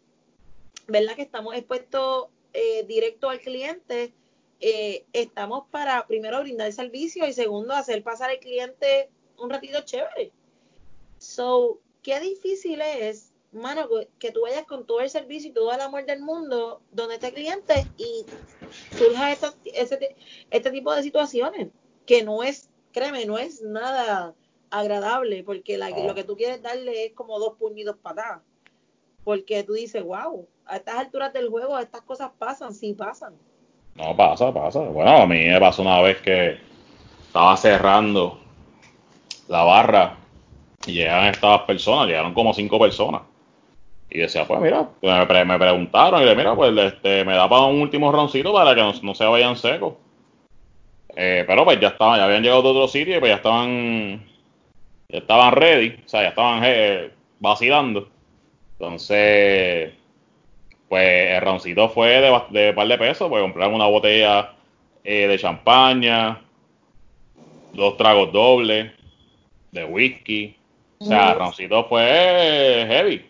¿verdad? 0.88 1.16
Que 1.16 1.22
estamos 1.24 1.56
expuestos 1.56 2.28
eh, 2.54 2.84
directo 2.86 3.30
al 3.30 3.40
cliente, 3.40 4.14
eh, 4.60 5.06
estamos 5.12 5.66
para 5.72 6.08
primero 6.08 6.40
brindar 6.42 6.68
el 6.68 6.74
servicio 6.74 7.28
y 7.28 7.34
segundo 7.34 7.74
hacer 7.74 8.04
pasar 8.04 8.30
al 8.30 8.40
cliente 8.40 9.10
un 9.38 9.50
ratito 9.50 9.82
chévere. 9.82 10.32
So, 11.18 11.80
qué 12.02 12.20
difícil 12.20 12.82
es, 12.82 13.34
mano, 13.52 13.90
que 14.20 14.32
tú 14.32 14.42
vayas 14.42 14.66
con 14.66 14.86
todo 14.86 15.02
el 15.02 15.10
servicio 15.10 15.50
y 15.50 15.54
todo 15.54 15.74
el 15.74 15.82
amor 15.82 16.06
del 16.06 16.22
mundo 16.22 16.82
donde 16.92 17.16
esté 17.16 17.34
cliente 17.34 17.86
y 17.98 18.26
surja 18.98 19.32
este, 19.32 20.16
este 20.52 20.72
tipo 20.72 20.94
de 20.94 21.04
situaciones 21.04 21.70
que 22.06 22.24
no 22.24 22.44
es, 22.44 22.70
créeme, 22.92 23.26
no 23.26 23.38
es 23.38 23.62
nada 23.62 24.36
agradable 24.70 25.44
porque 25.44 25.78
lo 25.78 26.16
que 26.16 26.24
tú 26.24 26.36
quieres 26.36 26.62
darle 26.62 27.06
es 27.06 27.14
como 27.14 27.40
dos 27.40 27.58
puñitos 27.58 27.98
para 27.98 28.42
Porque 29.24 29.64
tú 29.64 29.74
dices, 29.74 30.04
wow, 30.04 30.48
a 30.66 30.78
estas 30.78 30.96
alturas 30.96 31.34
del 31.34 31.50
juego 31.50 31.78
estas 31.78 32.02
cosas 32.02 32.32
pasan, 32.38 32.74
sí 32.74 32.94
pasan. 32.94 33.34
No, 33.96 34.16
pasa, 34.16 34.54
pasa. 34.54 34.80
Bueno, 34.80 35.12
a 35.12 35.28
mí 35.28 35.46
me 35.46 35.60
pasó 35.60 35.82
una 35.82 36.02
vez 36.02 36.18
que 36.22 36.58
estaba 37.28 37.56
cerrando 37.58 38.40
la 39.48 39.64
barra 39.64 40.18
y 40.86 40.94
llegaron 40.94 41.26
estas 41.28 41.62
personas, 41.62 42.08
llegaron 42.08 42.34
como 42.34 42.54
cinco 42.54 42.80
personas. 42.80 43.22
Y 44.10 44.20
decía, 44.20 44.46
pues 44.46 44.60
mira, 44.62 44.90
me, 45.02 45.58
preguntaron 45.58 46.22
y 46.22 46.26
le 46.26 46.36
mira, 46.36 46.56
pues 46.56 46.76
este, 46.78 47.26
me 47.26 47.34
da 47.34 47.50
para 47.50 47.64
un 47.64 47.82
último 47.82 48.12
roncito 48.12 48.54
para 48.54 48.76
que 48.76 48.94
no, 49.02 49.16
se 49.16 49.26
vayan 49.26 49.56
secos. 49.56 49.94
Eh, 51.16 51.44
pero 51.48 51.64
pues 51.64 51.80
ya 51.80 51.90
estaban, 51.90 52.20
ya 52.20 52.26
habían 52.26 52.44
llegado 52.44 52.62
de 52.64 52.70
otro 52.70 52.88
sitio 52.88 53.18
y 53.18 53.20
pues 53.20 53.32
ya 53.32 53.36
estaban 53.36 54.24
ya 55.10 55.20
estaban 55.20 55.54
ready, 55.54 56.02
o 56.04 56.10
sea, 56.10 56.24
ya 56.24 56.30
estaban 56.30 56.62
eh, 56.64 57.12
vacilando. 57.40 58.10
Entonces, 58.74 59.94
pues 60.94 61.32
el 61.32 61.42
roncito 61.42 61.90
fue 61.90 62.22
de, 62.22 62.42
de 62.52 62.72
par 62.72 62.88
de 62.88 63.00
pesos, 63.00 63.28
pues 63.28 63.42
compraron 63.42 63.74
una 63.74 63.88
botella 63.88 64.54
eh, 65.04 65.26
de 65.26 65.40
champaña, 65.40 66.40
dos 67.74 67.98
tragos 67.98 68.32
dobles 68.32 68.92
de 69.72 69.86
whisky. 69.86 70.56
O 71.00 71.06
sea, 71.06 71.32
el 71.32 71.40
roncito 71.40 71.86
fue 71.86 72.86
heavy. 72.88 73.26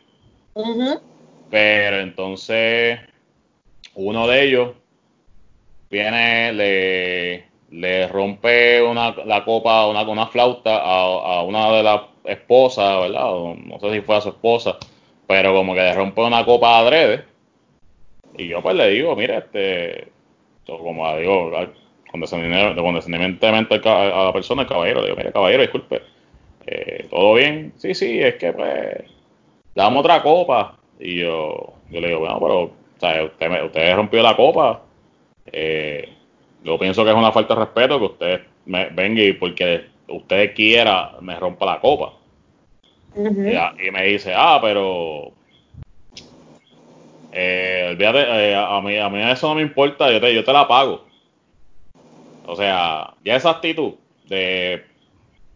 Pero 1.49 2.01
entonces, 2.01 2.99
uno 3.95 4.27
de 4.27 4.43
ellos 4.43 4.71
viene, 5.89 6.51
le, 6.51 7.45
le 7.71 8.09
rompe 8.09 8.81
una, 8.81 9.15
la 9.23 9.45
copa, 9.45 9.87
una, 9.87 10.01
una 10.01 10.27
flauta 10.27 10.75
a, 10.75 11.37
a, 11.37 11.43
una 11.43 11.71
de 11.71 11.83
las 11.83 12.01
esposas, 12.25 12.99
¿verdad? 13.03 13.31
no 13.55 13.79
sé 13.79 13.93
si 13.93 14.01
fue 14.01 14.17
a 14.17 14.21
su 14.21 14.29
esposa, 14.29 14.75
pero 15.27 15.53
como 15.53 15.73
que 15.73 15.79
le 15.79 15.95
rompe 15.95 16.19
una 16.19 16.43
copa 16.43 16.79
adrede. 16.79 17.31
Y 18.37 18.47
yo 18.47 18.61
pues 18.61 18.75
le 18.75 18.89
digo, 18.89 19.15
mire, 19.15 19.37
este, 19.37 20.07
como 20.65 21.17
digo, 21.17 21.51
condescendientemente 22.09 23.81
a 23.89 24.25
la 24.25 24.33
persona, 24.33 24.63
el 24.63 24.67
caballero, 24.67 25.01
le 25.01 25.07
digo, 25.07 25.17
mire, 25.17 25.31
caballero, 25.31 25.61
disculpe, 25.61 26.01
eh, 26.65 27.07
¿todo 27.09 27.35
bien? 27.35 27.73
Sí, 27.77 27.93
sí, 27.93 28.19
es 28.19 28.35
que 28.35 28.53
pues, 28.53 29.03
damos 29.75 30.01
otra 30.01 30.21
copa. 30.21 30.77
Y 30.99 31.19
yo, 31.19 31.73
yo 31.89 31.99
le 31.99 32.07
digo, 32.07 32.19
bueno, 32.19 32.39
pero, 32.39 32.59
o 32.63 32.73
sea, 32.99 33.23
usted, 33.23 33.65
usted 33.65 33.95
rompió 33.95 34.21
la 34.21 34.35
copa, 34.35 34.83
eh, 35.51 36.09
yo 36.63 36.79
pienso 36.79 37.03
que 37.03 37.11
es 37.11 37.15
una 37.15 37.31
falta 37.31 37.55
de 37.55 37.59
respeto 37.61 37.99
que 37.99 38.05
usted 38.05 38.41
me 38.65 38.89
venga 38.89 39.21
y 39.21 39.33
porque 39.33 39.85
usted 40.07 40.53
quiera 40.53 41.17
me 41.21 41.37
rompa 41.37 41.65
la 41.65 41.79
copa. 41.79 42.13
y, 43.15 43.91
me 43.91 44.03
dice, 44.05 44.33
ah, 44.35 44.59
pero 44.61 45.33
eh, 47.33 47.87
olvídate, 47.89 48.51
eh, 48.51 48.55
a, 48.55 48.79
mí, 48.81 48.97
a 48.97 49.09
mí 49.09 49.21
eso 49.21 49.47
no 49.49 49.55
me 49.55 49.63
importa, 49.63 50.11
yo 50.11 50.21
te, 50.21 50.33
yo 50.33 50.43
te 50.43 50.53
la 50.53 50.67
pago. 50.67 51.05
O 52.45 52.55
sea, 52.55 53.13
ya 53.25 53.35
esa 53.35 53.49
actitud 53.49 53.93
de 54.25 54.83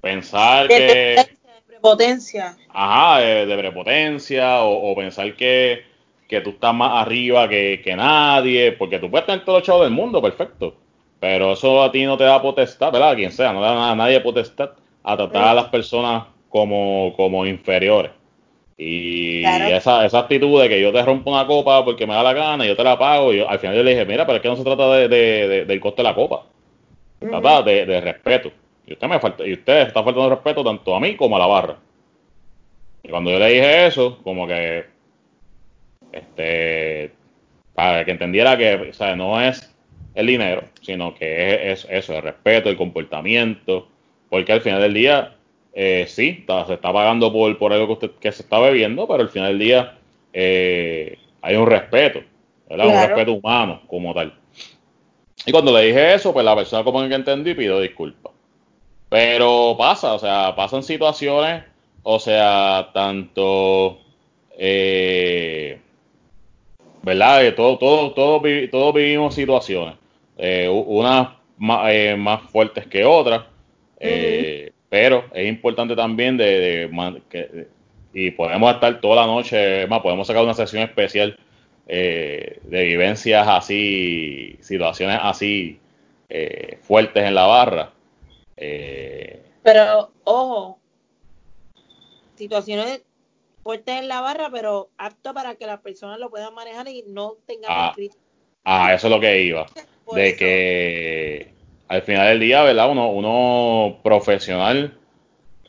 pensar 0.01 0.67
que... 0.67 0.75
De 0.75 1.27
prepotencia. 1.67 2.57
Ajá, 2.69 3.19
de, 3.21 3.57
prepotencia 3.57 4.61
o, 4.63 4.95
pensar 4.95 5.35
que, 5.35 5.83
que, 6.27 6.41
tú 6.41 6.51
estás 6.51 6.73
más 6.73 7.05
arriba 7.05 7.47
que, 7.47 7.81
que 7.83 7.95
nadie, 7.95 8.71
porque 8.71 8.97
tú 8.97 9.11
puedes 9.11 9.27
tener 9.27 9.45
todo 9.45 9.57
el 9.57 9.63
chavo 9.63 9.83
del 9.83 9.91
mundo, 9.91 10.21
perfecto. 10.21 10.75
Pero 11.19 11.53
eso 11.53 11.83
a 11.83 11.91
ti 11.91 12.05
no 12.05 12.17
te 12.17 12.23
da 12.23 12.41
potestad, 12.41 12.91
¿verdad? 12.91 13.11
A 13.11 13.15
quien 13.15 13.31
sea, 13.31 13.53
no 13.53 13.61
da 13.61 13.91
a 13.91 13.95
nadie 13.95 14.19
potestad 14.21 14.71
a 15.03 15.15
tratar 15.15 15.43
a 15.43 15.53
las 15.53 15.65
personas 15.65 16.25
como, 16.49 17.13
como 17.15 17.45
inferiores. 17.45 18.11
Y 18.77 19.43
esa, 19.43 20.05
esa 20.05 20.19
actitud 20.19 20.61
de 20.61 20.69
que 20.69 20.79
yo 20.79 20.93
te 20.93 21.01
rompo 21.01 21.31
una 21.31 21.47
copa 21.47 21.83
porque 21.83 22.05
me 22.05 22.13
da 22.13 22.21
la 22.21 22.33
gana 22.33 22.63
y 22.63 22.67
yo 22.67 22.75
te 22.75 22.83
la 22.83 22.97
pago, 22.97 23.33
yo, 23.33 23.49
al 23.49 23.57
final 23.57 23.75
yo 23.75 23.83
le 23.83 23.91
dije, 23.91 24.05
mira, 24.05 24.25
pero 24.25 24.35
es 24.35 24.41
que 24.43 24.49
no 24.49 24.55
se 24.55 24.63
trata 24.63 24.93
de, 24.93 25.07
de, 25.07 25.65
del 25.65 25.79
coste 25.79 26.03
de 26.03 26.07
la 26.07 26.13
copa, 26.13 26.45
se 27.19 27.27
trata 27.27 27.63
de, 27.63 27.87
de, 27.87 28.01
respeto. 28.01 28.51
Y 28.85 28.93
usted 28.93 29.07
me 29.07 29.19
falta, 29.19 29.45
y 29.45 29.53
usted 29.53 29.87
está 29.87 30.03
faltando 30.03 30.29
respeto 30.29 30.63
tanto 30.63 30.95
a 30.95 30.99
mí 30.99 31.15
como 31.15 31.35
a 31.35 31.39
la 31.39 31.47
barra. 31.47 31.77
Y 33.01 33.09
cuando 33.09 33.31
yo 33.31 33.39
le 33.39 33.47
dije 33.47 33.87
eso, 33.87 34.19
como 34.23 34.47
que, 34.47 34.85
este, 36.11 37.11
para 37.73 38.05
que 38.05 38.11
entendiera 38.11 38.57
que, 38.57 38.75
o 38.75 38.93
sea, 38.93 39.15
no 39.15 39.41
es 39.41 39.75
el 40.13 40.27
dinero, 40.27 40.63
sino 40.81 41.15
que 41.15 41.71
es, 41.71 41.87
eso, 41.89 42.15
el 42.15 42.21
respeto, 42.21 42.69
el 42.69 42.77
comportamiento, 42.77 43.87
porque 44.29 44.51
al 44.51 44.61
final 44.61 44.81
del 44.81 44.93
día, 44.93 45.36
eh, 45.79 46.05
sí, 46.07 46.43
se 46.65 46.73
está 46.73 46.91
pagando 46.91 47.31
por, 47.31 47.55
por 47.59 47.71
algo 47.71 47.85
que, 47.85 47.93
usted, 47.93 48.11
que 48.19 48.31
se 48.31 48.41
está 48.41 48.57
bebiendo, 48.57 49.07
pero 49.07 49.21
al 49.21 49.29
final 49.29 49.49
del 49.49 49.59
día 49.59 49.97
eh, 50.33 51.19
hay 51.39 51.55
un 51.55 51.67
respeto, 51.67 52.23
¿verdad? 52.67 52.87
Un 52.87 53.07
respeto 53.07 53.33
humano 53.33 53.83
como 53.85 54.11
tal. 54.11 54.33
Y 55.45 55.51
cuando 55.51 55.71
le 55.71 55.85
dije 55.85 56.15
eso, 56.15 56.33
pues 56.33 56.43
la 56.43 56.55
persona 56.55 56.83
como 56.83 57.07
que 57.07 57.13
entendí 57.13 57.51
y 57.51 57.53
pidió 57.53 57.79
disculpas. 57.79 58.33
Pero 59.07 59.75
pasa, 59.77 60.15
o 60.15 60.19
sea, 60.19 60.55
pasan 60.55 60.81
situaciones, 60.81 61.63
o 62.01 62.17
sea, 62.17 62.89
tanto 62.91 63.99
eh, 64.57 65.79
¿verdad? 67.03 67.53
Todos 67.53 67.77
todo, 67.77 68.13
todo, 68.13 68.41
todo, 68.71 68.93
vivimos 68.93 69.35
situaciones 69.35 69.93
eh, 70.39 70.67
unas 70.67 71.29
eh, 71.91 72.15
más, 72.17 72.41
fuertes 72.49 72.87
que 72.87 73.05
otras, 73.05 73.43
eh, 73.99 74.71
pero 74.89 75.25
es 75.33 75.47
importante 75.47 75.95
también 75.95 76.37
de, 76.37 76.89
que, 77.29 77.67
y 78.13 78.31
podemos 78.31 78.73
estar 78.73 78.99
toda 79.01 79.17
la 79.17 79.25
noche, 79.25 79.87
más 79.87 80.01
podemos 80.01 80.27
sacar 80.27 80.43
una 80.43 80.53
sesión 80.53 80.83
especial 80.83 81.37
de 81.87 82.59
vivencias 82.69 83.47
así, 83.47 84.57
situaciones 84.59 85.19
así 85.21 85.79
fuertes 86.81 87.23
en 87.23 87.35
la 87.35 87.45
barra. 87.45 87.91
pero 89.63 90.11
ojo, 90.23 90.79
situaciones 92.35 93.01
fuertes 93.67 93.99
en 93.99 94.07
la 94.07 94.21
barra, 94.21 94.49
pero 94.49 94.89
apto 94.97 95.33
para 95.33 95.55
que 95.55 95.65
las 95.65 95.81
personas 95.81 96.19
lo 96.19 96.29
puedan 96.29 96.53
manejar 96.53 96.87
y 96.87 97.03
no 97.05 97.35
tengan 97.45 97.69
ah, 97.69 97.95
ah, 98.63 98.93
eso 98.93 99.07
es 99.07 99.11
lo 99.11 99.19
que 99.19 99.41
iba. 99.41 99.65
de 100.13 100.35
que 100.37 101.53
al 101.87 102.01
final 102.01 102.27
del 102.27 102.39
día, 102.39 102.63
¿verdad? 102.63 102.91
Uno, 102.91 103.09
uno 103.09 103.99
profesional, 104.03 104.93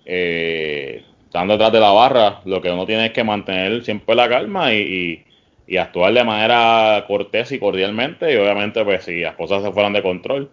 eh, 0.04 1.04
estando 1.24 1.54
detrás 1.54 1.72
de 1.72 1.80
la 1.80 1.92
barra, 1.92 2.40
lo 2.44 2.60
que 2.60 2.70
uno 2.70 2.86
tiene 2.86 3.06
es 3.06 3.12
que 3.12 3.24
mantener 3.24 3.84
siempre 3.84 4.14
la 4.14 4.28
calma 4.28 4.72
y, 4.72 5.24
y, 5.66 5.76
actuar 5.76 6.12
de 6.12 6.24
manera 6.24 7.04
cortés 7.06 7.52
y 7.52 7.58
cordialmente. 7.58 8.32
Y 8.32 8.36
obviamente, 8.36 8.84
pues 8.84 9.04
si 9.04 9.20
las 9.20 9.36
cosas 9.36 9.62
se 9.62 9.72
fueran 9.72 9.92
de 9.92 10.02
control, 10.02 10.50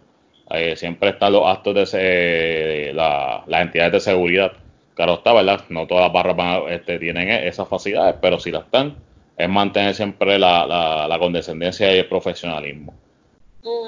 eh, 0.50 0.76
siempre 0.76 1.10
están 1.10 1.32
los 1.32 1.46
actos 1.46 1.74
de 1.74 1.82
ese, 1.82 2.92
la, 2.94 3.42
las 3.46 3.62
entidades 3.62 3.92
de 3.92 4.00
seguridad. 4.00 4.52
Claro 4.94 5.14
está, 5.14 5.32
¿verdad? 5.32 5.64
No 5.68 5.86
todas 5.86 6.04
las 6.04 6.12
barras 6.12 6.62
este, 6.70 6.98
tienen 6.98 7.28
esas 7.28 7.68
facilidades, 7.68 8.16
pero 8.20 8.38
si 8.38 8.50
las 8.50 8.64
están, 8.64 8.96
es 9.36 9.48
mantener 9.48 9.94
siempre 9.94 10.38
la, 10.38 10.66
la, 10.66 11.08
la 11.08 11.18
condescendencia 11.18 11.94
y 11.94 11.98
el 11.98 12.06
profesionalismo 12.06 12.94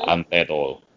ante 0.07 0.45
todo. 0.45 0.88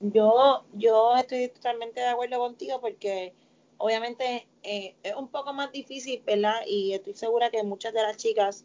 Yo, 0.00 0.64
yo 0.74 1.16
estoy 1.16 1.48
totalmente 1.48 2.00
de 2.00 2.06
acuerdo 2.06 2.38
contigo 2.38 2.80
porque 2.80 3.32
obviamente 3.78 4.46
eh, 4.62 4.94
es 5.02 5.14
un 5.14 5.28
poco 5.28 5.52
más 5.52 5.72
difícil, 5.72 6.22
¿verdad? 6.24 6.60
Y 6.66 6.92
estoy 6.92 7.14
segura 7.14 7.50
que 7.50 7.62
muchas 7.62 7.94
de 7.94 8.02
las 8.02 8.16
chicas 8.16 8.64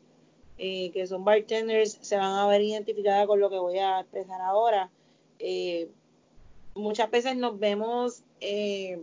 eh, 0.57 0.91
que 0.91 1.07
son 1.07 1.23
bartenders 1.23 1.97
se 2.01 2.17
van 2.17 2.33
a 2.33 2.47
ver 2.47 2.61
identificadas 2.61 3.25
con 3.27 3.39
lo 3.39 3.49
que 3.49 3.57
voy 3.57 3.79
a 3.79 4.01
expresar 4.01 4.41
ahora. 4.41 4.91
Eh, 5.39 5.89
muchas 6.75 7.09
veces 7.09 7.35
nos 7.35 7.57
vemos 7.57 8.23
eh, 8.41 9.01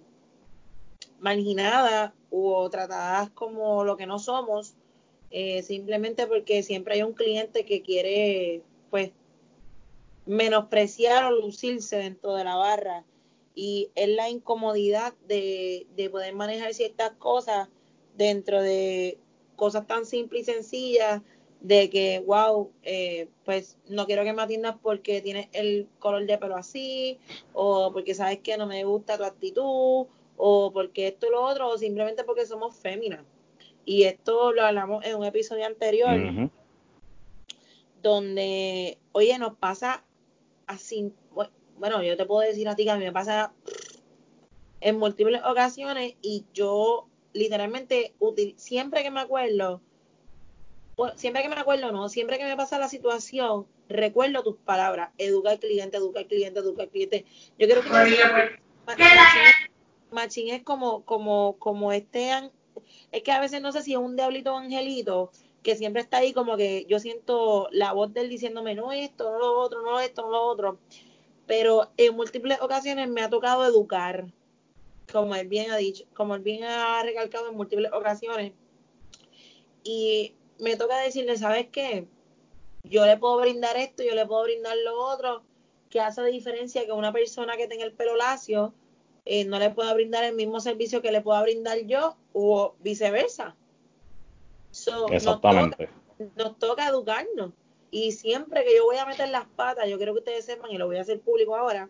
marginadas 1.18 2.12
o 2.30 2.68
tratadas 2.70 3.30
como 3.30 3.84
lo 3.84 3.96
que 3.96 4.06
no 4.06 4.18
somos, 4.18 4.74
simplemente 5.62 6.26
porque 6.26 6.62
siempre 6.62 6.94
hay 6.94 7.02
un 7.02 7.12
cliente 7.12 7.64
que 7.64 7.82
quiere, 7.82 8.62
pues, 8.90 9.10
menospreciar 10.28 11.24
o 11.24 11.40
lucirse 11.40 11.96
dentro 11.96 12.34
de 12.34 12.44
la 12.44 12.54
barra. 12.54 13.04
Y 13.54 13.90
es 13.96 14.08
la 14.10 14.28
incomodidad 14.28 15.14
de, 15.26 15.86
poder 16.12 16.34
manejar 16.34 16.74
ciertas 16.74 17.12
cosas 17.12 17.68
dentro 18.16 18.62
de 18.62 19.18
cosas 19.56 19.86
tan 19.86 20.06
simples 20.06 20.42
y 20.42 20.52
sencillas 20.52 21.22
de 21.60 21.90
que, 21.90 22.22
wow, 22.24 22.70
eh, 22.84 23.28
pues 23.44 23.78
no 23.88 24.06
quiero 24.06 24.22
que 24.22 24.32
me 24.32 24.42
atiendas 24.42 24.76
porque 24.80 25.20
tienes 25.20 25.48
el 25.52 25.88
color 25.98 26.24
de 26.24 26.38
pelo 26.38 26.54
así, 26.54 27.18
o 27.52 27.90
porque 27.92 28.14
sabes 28.14 28.38
que 28.38 28.56
no 28.56 28.66
me 28.66 28.84
gusta 28.84 29.18
tu 29.18 29.24
actitud, 29.24 30.06
o 30.36 30.70
porque 30.72 31.08
esto 31.08 31.26
y 31.26 31.30
lo 31.30 31.42
otro, 31.42 31.68
o 31.70 31.78
simplemente 31.78 32.22
porque 32.22 32.46
somos 32.46 32.76
féminas. 32.76 33.24
Y 33.84 34.04
esto 34.04 34.52
lo 34.52 34.62
hablamos 34.62 35.04
en 35.04 35.16
un 35.16 35.24
episodio 35.24 35.66
anterior, 35.66 36.50
donde, 38.02 38.98
oye, 39.12 39.36
nos 39.38 39.56
pasa 39.56 40.04
así, 40.68 41.12
bueno, 41.78 42.02
yo 42.02 42.16
te 42.16 42.26
puedo 42.26 42.46
decir 42.46 42.68
a 42.68 42.76
ti 42.76 42.84
que 42.84 42.90
a 42.90 42.96
mí 42.96 43.04
me 43.04 43.12
pasa 43.12 43.52
en 44.80 44.98
múltiples 44.98 45.42
ocasiones 45.44 46.14
y 46.22 46.44
yo 46.54 47.08
literalmente 47.32 48.14
siempre 48.56 49.02
que 49.02 49.10
me 49.10 49.20
acuerdo, 49.20 49.80
siempre 51.16 51.42
que 51.42 51.48
me 51.48 51.56
acuerdo, 51.56 51.90
no, 51.90 52.08
siempre 52.08 52.38
que 52.38 52.44
me 52.44 52.56
pasa 52.56 52.78
la 52.78 52.88
situación, 52.88 53.66
recuerdo 53.88 54.42
tus 54.42 54.56
palabras, 54.56 55.10
educa 55.18 55.50
al 55.50 55.58
cliente, 55.58 55.96
educa 55.96 56.20
al 56.20 56.26
cliente, 56.26 56.60
educa 56.60 56.82
al 56.82 56.90
cliente. 56.90 57.24
Yo 57.58 57.68
creo 57.68 57.82
que 57.82 57.88
Machín, 60.10 60.48
es 60.48 60.62
como, 60.62 61.04
como, 61.04 61.56
como 61.58 61.92
este, 61.92 62.30
es 63.12 63.22
que 63.22 63.32
a 63.32 63.40
veces 63.40 63.60
no 63.60 63.72
sé 63.72 63.82
si 63.82 63.92
es 63.92 63.98
un 63.98 64.16
diablito 64.16 64.54
o 64.54 64.56
angelito, 64.56 65.30
que 65.68 65.76
siempre 65.76 66.00
está 66.00 66.16
ahí 66.16 66.32
como 66.32 66.56
que 66.56 66.86
yo 66.88 66.98
siento 66.98 67.68
la 67.72 67.92
voz 67.92 68.14
de 68.14 68.22
él 68.22 68.30
diciéndome 68.30 68.74
no 68.74 68.90
esto, 68.90 69.30
no 69.30 69.38
lo 69.38 69.60
otro, 69.60 69.82
no 69.82 70.00
esto, 70.00 70.22
no 70.22 70.30
lo 70.30 70.42
otro. 70.44 70.78
Pero 71.46 71.90
en 71.98 72.16
múltiples 72.16 72.58
ocasiones 72.62 73.06
me 73.10 73.20
ha 73.20 73.28
tocado 73.28 73.66
educar, 73.66 74.32
como 75.12 75.34
él 75.34 75.46
bien 75.46 75.70
ha 75.70 75.76
dicho, 75.76 76.06
como 76.14 76.34
él 76.36 76.40
bien 76.40 76.64
ha 76.64 77.02
recalcado 77.02 77.50
en 77.50 77.56
múltiples 77.56 77.92
ocasiones. 77.92 78.54
Y 79.84 80.34
me 80.58 80.76
toca 80.76 80.96
decirle, 81.00 81.36
¿sabes 81.36 81.66
qué? 81.70 82.06
Yo 82.82 83.04
le 83.04 83.18
puedo 83.18 83.38
brindar 83.38 83.76
esto, 83.76 84.02
yo 84.02 84.14
le 84.14 84.24
puedo 84.24 84.44
brindar 84.44 84.74
lo 84.86 84.98
otro, 84.98 85.42
que 85.90 86.00
hace 86.00 86.24
diferencia 86.24 86.86
que 86.86 86.92
una 86.92 87.12
persona 87.12 87.58
que 87.58 87.68
tenga 87.68 87.84
el 87.84 87.92
pelo 87.92 88.16
lacio 88.16 88.72
eh, 89.26 89.44
no 89.44 89.58
le 89.58 89.68
pueda 89.68 89.92
brindar 89.92 90.24
el 90.24 90.34
mismo 90.34 90.60
servicio 90.60 91.02
que 91.02 91.12
le 91.12 91.20
pueda 91.20 91.42
brindar 91.42 91.78
yo 91.80 92.16
o 92.32 92.74
viceversa. 92.80 93.54
Exactamente. 95.10 95.88
Nos 96.36 96.58
toca, 96.58 96.88
educarnos. 96.88 97.52
Y 97.90 98.12
siempre 98.12 98.64
que 98.64 98.76
yo 98.76 98.84
voy 98.84 98.98
a 98.98 99.06
meter 99.06 99.28
las 99.30 99.46
patas, 99.46 99.88
yo 99.88 99.96
quiero 99.96 100.12
que 100.12 100.20
ustedes 100.20 100.44
sepan, 100.44 100.70
y 100.70 100.78
lo 100.78 100.86
voy 100.86 100.96
a 100.98 101.02
hacer 101.02 101.20
público 101.20 101.56
ahora, 101.56 101.88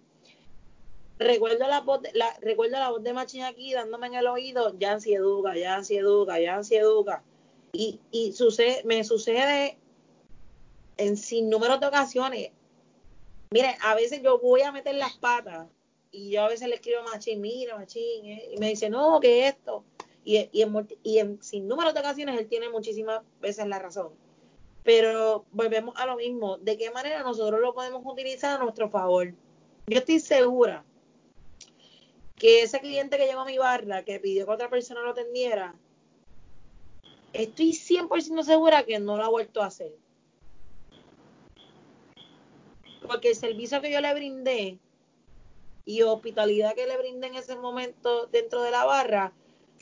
recuerdo 1.18 1.66
la 1.66 1.80
voz 1.80 2.02
de, 2.02 2.12
la, 2.14 2.32
recuerdo 2.40 2.78
la 2.78 2.90
voz 2.90 3.02
de 3.02 3.12
Machín 3.12 3.42
aquí 3.42 3.72
dándome 3.72 4.06
en 4.06 4.14
el 4.14 4.26
oído, 4.28 4.78
Yancy 4.78 5.14
educa, 5.14 5.56
Yancy 5.56 5.96
educa, 5.96 6.40
Yancy 6.40 6.76
educa. 6.76 7.24
Y, 7.72 8.00
y 8.10 8.32
sucede, 8.32 8.82
me 8.84 9.02
sucede 9.04 9.78
en 10.96 11.16
sin 11.16 11.50
número 11.50 11.78
de 11.78 11.86
ocasiones. 11.86 12.50
Miren, 13.50 13.74
a 13.82 13.94
veces 13.94 14.22
yo 14.22 14.38
voy 14.38 14.62
a 14.62 14.72
meter 14.72 14.94
las 14.94 15.16
patas 15.16 15.66
y 16.10 16.30
yo 16.30 16.42
a 16.42 16.48
veces 16.48 16.68
le 16.68 16.76
escribo 16.76 17.00
a 17.00 17.14
Machín, 17.14 17.40
mira, 17.40 17.76
Machín, 17.76 18.26
eh", 18.26 18.50
y 18.52 18.58
me 18.58 18.68
dice, 18.68 18.88
no, 18.88 19.20
que 19.20 19.48
esto. 19.48 19.84
Y, 20.28 20.50
y, 20.52 20.60
en, 20.60 20.88
y 21.02 21.18
en 21.20 21.42
sin 21.42 21.66
número 21.66 21.94
de 21.94 22.00
ocasiones 22.00 22.38
él 22.38 22.48
tiene 22.48 22.68
muchísimas 22.68 23.22
veces 23.40 23.66
la 23.66 23.78
razón. 23.78 24.10
Pero 24.84 25.46
volvemos 25.52 25.96
a 25.96 26.04
lo 26.04 26.16
mismo, 26.16 26.58
¿de 26.58 26.76
qué 26.76 26.90
manera 26.90 27.22
nosotros 27.22 27.58
lo 27.62 27.72
podemos 27.72 28.02
utilizar 28.04 28.60
a 28.60 28.62
nuestro 28.62 28.90
favor? 28.90 29.32
Yo 29.86 29.98
estoy 29.98 30.20
segura 30.20 30.84
que 32.36 32.60
ese 32.60 32.78
cliente 32.80 33.16
que 33.16 33.24
llegó 33.24 33.40
a 33.40 33.46
mi 33.46 33.56
barra, 33.56 34.04
que 34.04 34.20
pidió 34.20 34.44
que 34.44 34.52
otra 34.52 34.68
persona 34.68 35.00
lo 35.00 35.12
atendiera, 35.12 35.74
estoy 37.32 37.70
100% 37.70 38.42
segura 38.42 38.84
que 38.84 38.98
no 38.98 39.16
lo 39.16 39.24
ha 39.24 39.30
vuelto 39.30 39.62
a 39.62 39.68
hacer. 39.68 39.96
Porque 43.06 43.30
el 43.30 43.34
servicio 43.34 43.80
que 43.80 43.90
yo 43.90 44.02
le 44.02 44.12
brindé 44.12 44.78
y 45.86 46.02
hospitalidad 46.02 46.74
que 46.74 46.86
le 46.86 46.98
brindé 46.98 47.28
en 47.28 47.36
ese 47.36 47.56
momento 47.56 48.26
dentro 48.26 48.60
de 48.60 48.72
la 48.72 48.84
barra 48.84 49.32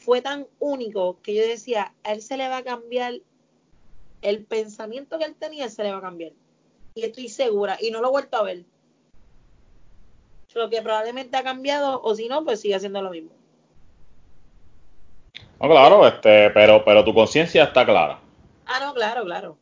fue 0.07 0.23
tan 0.23 0.47
único 0.61 1.21
que 1.21 1.35
yo 1.35 1.43
decía, 1.43 1.93
a 2.05 2.13
él 2.13 2.23
se 2.23 2.37
le 2.37 2.49
va 2.49 2.59
a 2.59 2.63
cambiar 2.63 3.15
el 4.23 4.45
pensamiento 4.45 5.19
que 5.19 5.25
él 5.25 5.35
tenía, 5.35 5.69
se 5.69 5.83
le 5.83 5.91
va 5.91 5.99
a 5.99 6.01
cambiar. 6.01 6.31
Y 6.95 7.03
estoy 7.03 7.29
segura, 7.29 7.77
y 7.81 7.91
no 7.91 8.01
lo 8.01 8.07
he 8.07 8.11
vuelto 8.13 8.37
a 8.37 8.45
ver. 8.45 8.63
Lo 10.55 10.71
que 10.71 10.81
probablemente 10.81 11.37
ha 11.37 11.43
cambiado, 11.43 12.01
o 12.01 12.15
si 12.15 12.29
no, 12.29 12.45
pues 12.45 12.61
sigue 12.61 12.77
haciendo 12.77 13.03
lo 13.03 13.11
mismo. 13.11 13.31
No, 15.61 15.69
claro, 15.69 16.07
este, 16.07 16.51
pero, 16.51 16.85
pero 16.85 17.05
tu 17.05 17.13
conciencia 17.13 17.65
está 17.65 17.85
clara. 17.85 18.21
Ah, 18.65 18.79
no, 18.79 18.95
claro, 18.95 19.25
claro. 19.25 19.59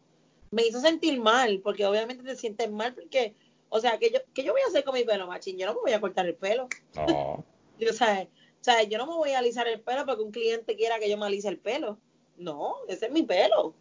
Me 0.50 0.66
hizo 0.66 0.78
sentir 0.78 1.18
mal, 1.18 1.62
porque 1.64 1.86
obviamente 1.86 2.22
te 2.22 2.36
sientes 2.36 2.70
mal, 2.70 2.92
porque, 2.92 3.34
o 3.70 3.80
sea, 3.80 3.98
que 3.98 4.10
yo, 4.10 4.18
que 4.34 4.44
yo 4.44 4.52
voy 4.52 4.60
a 4.60 4.68
hacer 4.68 4.84
con 4.84 4.92
mi 4.94 5.04
pelo, 5.04 5.26
machín, 5.26 5.56
yo 5.56 5.66
no 5.66 5.72
me 5.72 5.80
voy 5.80 5.92
a 5.92 6.00
cortar 6.02 6.26
el 6.26 6.34
pelo. 6.34 6.68
No. 6.94 7.42
o 7.90 7.92
sea, 7.94 8.28
o 8.64 8.70
sea, 8.72 8.82
yo 8.82 8.96
no 8.96 9.06
me 9.06 9.12
voy 9.12 9.32
a 9.32 9.40
alisar 9.40 9.68
el 9.68 9.82
pelo 9.82 10.06
porque 10.06 10.22
un 10.22 10.30
cliente 10.30 10.74
quiera 10.74 10.98
que 10.98 11.10
yo 11.10 11.18
me 11.18 11.26
alice 11.26 11.46
el 11.46 11.58
pelo. 11.58 11.98
No, 12.38 12.76
ese 12.88 13.04
es 13.04 13.12
mi 13.12 13.22
pelo. 13.22 13.74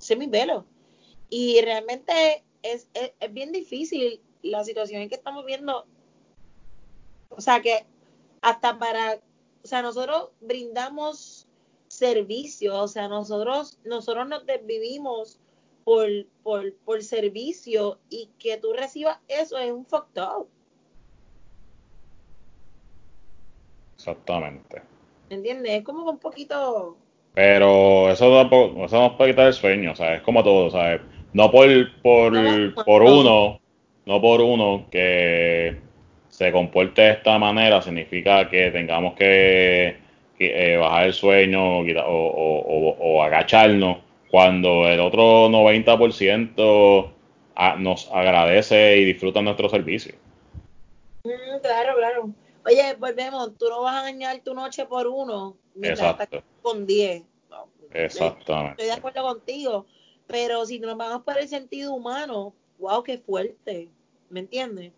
Ese 0.00 0.12
es 0.12 0.18
mi 0.20 0.28
pelo. 0.28 0.64
Y 1.28 1.60
realmente 1.62 2.44
es, 2.62 2.88
es, 2.94 3.32
bien 3.32 3.50
difícil 3.50 4.22
la 4.42 4.62
situación 4.62 5.02
en 5.02 5.08
que 5.08 5.16
estamos 5.16 5.44
viendo. 5.44 5.86
O 7.30 7.40
sea, 7.40 7.60
que 7.60 7.84
hasta 8.42 8.78
para, 8.78 9.18
o 9.64 9.66
sea, 9.66 9.82
nosotros 9.82 10.30
brindamos 10.40 11.48
servicio, 11.88 12.80
o 12.80 12.86
sea, 12.86 13.08
nosotros, 13.08 13.80
nosotros 13.82 14.28
nos 14.28 14.46
desvivimos 14.46 15.40
por, 15.82 16.06
por, 16.44 16.72
por 16.84 17.02
servicio 17.02 17.98
y 18.08 18.30
que 18.38 18.56
tú 18.56 18.72
recibas 18.72 19.18
eso 19.26 19.58
es 19.58 19.72
un 19.72 19.84
fucked 19.84 20.22
up. 20.22 20.48
Exactamente. 24.06 24.82
¿Entiendes? 25.30 25.72
Es 25.72 25.82
como 25.82 26.08
un 26.08 26.18
poquito... 26.18 26.96
Pero 27.34 28.08
eso, 28.08 28.34
tampoco, 28.34 28.86
eso 28.86 29.00
nos 29.00 29.12
puede 29.14 29.32
quitar 29.32 29.48
el 29.48 29.52
sueño, 29.52 29.92
o 29.92 29.96
sea, 29.96 30.14
es 30.14 30.22
como 30.22 30.42
todo, 30.42 30.70
¿sabes? 30.70 31.00
No 31.34 31.50
por, 31.50 31.68
por, 32.00 32.32
por 32.84 33.02
uno, 33.02 33.60
no 34.06 34.20
por 34.22 34.40
uno 34.40 34.86
que 34.90 35.76
se 36.28 36.50
comporte 36.50 37.02
de 37.02 37.10
esta 37.10 37.38
manera 37.38 37.82
significa 37.82 38.48
que 38.48 38.70
tengamos 38.70 39.14
que, 39.14 39.96
eh, 40.38 40.76
bajar 40.80 41.08
el 41.08 41.12
sueño 41.12 41.80
o, 42.06 43.22
agacharnos 43.22 43.98
cuando 44.30 44.88
el 44.88 45.00
otro 45.00 45.50
90% 45.50 47.10
nos 47.78 48.10
agradece 48.12 48.96
y 48.98 49.04
disfruta 49.04 49.42
nuestro 49.42 49.68
servicio. 49.68 50.14
Mm, 51.24 51.60
claro, 51.60 51.96
claro 51.96 52.45
Oye, 52.66 52.94
volvemos, 52.94 53.56
tú 53.56 53.68
no 53.68 53.82
vas 53.82 53.96
a 53.96 54.02
dañar 54.02 54.40
tu 54.40 54.52
noche 54.52 54.86
por 54.86 55.06
uno 55.06 55.56
mientras 55.74 56.10
Exacto. 56.10 56.38
estás 56.38 56.50
con 56.62 56.84
10. 56.84 57.22
Exactamente. 57.92 58.70
Estoy 58.72 58.86
de 58.86 58.92
acuerdo 58.92 59.22
contigo, 59.22 59.86
pero 60.26 60.66
si 60.66 60.80
nos 60.80 60.96
vamos 60.96 61.22
por 61.22 61.38
el 61.38 61.48
sentido 61.48 61.94
humano, 61.94 62.52
wow, 62.78 63.04
qué 63.04 63.18
fuerte, 63.18 63.88
¿me 64.30 64.40
entiendes? 64.40 64.92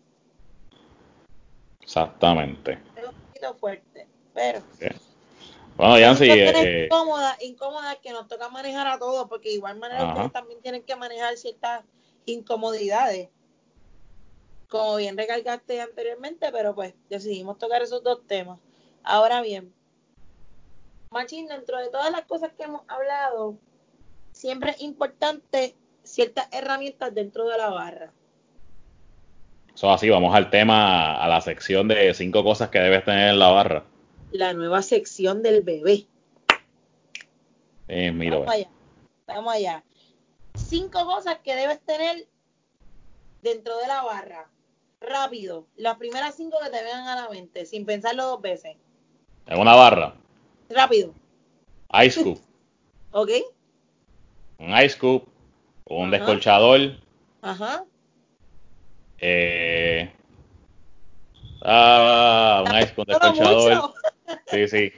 Exactamente. 1.79 2.79
Es 2.95 3.05
un 3.07 3.13
poquito 3.13 3.53
fuerte, 3.55 4.07
pero... 4.33 4.63
Bueno, 5.77 5.99
Yancy, 5.99 6.29
eh, 6.29 6.49
eh, 6.49 6.85
incómodas, 6.85 7.41
incómodas 7.41 7.97
que 7.97 8.11
nos 8.11 8.27
toca 8.27 8.49
manejar 8.49 8.87
a 8.87 8.97
todos, 8.97 9.29
porque 9.29 9.49
de 9.49 9.55
igual 9.55 9.77
manera 9.77 10.01
Ajá. 10.01 10.13
ustedes 10.13 10.33
también 10.33 10.61
tienen 10.61 10.83
que 10.83 10.95
manejar 10.95 11.37
ciertas 11.37 11.83
incomodidades. 12.25 13.29
Como 14.69 14.97
bien 14.97 15.17
recalcaste 15.17 15.81
anteriormente, 15.81 16.51
pero 16.51 16.75
pues 16.75 16.93
decidimos 17.09 17.57
tocar 17.57 17.81
esos 17.81 18.03
dos 18.03 18.25
temas. 18.27 18.59
Ahora 19.03 19.41
bien, 19.41 19.73
Machín, 21.11 21.47
dentro 21.47 21.79
de 21.79 21.89
todas 21.89 22.11
las 22.11 22.25
cosas 22.25 22.51
que 22.55 22.63
hemos 22.63 22.83
hablado, 22.87 23.57
siempre 24.31 24.71
es 24.71 24.81
importante 24.81 25.75
ciertas 26.03 26.47
herramientas 26.51 27.13
dentro 27.15 27.47
de 27.47 27.57
la 27.57 27.69
barra. 27.69 28.11
eso 29.73 29.89
así, 29.91 30.07
vamos 30.09 30.35
al 30.35 30.51
tema, 30.51 31.15
a 31.15 31.27
la 31.27 31.41
sección 31.41 31.87
de 31.87 32.13
cinco 32.13 32.43
cosas 32.43 32.69
que 32.69 32.79
debes 32.79 33.03
tener 33.03 33.29
en 33.29 33.39
la 33.39 33.49
barra. 33.49 33.85
La 34.31 34.53
nueva 34.53 34.83
sección 34.83 35.41
del 35.41 35.63
bebé. 35.63 36.05
Eh, 37.87 38.11
mira, 38.11 38.37
Vamos 38.37 38.53
allá. 38.53 38.69
Vamos 39.25 39.53
allá. 39.55 39.83
Cinco 40.53 41.05
cosas 41.05 41.39
que 41.43 41.55
debes 41.55 41.79
tener 41.81 42.27
dentro 43.41 43.77
de 43.77 43.87
la 43.87 44.03
barra. 44.03 44.47
Rápido. 45.01 45.67
Las 45.75 45.97
primeras 45.97 46.35
cinco 46.35 46.57
que 46.63 46.69
te 46.69 46.83
vengan 46.83 47.07
a 47.07 47.15
la 47.15 47.29
mente, 47.29 47.65
sin 47.65 47.85
pensarlo 47.85 48.23
dos 48.25 48.41
veces. 48.41 48.77
en 49.47 49.59
una 49.59 49.73
barra, 49.75 50.13
Rápido. 50.69 51.13
ice 52.03 52.19
scoop, 52.19 52.39
¿Ok? 53.11 53.29
un 54.59 54.69
ice 54.77 54.89
scoop, 54.89 55.27
un 55.85 56.07
Ajá. 56.13 56.17
descolchador, 56.17 56.79
Ajá. 57.41 57.85
eh, 59.19 60.11
ah, 61.61 62.63
un 62.65 62.71
ice 62.79 62.93
un 62.97 63.05
Todo 63.05 63.07
descolchador, 63.07 63.93
sí, 64.45 64.67
sí, 64.67 64.91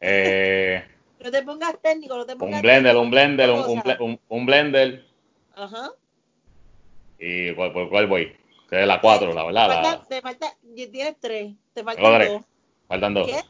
eh, 0.00 0.84
No 1.24 1.30
te 1.30 1.42
pongas 1.42 1.80
técnico, 1.80 2.16
no 2.16 2.26
te 2.26 2.36
pongas 2.36 2.56
un 2.56 2.62
blender, 2.62 2.94
técnico, 2.94 3.00
un 3.02 3.10
blender, 3.10 3.50
un, 3.50 3.58
un 4.00 4.20
un- 4.28 4.46
blender, 4.46 5.04
Ajá. 5.54 5.90
y 7.18 7.54
¿cuál, 7.54 7.72
cuál- 7.72 7.88
cuál 7.88 8.06
voy? 8.06 8.36
Que 8.70 8.80
es 8.80 8.86
la 8.86 9.00
4, 9.00 9.32
la 9.34 9.44
verdad, 9.44 9.68
Te 9.68 9.74
la, 9.74 9.82
falta, 9.82 10.08
te 10.08 10.22
falta, 10.22 10.56
y 10.74 10.86
tienes 10.88 11.16
tres. 11.20 11.54
Te 11.72 11.82
Tengo 11.82 11.90
faltan 11.92 12.14
tres. 12.20 12.32
dos. 12.32 12.42
faltan 12.88 13.14
dos. 13.14 13.26
¿Qué? 13.28 13.40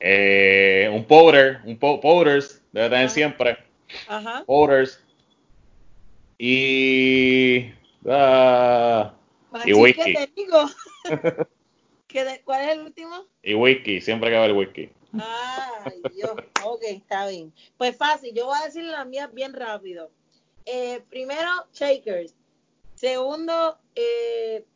Eh, 0.00 0.90
un 0.92 1.04
powder, 1.04 1.60
un 1.64 1.78
po- 1.78 2.00
powders, 2.00 2.62
debe 2.72 2.88
tener 2.88 3.04
Ajá. 3.04 3.14
siempre, 3.14 3.58
Ajá. 4.08 4.44
powders, 4.46 5.04
y, 6.38 7.70
ah, 8.08 9.14
Machín, 9.50 9.74
whisky. 9.76 10.02
¿qué 10.02 10.14
técnico? 10.26 10.70
¿Qué 12.06 12.24
de- 12.24 12.42
¿Cuál 12.42 12.62
es 12.62 12.68
el 12.70 12.80
último? 12.80 13.26
y 13.42 13.54
whisky, 13.54 14.00
siempre 14.00 14.30
que 14.30 14.36
va 14.38 14.46
el 14.46 14.52
whisky. 14.52 14.90
Ay, 15.12 16.02
Dios. 16.14 16.32
Ok, 16.64 16.82
está 16.84 17.26
bien. 17.28 17.52
Pues 17.76 17.96
fácil, 17.96 18.32
yo 18.34 18.46
voy 18.46 18.56
a 18.60 18.66
decir 18.66 18.84
las 18.84 19.06
mías 19.06 19.32
bien 19.34 19.52
rápido. 19.52 20.10
Eh, 20.64 21.02
primero, 21.10 21.48
shakers. 21.72 22.34
Segundo, 23.04 23.78
eh, 23.94 24.66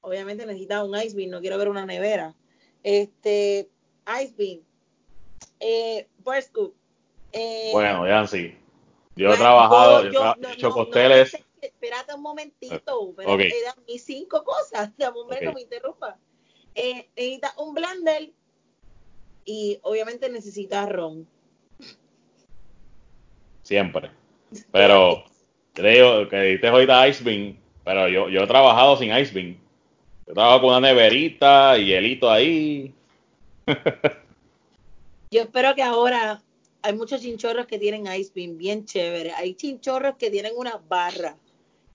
obviamente 0.00 0.46
necesita 0.46 0.82
un 0.82 0.96
ice 0.98 1.14
bean, 1.14 1.28
no 1.28 1.42
quiero 1.42 1.58
ver 1.58 1.68
una 1.68 1.84
nevera. 1.84 2.34
Este, 2.82 3.68
ice 4.22 4.34
bean. 4.38 4.60
Eh, 5.60 6.08
bar 6.24 6.42
scoop. 6.42 6.74
Eh, 7.30 7.68
Bueno, 7.72 8.06
Yancy, 8.08 8.56
yo 9.16 9.34
he 9.34 9.36
trabajado, 9.36 10.10
yo- 10.10 10.34
he 10.34 10.40
no, 10.40 10.48
hecho 10.48 10.68
no, 10.70 10.74
cócteles, 10.76 11.34
no, 11.34 11.40
espérate 11.60 12.14
un 12.14 12.22
momentito, 12.22 13.00
espérate, 13.10 13.26
Ok. 13.26 13.40
eran 13.40 13.74
mis 13.86 14.02
cinco 14.02 14.42
cosas, 14.42 14.90
de 14.96 15.10
momento 15.10 15.50
Ok. 15.50 15.54
me 15.54 15.60
interrumpa. 15.60 16.18
Eh, 16.74 17.10
necesitas 17.14 17.52
un 17.58 17.74
blender 17.74 18.32
y 19.44 19.78
obviamente 19.82 20.30
necesitas 20.30 20.88
ron. 20.88 21.28
siempre. 23.62 24.10
Pero, 24.72 25.24
digo, 25.74 26.28
que 26.28 26.40
dijiste 26.40 26.68
ahorita 26.68 27.08
Ice 27.08 27.24
Bean, 27.24 27.58
pero 27.84 28.08
yo, 28.08 28.28
yo 28.28 28.42
he 28.42 28.46
trabajado 28.46 28.96
sin 28.96 29.16
Ice 29.16 29.32
Bean. 29.32 29.56
Yo 30.26 30.34
trabajo 30.34 30.60
con 30.60 30.70
una 30.70 30.80
neverita 30.80 31.78
y 31.78 31.86
hielito 31.86 32.30
ahí. 32.30 32.94
Yo 35.30 35.40
espero 35.40 35.74
que 35.74 35.82
ahora 35.82 36.42
hay 36.82 36.94
muchos 36.94 37.22
chinchorros 37.22 37.66
que 37.66 37.78
tienen 37.78 38.06
ice 38.12 38.32
bien 38.34 38.84
chévere. 38.84 39.32
Hay 39.32 39.54
chinchorros 39.54 40.16
que 40.16 40.30
tienen 40.30 40.52
una 40.56 40.76
barra 40.76 41.36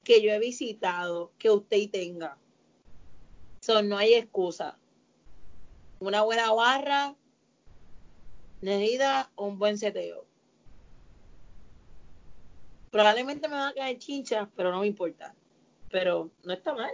que 0.04 0.22
yo 0.22 0.32
he 0.32 0.40
visitado 0.40 1.32
que 1.38 1.52
usted 1.52 1.90
tenga. 1.92 2.38
So, 3.60 3.82
no 3.84 3.98
hay 3.98 4.14
excusa. 4.14 4.78
Una 6.00 6.22
buena 6.22 6.52
barra 6.54 7.16
necesita 8.62 9.30
un 9.36 9.60
buen 9.60 9.78
seteo. 9.78 10.27
Probablemente 12.92 13.48
me 13.48 13.56
van 13.56 13.70
a 13.70 13.74
caer 13.74 13.98
chinchas, 14.00 14.48
pero 14.56 14.72
no 14.72 14.82
me 14.82 14.88
importa. 14.88 15.34
Pero 15.90 16.30
no 16.44 16.54
está 16.54 16.74
mal. 16.74 16.92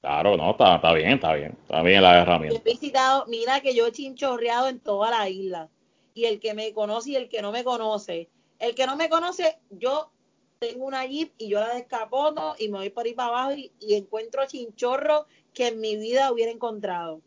Claro, 0.00 0.36
no, 0.36 0.52
está, 0.52 0.76
está 0.76 0.92
bien, 0.92 1.12
está 1.14 1.34
bien. 1.34 1.56
Está 1.62 1.82
bien 1.82 2.02
la 2.02 2.12
Yo 2.12 2.18
he 2.18 2.22
herramienta. 2.22 2.60
visitado, 2.64 3.26
mira 3.26 3.60
que 3.60 3.74
yo 3.74 3.86
he 3.86 3.92
chinchorreado 3.92 4.68
en 4.68 4.78
toda 4.80 5.10
la 5.10 5.28
isla. 5.28 5.68
Y 6.14 6.26
el 6.26 6.38
que 6.40 6.54
me 6.54 6.72
conoce 6.72 7.10
y 7.10 7.16
el 7.16 7.28
que 7.28 7.42
no 7.42 7.50
me 7.52 7.64
conoce. 7.64 8.28
El 8.58 8.74
que 8.74 8.86
no 8.86 8.96
me 8.96 9.08
conoce, 9.08 9.58
yo 9.70 10.10
tengo 10.58 10.86
una 10.86 11.04
jeep 11.04 11.32
y 11.38 11.48
yo 11.48 11.60
la 11.60 11.74
descapoto 11.74 12.54
y 12.58 12.68
me 12.68 12.78
voy 12.78 12.90
por 12.90 13.04
ahí 13.04 13.12
para 13.14 13.28
abajo 13.28 13.52
y, 13.52 13.72
y 13.80 13.94
encuentro 13.94 14.46
chinchorros 14.46 15.26
que 15.52 15.68
en 15.68 15.80
mi 15.80 15.96
vida 15.96 16.32
hubiera 16.32 16.50
encontrado. 16.52 17.20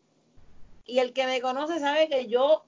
Y 0.86 0.98
el 0.98 1.12
que 1.12 1.26
me 1.26 1.40
conoce 1.40 1.78
sabe 1.78 2.08
que 2.08 2.26
yo 2.26 2.64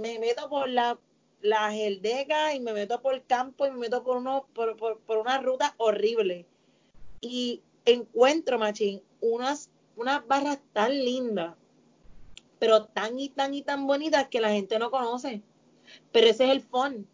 me 0.00 0.18
meto 0.18 0.50
por 0.50 0.68
la, 0.68 0.98
la 1.44 1.70
geldeca 1.70 2.54
y 2.54 2.60
me 2.60 2.72
meto 2.72 3.02
por 3.02 3.12
el 3.12 3.26
campo 3.26 3.66
y 3.66 3.70
me 3.70 3.76
meto 3.76 4.02
por, 4.02 4.16
uno, 4.16 4.46
por 4.54 5.18
una 5.18 5.38
ruta 5.42 5.74
horrible. 5.76 6.46
Y 7.20 7.60
encuentro, 7.84 8.58
machín, 8.58 9.02
unas, 9.20 9.70
unas 9.94 10.26
barras 10.26 10.58
tan 10.72 10.92
lindas, 10.92 11.54
pero 12.58 12.86
tan 12.86 13.18
y 13.20 13.28
tan 13.28 13.52
y 13.52 13.60
tan 13.60 13.86
bonitas 13.86 14.28
que 14.28 14.40
la 14.40 14.52
gente 14.52 14.78
no 14.78 14.90
conoce. 14.90 15.42
Pero 16.12 16.28
ese 16.28 16.44
es 16.44 16.50
el 16.50 16.62
fun. 16.62 17.06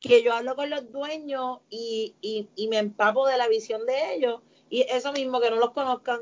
Que 0.00 0.22
yo 0.22 0.32
hablo 0.32 0.56
con 0.56 0.70
los 0.70 0.90
dueños 0.90 1.58
y, 1.68 2.14
y, 2.22 2.48
y 2.56 2.68
me 2.68 2.78
empapo 2.78 3.26
de 3.26 3.36
la 3.36 3.46
visión 3.46 3.84
de 3.84 4.14
ellos. 4.14 4.40
Y 4.70 4.86
eso 4.88 5.12
mismo, 5.12 5.38
que 5.38 5.50
no 5.50 5.56
los 5.56 5.72
conozcan. 5.72 6.20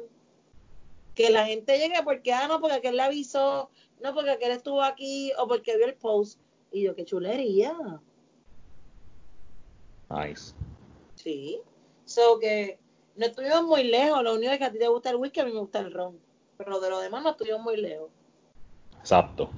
Que 1.14 1.30
la 1.30 1.46
gente 1.46 1.78
llegue 1.78 2.02
porque, 2.02 2.32
ah, 2.32 2.48
no, 2.48 2.60
porque 2.60 2.78
aquel 2.78 2.96
le 2.96 3.02
avisó, 3.02 3.70
no, 4.02 4.12
porque 4.12 4.30
aquel 4.30 4.50
estuvo 4.50 4.82
aquí 4.82 5.30
o 5.38 5.46
porque 5.46 5.76
vio 5.76 5.86
el 5.86 5.94
post. 5.94 6.40
Y 6.74 6.82
yo, 6.82 6.94
qué 6.96 7.04
chulería. 7.04 7.72
Nice. 10.10 10.52
Sí. 11.14 11.60
So 12.04 12.40
que 12.40 12.80
no 13.14 13.26
estuvimos 13.26 13.62
muy 13.62 13.84
lejos. 13.84 14.24
Lo 14.24 14.34
único 14.34 14.50
es 14.52 14.58
que 14.58 14.64
a 14.64 14.72
ti 14.72 14.78
te 14.80 14.88
gusta 14.88 15.10
el 15.10 15.16
whisky, 15.16 15.38
a 15.38 15.44
mí 15.44 15.52
me 15.52 15.60
gusta 15.60 15.78
el 15.78 15.92
ron. 15.92 16.18
Pero 16.58 16.80
de 16.80 16.90
lo 16.90 16.98
demás 16.98 17.22
no 17.22 17.30
estuvimos 17.30 17.62
muy 17.62 17.76
lejos. 17.76 18.10
Exacto. 18.98 19.50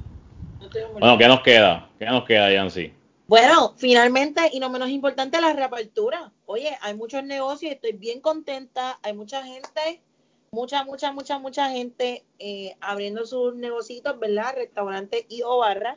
No 0.61 0.67
estuvimos 0.67 0.93
muy 0.93 1.01
Bueno, 1.01 1.17
lejos. 1.17 1.19
¿qué 1.19 1.29
nos 1.29 1.41
queda? 1.43 1.91
¿Qué 1.99 2.05
nos 2.05 2.25
queda, 2.25 2.53
Yancy? 2.53 2.93
Bueno, 3.29 3.73
finalmente, 3.79 4.51
y 4.53 4.61
no 4.61 4.69
menos 4.69 4.91
importante, 4.91 5.41
la 5.41 5.55
reapertura. 5.55 6.33
Oye, 6.45 6.77
hay 6.83 6.95
muchos 6.95 7.25
negocios 7.25 7.73
y 7.73 7.75
estoy 7.75 7.93
bien 7.93 8.21
contenta. 8.21 8.99
Hay 9.03 9.15
mucha 9.15 9.43
gente, 9.43 10.03
mucha, 10.51 10.85
mucha, 10.85 11.13
mucha, 11.13 11.39
mucha 11.39 11.71
gente 11.71 12.27
eh, 12.39 12.77
abriendo 12.83 13.25
sus 13.25 13.55
negocios, 13.57 14.03
¿verdad? 14.21 14.55
Restaurantes 14.55 15.25
y 15.31 15.41
o 15.43 15.57
barras, 15.59 15.97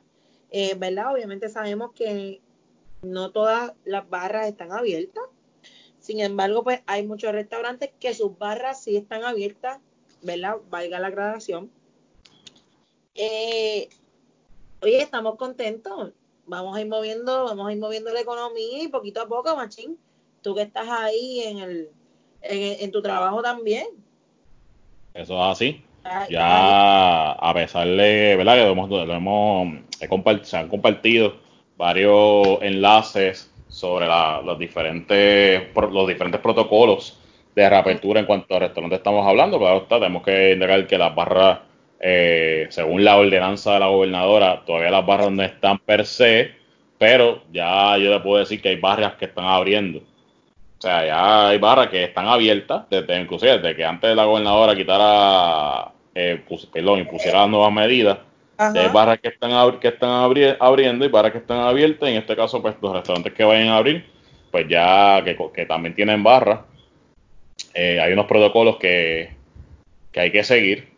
eh, 0.51 0.75
¿verdad? 0.75 1.13
Obviamente 1.13 1.49
sabemos 1.49 1.91
que 1.93 2.41
no 3.01 3.31
todas 3.31 3.73
las 3.85 4.09
barras 4.09 4.47
están 4.47 4.71
abiertas. 4.71 5.23
Sin 5.99 6.19
embargo, 6.19 6.63
pues 6.63 6.81
hay 6.85 7.05
muchos 7.05 7.31
restaurantes 7.31 7.91
que 7.99 8.13
sus 8.13 8.37
barras 8.37 8.81
sí 8.81 8.95
están 8.95 9.23
abiertas, 9.23 9.79
¿verdad? 10.21 10.57
Valga 10.69 10.99
la 10.99 11.07
aclaración. 11.07 11.71
Eh, 13.15 13.89
oye, 14.81 15.01
estamos 15.01 15.35
contentos. 15.35 16.13
Vamos 16.45 16.75
a 16.75 16.81
ir 16.81 16.87
moviendo, 16.87 17.43
vamos 17.43 17.67
a 17.67 17.73
ir 17.73 17.79
moviendo 17.79 18.11
la 18.11 18.21
economía 18.21 18.83
y 18.83 18.87
poquito 18.87 19.21
a 19.21 19.27
poco, 19.27 19.55
machín. 19.55 19.99
Tú 20.41 20.55
que 20.55 20.63
estás 20.63 20.87
ahí 20.89 21.41
en 21.41 21.59
el, 21.59 21.89
en, 22.41 22.83
en 22.83 22.91
tu 22.91 23.01
trabajo 23.01 23.41
también. 23.43 23.87
Eso 25.13 25.33
es 25.35 25.51
así. 25.51 25.83
Ya 26.29 27.31
a 27.31 27.53
pesar 27.53 27.87
de, 27.87 28.35
¿verdad? 28.37 28.55
Que 28.55 28.63
lo 28.65 28.71
hemos, 28.71 28.89
lo 28.89 29.13
hemos 29.13 29.67
he 30.01 30.07
compart- 30.07 30.43
se 30.43 30.57
han 30.57 30.67
compartido 30.67 31.35
varios 31.77 32.59
enlaces 32.61 33.51
sobre 33.67 34.07
la- 34.07 34.41
los 34.43 34.57
diferentes 34.59 35.67
los 35.75 36.07
diferentes 36.07 36.41
protocolos 36.41 37.19
de 37.55 37.69
reapertura 37.69 38.19
en 38.19 38.25
cuanto 38.25 38.55
a 38.55 38.59
restaurantes 38.59 38.99
estamos 38.99 39.25
hablando, 39.27 39.59
claro 39.59 39.77
está, 39.79 39.97
tenemos 39.99 40.23
que 40.23 40.53
indicar 40.53 40.87
que 40.87 40.97
las 40.97 41.13
barras, 41.15 41.59
eh, 41.99 42.67
según 42.69 43.03
la 43.03 43.17
ordenanza 43.17 43.73
de 43.73 43.79
la 43.81 43.87
gobernadora, 43.87 44.61
todavía 44.65 44.91
las 44.91 45.05
barras 45.05 45.31
no 45.31 45.43
están 45.43 45.77
per 45.79 46.05
se, 46.05 46.51
pero 46.97 47.43
ya 47.51 47.97
yo 47.97 48.11
le 48.11 48.19
puedo 48.21 48.39
decir 48.39 48.61
que 48.61 48.69
hay 48.69 48.75
barrias 48.77 49.13
que 49.15 49.25
están 49.25 49.45
abriendo. 49.45 49.99
O 49.99 50.81
sea, 50.81 51.05
ya 51.05 51.49
hay 51.49 51.57
barras 51.57 51.89
que 51.89 52.05
están 52.05 52.27
abiertas, 52.27 52.83
desde, 52.89 53.19
inclusive 53.19 53.57
desde 53.59 53.75
que 53.75 53.85
antes 53.85 54.15
la 54.15 54.25
gobernadora 54.25 54.75
quitara, 54.75 55.91
eh, 56.19 56.43
perdón, 56.73 56.99
impusiera 56.99 57.41
las 57.41 57.49
nuevas 57.49 57.71
medidas, 57.71 58.17
hay 58.57 58.89
barras 58.89 59.19
que 59.21 59.29
están, 59.29 59.79
que 59.79 59.87
están 59.87 60.09
abriendo 60.59 61.05
y 61.05 61.07
barras 61.07 61.31
que 61.31 61.37
están 61.37 61.59
abiertas. 61.59 62.09
En 62.09 62.17
este 62.17 62.35
caso, 62.35 62.61
pues 62.61 62.75
los 62.81 62.91
restaurantes 62.91 63.31
que 63.33 63.45
vayan 63.45 63.69
a 63.69 63.77
abrir, 63.77 64.05
pues 64.51 64.67
ya 64.67 65.23
que, 65.23 65.65
también 65.65 65.95
tienen 65.95 66.21
barras, 66.21 66.59
eh, 67.73 68.01
hay 68.01 68.11
unos 68.11 68.25
protocolos 68.25 68.75
que, 68.75 69.29
hay 70.13 70.31
que 70.31 70.43
seguir. 70.43 70.89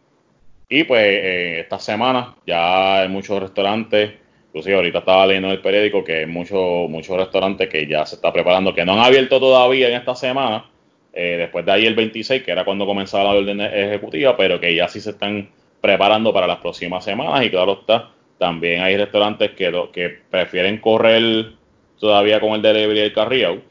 Y 0.68 0.86
pues 0.86 1.04
eh, 1.04 1.60
esta 1.60 1.78
semana 1.78 2.36
ya 2.48 3.02
hay 3.02 3.10
muchos 3.10 3.40
restaurantes, 3.40 4.12
inclusive 4.48 4.78
ahorita 4.78 5.00
estaba 5.00 5.28
leyendo 5.28 5.50
en 5.50 5.54
el 5.54 5.62
periódico 5.62 6.04
que 6.04 6.20
hay 6.20 6.26
muchos 6.26 6.90
muchos 6.90 7.16
restaurantes 7.16 7.70
que 7.70 7.86
ya 7.86 8.06
se 8.08 8.16
está 8.16 8.34
preparando, 8.34 8.74
que 8.74 8.86
no 8.86 8.94
han 8.94 9.00
abierto 9.00 9.40
todavía 9.40 9.90
en 9.90 9.96
esta 9.96 10.16
semana, 10.16 10.71
eh, 11.14 11.36
después 11.38 11.66
de 11.66 11.72
ahí 11.72 11.86
el 11.86 11.96
26, 11.96 12.44
que 12.44 12.52
era 12.52 12.66
cuando 12.66 12.86
comenzaba 12.86 13.26
la 13.26 13.40
orden 13.40 13.62
ejecutiva, 13.62 14.36
pero 14.38 14.60
que 14.60 14.74
ya 14.74 14.88
sí 14.88 15.00
se 15.02 15.12
están 15.12 15.50
preparando 15.82 16.34
para 16.34 16.48
las 16.48 16.60
próximas 16.60 17.04
semanas. 17.04 17.46
Y 17.46 17.50
claro 17.50 17.80
está, 17.82 18.12
también 18.38 18.82
hay 18.82 18.98
restaurantes 18.98 19.52
que, 19.52 19.90
que 19.92 20.20
prefieren 20.30 20.78
correr 20.80 21.54
todavía 22.00 22.40
con 22.40 22.54
el 22.54 22.62
delivery 22.62 23.00
del 23.00 23.14
carry 23.14 23.62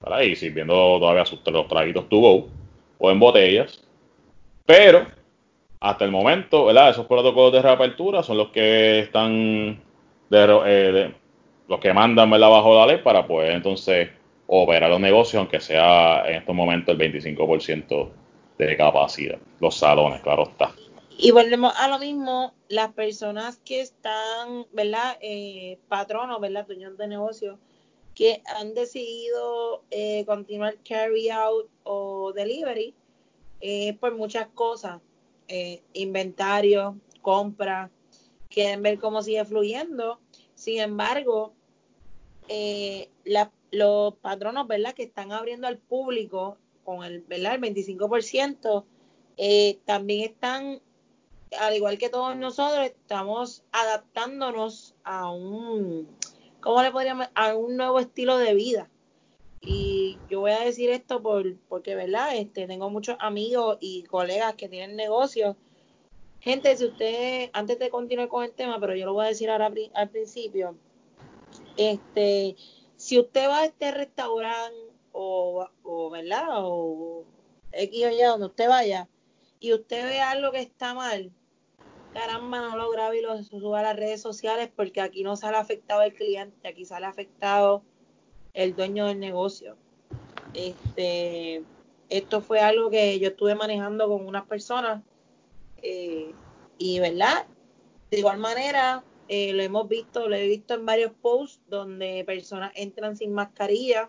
para 0.00 0.24
ir 0.24 0.36
sirviendo 0.36 0.74
todavía 0.74 1.24
sus, 1.24 1.40
los 1.46 1.68
traguitos 1.68 2.08
to 2.08 2.18
go 2.18 2.48
o 2.98 3.10
en 3.10 3.20
botellas. 3.20 3.82
Pero 4.64 5.06
hasta 5.80 6.04
el 6.04 6.10
momento, 6.10 6.66
¿verdad? 6.66 6.90
Esos 6.90 7.06
protocolos 7.06 7.52
de 7.52 7.62
reapertura 7.62 8.22
son 8.22 8.38
los 8.38 8.48
que 8.48 9.00
están 9.00 9.80
eh, 10.30 11.14
los 11.68 11.80
que 11.80 11.92
mandan 11.92 12.30
¿verdad? 12.30 12.50
bajo 12.50 12.74
la 12.74 12.86
ley 12.86 12.98
para 13.02 13.26
poder 13.26 13.52
entonces 13.52 14.10
operar 14.46 14.90
los 14.90 15.00
negocios, 15.00 15.40
aunque 15.40 15.60
sea 15.60 16.24
en 16.26 16.36
estos 16.36 16.54
momentos 16.54 16.98
el 16.98 17.12
25% 17.12 18.10
de 18.58 18.76
capacidad. 18.76 19.38
Los 19.60 19.76
salones, 19.76 20.20
claro 20.20 20.48
está. 20.50 20.72
Y 21.18 21.30
volvemos 21.30 21.72
a 21.76 21.88
lo 21.88 21.98
mismo, 21.98 22.52
las 22.68 22.92
personas 22.92 23.56
que 23.64 23.80
están, 23.80 24.66
¿verdad? 24.72 25.16
Eh, 25.20 25.78
patronos, 25.88 26.40
¿verdad? 26.40 26.66
Dueños 26.66 26.96
de 26.98 27.08
negocios 27.08 27.58
que 28.14 28.42
han 28.58 28.74
decidido 28.74 29.82
eh, 29.90 30.24
continuar 30.26 30.76
carry 30.86 31.28
out 31.30 31.68
o 31.84 32.32
delivery 32.32 32.94
eh, 33.60 33.96
por 34.00 34.14
muchas 34.14 34.48
cosas, 34.48 35.00
eh, 35.48 35.82
inventario, 35.92 36.98
compra, 37.22 37.90
quieren 38.48 38.82
ver 38.82 38.98
cómo 38.98 39.22
sigue 39.22 39.44
fluyendo. 39.44 40.20
Sin 40.54 40.80
embargo, 40.80 41.52
eh, 42.48 43.08
los 43.76 44.14
patronos, 44.14 44.66
¿verdad? 44.66 44.94
Que 44.94 45.04
están 45.04 45.32
abriendo 45.32 45.66
al 45.66 45.78
público 45.78 46.58
con 46.84 47.04
el, 47.04 47.20
¿verdad? 47.22 47.54
El 47.54 47.60
25%, 47.60 48.84
también 49.84 50.30
están 50.30 50.80
al 51.58 51.74
igual 51.74 51.98
que 51.98 52.08
todos 52.08 52.36
nosotros, 52.36 52.86
estamos 52.86 53.64
adaptándonos 53.72 54.94
a 55.04 55.30
un, 55.30 56.08
¿cómo 56.60 56.82
le 56.82 56.90
podríamos? 56.90 57.28
A 57.34 57.54
un 57.54 57.76
nuevo 57.76 58.00
estilo 58.00 58.38
de 58.38 58.54
vida. 58.54 58.88
Y 59.60 60.18
yo 60.28 60.40
voy 60.40 60.52
a 60.52 60.60
decir 60.60 60.90
esto 60.90 61.22
por, 61.22 61.56
porque, 61.68 61.94
¿verdad? 61.94 62.36
Este, 62.36 62.66
tengo 62.66 62.90
muchos 62.90 63.16
amigos 63.20 63.78
y 63.80 64.04
colegas 64.04 64.54
que 64.54 64.68
tienen 64.68 64.96
negocios. 64.96 65.56
Gente, 66.40 66.76
si 66.76 66.84
usted, 66.84 67.50
antes 67.52 67.78
de 67.78 67.90
continuar 67.90 68.28
con 68.28 68.44
el 68.44 68.52
tema, 68.52 68.78
pero 68.78 68.94
yo 68.94 69.06
lo 69.06 69.14
voy 69.14 69.26
a 69.26 69.28
decir 69.28 69.50
ahora 69.50 69.72
al 69.94 70.08
principio, 70.10 70.76
este, 71.76 72.56
si 73.06 73.20
usted 73.20 73.48
va 73.48 73.60
a 73.60 73.66
este 73.66 73.92
restaurante 73.92 74.76
o, 75.12 75.68
o 75.84 76.10
¿verdad? 76.10 76.46
O 76.54 77.24
X 77.70 78.04
o 78.04 78.10
Y, 78.10 78.20
donde 78.20 78.46
usted 78.46 78.68
vaya, 78.68 79.08
y 79.60 79.72
usted 79.72 80.08
ve 80.08 80.20
algo 80.20 80.50
que 80.50 80.58
está 80.58 80.92
mal, 80.92 81.30
caramba, 82.12 82.62
no 82.62 82.76
lo 82.76 82.90
grabe 82.90 83.20
y 83.20 83.22
lo 83.22 83.40
suba 83.44 83.78
a 83.78 83.82
las 83.84 83.96
redes 83.96 84.20
sociales 84.20 84.70
porque 84.74 85.00
aquí 85.00 85.22
no 85.22 85.36
sale 85.36 85.56
afectado 85.56 86.02
el 86.02 86.14
cliente, 86.14 86.66
aquí 86.66 86.84
sale 86.84 87.06
afectado 87.06 87.84
el 88.54 88.74
dueño 88.74 89.06
del 89.06 89.20
negocio. 89.20 89.76
Este, 90.52 91.62
esto 92.08 92.40
fue 92.40 92.58
algo 92.58 92.90
que 92.90 93.20
yo 93.20 93.28
estuve 93.28 93.54
manejando 93.54 94.08
con 94.08 94.26
unas 94.26 94.46
personas 94.46 95.04
eh, 95.76 96.34
y, 96.76 96.98
¿verdad? 96.98 97.46
De 98.10 98.18
igual 98.18 98.38
manera, 98.38 99.04
eh, 99.28 99.52
lo 99.52 99.62
hemos 99.62 99.88
visto, 99.88 100.28
lo 100.28 100.36
he 100.36 100.46
visto 100.46 100.74
en 100.74 100.86
varios 100.86 101.12
posts 101.20 101.60
donde 101.68 102.22
personas 102.24 102.72
entran 102.74 103.16
sin 103.16 103.32
mascarilla 103.32 104.08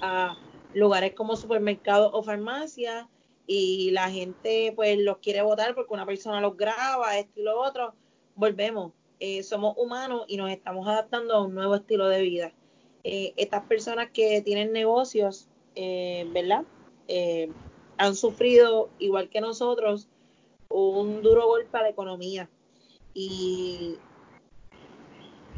a 0.00 0.36
lugares 0.74 1.14
como 1.14 1.36
supermercados 1.36 2.10
o 2.14 2.22
farmacias 2.22 3.06
y 3.46 3.90
la 3.90 4.10
gente 4.10 4.72
pues 4.76 4.98
los 4.98 5.18
quiere 5.18 5.42
votar 5.42 5.74
porque 5.74 5.94
una 5.94 6.06
persona 6.06 6.40
los 6.40 6.56
graba, 6.56 7.18
esto 7.18 7.40
y 7.40 7.42
lo 7.42 7.60
otro, 7.60 7.94
volvemos. 8.34 8.92
Eh, 9.20 9.42
somos 9.42 9.74
humanos 9.76 10.24
y 10.28 10.36
nos 10.36 10.50
estamos 10.50 10.86
adaptando 10.86 11.34
a 11.34 11.44
un 11.44 11.54
nuevo 11.54 11.74
estilo 11.74 12.06
de 12.08 12.22
vida. 12.22 12.52
Eh, 13.02 13.32
estas 13.36 13.64
personas 13.64 14.10
que 14.10 14.42
tienen 14.42 14.72
negocios, 14.72 15.48
¿verdad? 15.74 16.64
han 17.98 18.14
sufrido, 18.14 18.90
igual 18.98 19.28
que 19.28 19.40
nosotros, 19.40 20.08
un 20.68 21.22
duro 21.22 21.46
golpe 21.46 21.76
a 21.78 21.82
la 21.82 21.88
economía. 21.88 22.48
Y 23.20 23.98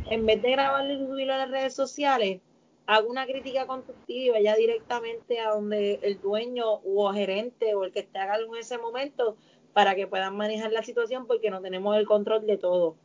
en 0.09 0.25
vez 0.25 0.41
de 0.41 0.51
grabarlo 0.53 0.95
y 0.95 1.07
subirlo 1.07 1.35
a 1.35 1.39
las 1.45 1.51
redes 1.51 1.75
sociales, 1.75 2.41
hago 2.87 3.11
una 3.11 3.27
crítica 3.27 3.67
constructiva 3.67 4.41
ya 4.41 4.57
directamente 4.57 5.41
a 5.41 5.51
donde 5.51 6.01
el 6.03 6.19
dueño 6.23 6.81
o 6.83 7.13
gerente 7.13 7.75
o 7.75 7.85
el 7.85 7.93
que 7.93 8.01
esté 8.01 8.19
a 8.19 8.29
cargo 8.29 8.55
en 8.55 8.63
ese 8.63 8.79
momento 8.79 9.37
para 9.75 9.95
que 9.95 10.07
puedan 10.07 10.39
manejar 10.39 10.73
la 10.73 10.83
situación 10.83 11.27
porque 11.27 11.51
no 11.51 11.61
tenemos 11.61 11.95
el 11.99 12.07
control 12.07 12.47
de 12.47 12.57
todo. 12.57 12.97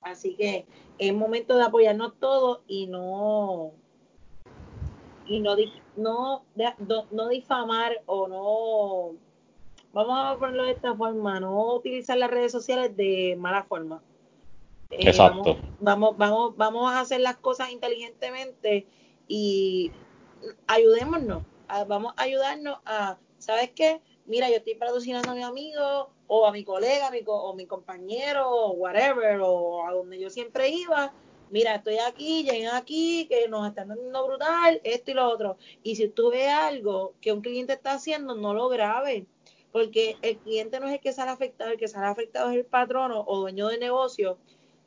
Así 0.00 0.36
que 0.36 0.64
es 0.96 1.12
momento 1.12 1.58
de 1.58 1.64
apoyarnos 1.64 2.18
todos 2.18 2.60
y 2.66 2.86
no 2.86 3.72
y 5.26 5.40
no 5.40 5.54
no, 5.96 6.44
no 7.10 7.28
difamar 7.28 8.00
o 8.06 8.26
no 8.26 9.29
vamos 9.92 10.18
a 10.18 10.38
ponerlo 10.38 10.64
de 10.64 10.72
esta 10.72 10.94
forma, 10.94 11.40
no 11.40 11.74
utilizar 11.74 12.16
las 12.16 12.30
redes 12.30 12.52
sociales 12.52 12.96
de 12.96 13.36
mala 13.38 13.64
forma. 13.64 14.02
Eh, 14.90 15.08
Exacto. 15.08 15.56
Vamos, 15.80 16.16
vamos, 16.16 16.56
vamos, 16.56 16.90
a 16.92 17.00
hacer 17.00 17.20
las 17.20 17.36
cosas 17.36 17.70
inteligentemente 17.70 18.86
y 19.28 19.92
ayudémonos. 20.66 21.42
vamos 21.86 22.14
a 22.16 22.22
ayudarnos 22.22 22.78
a, 22.84 23.18
¿sabes 23.38 23.70
qué? 23.70 24.00
Mira, 24.26 24.48
yo 24.48 24.56
estoy 24.56 24.74
patrocinando 24.74 25.30
a 25.30 25.34
mi 25.34 25.42
amigo 25.42 26.10
o 26.26 26.46
a 26.46 26.52
mi 26.52 26.64
colega 26.64 27.10
mi 27.10 27.22
o 27.26 27.54
mi 27.54 27.66
compañero 27.66 28.48
o 28.48 28.72
whatever 28.72 29.40
o 29.42 29.86
a 29.86 29.92
donde 29.92 30.18
yo 30.18 30.30
siempre 30.30 30.68
iba. 30.68 31.12
Mira, 31.50 31.74
estoy 31.74 31.98
aquí, 31.98 32.44
llegué 32.44 32.68
aquí, 32.68 33.26
que 33.26 33.48
nos 33.48 33.66
están 33.66 33.88
dando 33.88 34.24
brutal, 34.24 34.80
esto 34.84 35.10
y 35.10 35.14
lo 35.14 35.28
otro. 35.28 35.56
Y 35.82 35.96
si 35.96 36.08
tú 36.08 36.30
ves 36.30 36.48
algo 36.48 37.14
que 37.20 37.32
un 37.32 37.40
cliente 37.40 37.72
está 37.72 37.94
haciendo, 37.94 38.36
no 38.36 38.54
lo 38.54 38.68
grabes 38.68 39.24
porque 39.72 40.16
el 40.22 40.36
cliente 40.38 40.80
no 40.80 40.88
es 40.88 40.94
el 40.94 41.00
que 41.00 41.12
sale 41.12 41.30
afectado, 41.30 41.70
el 41.70 41.78
que 41.78 41.88
sale 41.88 42.06
afectado 42.06 42.50
es 42.50 42.56
el 42.56 42.64
patrono 42.64 43.24
o 43.26 43.40
dueño 43.40 43.68
de 43.68 43.78
negocio 43.78 44.38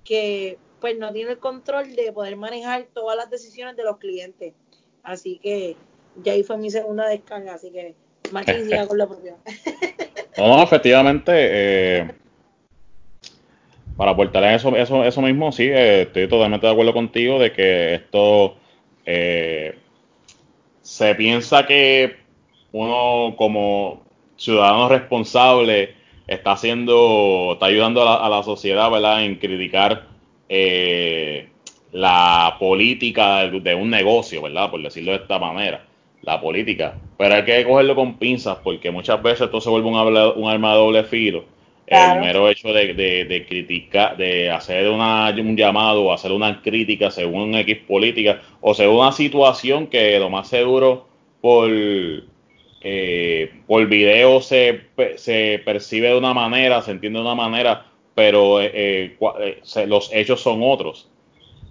que 0.04 0.58
pues 0.82 0.98
no 0.98 1.14
tiene 1.14 1.32
el 1.32 1.38
control 1.40 1.96
de 1.96 2.12
poder 2.12 2.36
manejar 2.36 2.88
todas 2.94 3.16
las 3.16 3.30
decisiones 3.30 3.78
de 3.78 3.84
los 3.84 3.98
clientes. 3.98 4.54
Así 5.02 5.40
que 5.42 5.78
ya 6.22 6.34
ahí 6.34 6.44
fue 6.44 6.58
mi 6.58 6.70
segunda 6.70 7.08
descarga, 7.08 7.54
así 7.54 7.72
que 7.72 7.96
Martín 8.32 8.66
siga 8.66 8.88
con 8.88 8.98
lo 8.98 9.08
propio. 9.08 9.38
no, 10.38 10.62
efectivamente, 10.62 11.32
eh, 11.34 12.12
para 13.96 14.12
aportar 14.12 14.44
eso, 14.44 14.76
eso, 14.76 15.04
eso 15.04 15.22
mismo, 15.22 15.52
sí, 15.52 15.64
eh, 15.64 16.02
estoy 16.02 16.28
totalmente 16.28 16.66
de 16.66 16.74
acuerdo 16.74 16.94
contigo 16.94 17.40
de 17.40 17.54
que 17.54 17.96
esto 17.96 18.56
eh, 19.06 19.78
se 20.82 21.16
piensa 21.16 21.66
que 21.66 22.18
uno 22.72 23.36
como 23.38 24.03
ciudadano 24.44 24.90
responsable 24.90 25.96
está 26.28 26.52
haciendo, 26.52 27.52
está 27.54 27.68
ayudando 27.68 28.08
a 28.08 28.30
la, 28.30 28.44
sociedad, 28.44 28.92
¿verdad? 28.92 29.24
En 29.24 29.36
criticar 29.36 30.08
eh, 30.50 31.48
la 31.92 32.58
política 32.60 33.48
de, 33.48 33.76
un 33.76 33.90
negocio, 33.90 34.42
¿verdad? 34.42 34.70
Por 34.70 34.82
decirlo 34.82 35.12
de 35.12 35.18
esta 35.18 35.40
manera, 35.40 35.86
la 36.22 36.42
política. 36.42 36.96
Pero 37.18 37.36
hay 37.36 37.46
que 37.46 37.64
cogerlo 37.66 37.96
con 37.96 38.18
pinzas 38.18 38.58
porque 38.64 38.92
muchas 38.92 39.22
veces 39.24 39.42
esto 39.42 39.62
se 39.62 39.70
vuelve 39.70 39.88
un, 39.88 39.96
un 39.96 40.50
arma 40.50 40.72
de 40.72 40.78
doble 40.78 41.04
filo. 41.06 41.46
El 41.86 42.22
mero 42.22 42.50
hecho 42.50 42.70
de, 42.70 42.94
de, 42.94 43.46
criticar, 43.46 44.18
de 44.18 44.50
hacer 44.50 44.90
una, 44.90 45.30
un 45.30 45.56
llamado 45.56 46.06
o 46.06 46.14
hacer 46.14 46.32
una 46.32 46.62
crítica 46.62 47.12
según 47.12 47.42
un 47.42 47.56
X 47.56 47.78
política 47.88 48.42
o 48.62 48.74
según 48.74 49.00
una 49.00 49.12
situación 49.12 49.88
que 49.88 50.18
lo 50.18 50.30
más 50.30 50.48
seguro 50.48 51.08
por 51.42 51.70
eh, 52.84 53.52
por 53.66 53.88
video 53.88 54.42
se, 54.42 54.82
se 55.16 55.62
percibe 55.64 56.10
de 56.10 56.18
una 56.18 56.34
manera, 56.34 56.82
se 56.82 56.92
entiende 56.92 57.20
de 57.20 57.26
una 57.26 57.36
manera, 57.36 57.86
pero 58.14 58.62
eh, 58.62 59.16
los 59.88 60.10
hechos 60.14 60.42
son 60.42 60.60
otros. 60.62 61.10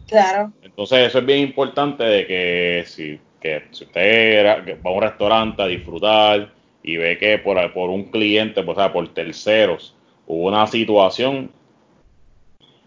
Claro. 0.09 0.53
Entonces 0.63 1.09
eso 1.09 1.19
es 1.19 1.27
bien 1.27 1.41
importante 1.41 2.05
de 2.05 2.27
que 2.27 2.85
si, 2.87 3.19
que 3.41 3.63
si 3.71 3.85
usted 3.85 4.45
va 4.85 4.91
a 4.91 4.95
un 4.95 5.03
restaurante 5.03 5.63
a 5.63 5.67
disfrutar 5.67 6.51
y 6.83 6.97
ve 6.97 7.19
que 7.19 7.39
por, 7.39 7.73
por 7.73 7.91
un 7.91 8.05
cliente, 8.05 8.61
o 8.61 8.75
sea, 8.75 8.93
por 8.93 9.09
terceros, 9.15 9.95
hubo 10.27 10.49
una 10.49 10.67
situación, 10.67 11.51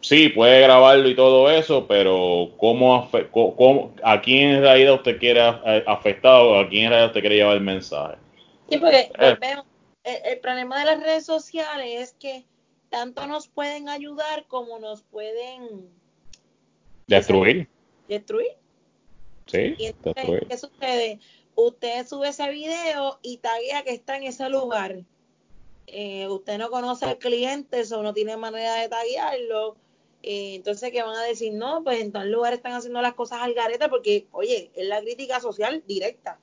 sí, 0.06 0.30
puede 0.30 0.62
grabarlo 0.62 1.10
y 1.10 1.16
todo 1.16 1.49
eso, 1.49 1.88
pero 1.88 2.51
¿cómo, 2.58 3.10
cómo 3.32 3.95
a 4.03 4.22
quién 4.22 4.51
en 4.51 4.62
realidad 4.62 4.93
usted 4.93 5.18
quiere 5.18 5.41
afectado, 5.41 6.60
a 6.60 6.70
quién 6.70 6.86
en 6.86 6.89
realidad 6.91 7.10
usted 7.10 7.22
quiere 7.22 7.36
llevar 7.38 7.58
el 7.58 7.64
mensaje? 7.64 8.18
Sí, 8.70 8.78
porque 8.78 9.12
eh. 9.20 9.38
el, 10.03 10.39
problema 10.39 10.80
de 10.80 10.86
las 10.86 10.99
redes 11.01 11.26
sociales 11.26 11.88
es 12.01 12.14
que 12.14 12.45
tanto 12.89 13.26
nos 13.26 13.47
pueden 13.47 13.89
ayudar 13.89 14.45
como 14.47 14.78
nos 14.78 15.01
pueden 15.01 15.89
destruir. 17.08 17.68
Destruir. 18.08 18.51
Sí, 19.47 19.76
y 19.78 19.86
entonces, 19.86 20.41
¿qué 20.47 20.58
sucede? 20.58 21.20
Usted 21.56 22.06
sube 22.06 22.30
ese 22.30 22.47
video 22.51 23.20
y 23.24 23.38
taguea 23.38 23.84
que 23.84 23.91
está 23.91 24.18
en 24.18 24.24
ese 24.24 24.49
lugar. 24.49 24.97
Eh, 25.88 26.28
usted 26.28 26.60
no 26.60 26.70
conoce 26.70 27.06
al 27.06 27.18
cliente, 27.18 27.80
eso 27.80 28.03
no 28.03 28.14
tiene 28.14 28.38
manera 28.38 28.76
de 28.76 28.89
taguearlo 28.89 29.78
eh, 30.28 30.55
entonces, 30.55 30.91
¿qué 30.91 31.03
van 31.03 31.15
a 31.15 31.21
decir? 31.21 31.53
No, 31.53 31.84
pues 31.84 32.01
en 32.01 32.11
tal 32.11 32.32
lugar 32.32 32.51
están 32.51 32.73
haciendo 32.73 32.99
las 32.99 33.13
cosas 33.13 33.43
al 33.43 33.53
garete 33.53 33.88
porque, 33.89 34.28
oye, 34.32 34.71
es 34.73 34.88
la 34.88 34.99
crítica 34.99 35.39
social 35.39 35.84
directa. 35.86 36.39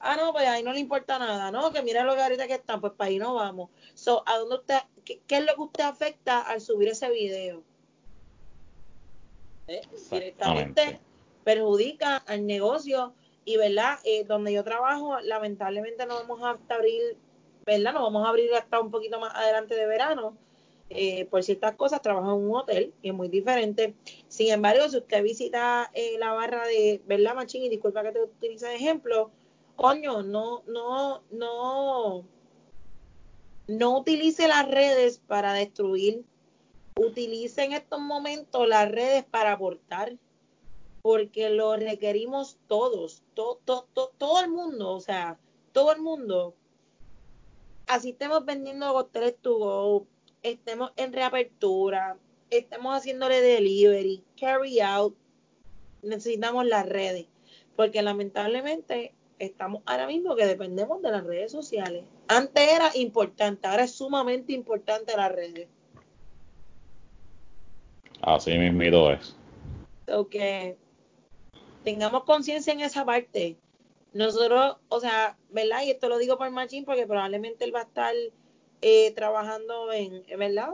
Ah, 0.00 0.16
no, 0.16 0.32
pues 0.32 0.48
ahí 0.48 0.64
no 0.64 0.72
le 0.72 0.80
importa 0.80 1.16
nada, 1.16 1.52
¿no? 1.52 1.72
Que 1.72 1.82
mira 1.82 2.02
los 2.02 2.16
garetes 2.16 2.44
que 2.48 2.54
están, 2.54 2.80
pues 2.80 2.92
para 2.94 3.08
ahí 3.08 3.18
no 3.18 3.34
vamos. 3.34 3.70
So, 3.94 4.24
¿a 4.26 4.38
dónde 4.38 4.56
usted, 4.56 4.78
qué, 5.04 5.20
es 5.28 5.46
lo 5.46 5.54
que 5.54 5.60
usted 5.60 5.84
afecta 5.84 6.40
al 6.40 6.60
subir 6.60 6.88
ese 6.88 7.08
video? 7.08 7.62
¿Eh? 9.68 9.82
Directamente 10.10 10.98
perjudica 11.44 12.16
al 12.16 12.48
negocio 12.48 13.14
y, 13.44 13.58
¿verdad? 13.58 14.00
Eh, 14.02 14.24
donde 14.24 14.52
yo 14.52 14.64
trabajo, 14.64 15.20
lamentablemente 15.20 16.04
no 16.04 16.16
vamos 16.16 16.42
a 16.42 16.58
abrir, 16.74 17.16
¿verdad? 17.64 17.92
No 17.92 18.02
vamos 18.02 18.26
a 18.26 18.30
abrir 18.30 18.52
hasta 18.54 18.80
un 18.80 18.90
poquito 18.90 19.20
más 19.20 19.32
adelante 19.36 19.76
de 19.76 19.86
verano 19.86 20.36
eh, 20.88 21.24
por 21.26 21.42
ciertas 21.42 21.74
cosas 21.74 22.00
trabaja 22.00 22.28
en 22.28 22.34
un 22.34 22.54
hotel 22.54 22.94
y 23.02 23.08
es 23.08 23.14
muy 23.14 23.28
diferente. 23.28 23.94
Sin 24.28 24.52
embargo, 24.52 24.88
si 24.88 24.98
usted 24.98 25.22
visita 25.22 25.90
eh, 25.94 26.16
la 26.18 26.32
barra 26.32 26.66
de, 26.66 27.02
¿verdad, 27.06 27.34
Machín? 27.34 27.64
Y 27.64 27.68
disculpa 27.68 28.02
que 28.04 28.12
te 28.12 28.22
utilice 28.22 28.66
de 28.66 28.76
ejemplo, 28.76 29.30
coño, 29.74 30.22
no, 30.22 30.62
no, 30.66 31.22
no, 31.30 32.24
no 33.66 33.98
utilice 33.98 34.46
las 34.46 34.68
redes 34.68 35.18
para 35.26 35.52
destruir. 35.52 36.24
Utilice 36.98 37.64
en 37.64 37.72
estos 37.72 38.00
momentos 38.00 38.66
las 38.66 38.90
redes 38.90 39.24
para 39.24 39.52
aportar, 39.52 40.16
porque 41.02 41.50
lo 41.50 41.76
requerimos 41.76 42.58
todos, 42.68 43.22
todo, 43.34 43.58
todo, 43.92 44.12
todo 44.16 44.40
el 44.40 44.50
mundo, 44.50 44.92
o 44.92 45.00
sea, 45.00 45.38
todo 45.72 45.92
el 45.92 46.00
mundo. 46.00 46.54
Así 47.86 48.10
estemos 48.10 48.44
vendiendo 48.44 48.94
hoteles 48.94 49.36
to 49.42 50.06
estemos 50.50 50.92
en 50.96 51.12
reapertura, 51.12 52.16
estemos 52.50 52.96
haciéndole 52.96 53.40
delivery, 53.40 54.22
carry 54.40 54.80
out, 54.80 55.16
necesitamos 56.02 56.66
las 56.66 56.86
redes, 56.86 57.26
porque 57.74 58.02
lamentablemente 58.02 59.12
estamos 59.38 59.82
ahora 59.86 60.06
mismo 60.06 60.36
que 60.36 60.46
dependemos 60.46 61.02
de 61.02 61.10
las 61.10 61.24
redes 61.24 61.52
sociales. 61.52 62.04
Antes 62.28 62.68
era 62.68 62.90
importante, 62.94 63.66
ahora 63.66 63.84
es 63.84 63.92
sumamente 63.92 64.52
importante 64.52 65.16
las 65.16 65.32
redes. 65.32 65.68
Así 68.22 68.56
mismo 68.56 69.10
es. 69.10 69.36
Ok. 70.08 70.36
Tengamos 71.84 72.24
conciencia 72.24 72.72
en 72.72 72.80
esa 72.80 73.04
parte. 73.04 73.56
Nosotros, 74.12 74.76
o 74.88 75.00
sea, 75.00 75.36
¿verdad? 75.50 75.82
Y 75.82 75.90
esto 75.90 76.08
lo 76.08 76.18
digo 76.18 76.38
por 76.38 76.50
Machín 76.50 76.84
porque 76.84 77.06
probablemente 77.06 77.64
él 77.64 77.74
va 77.74 77.80
a 77.80 77.84
estar 77.84 78.14
eh, 78.82 79.12
trabajando 79.14 79.90
en, 79.92 80.22
¿verdad? 80.38 80.68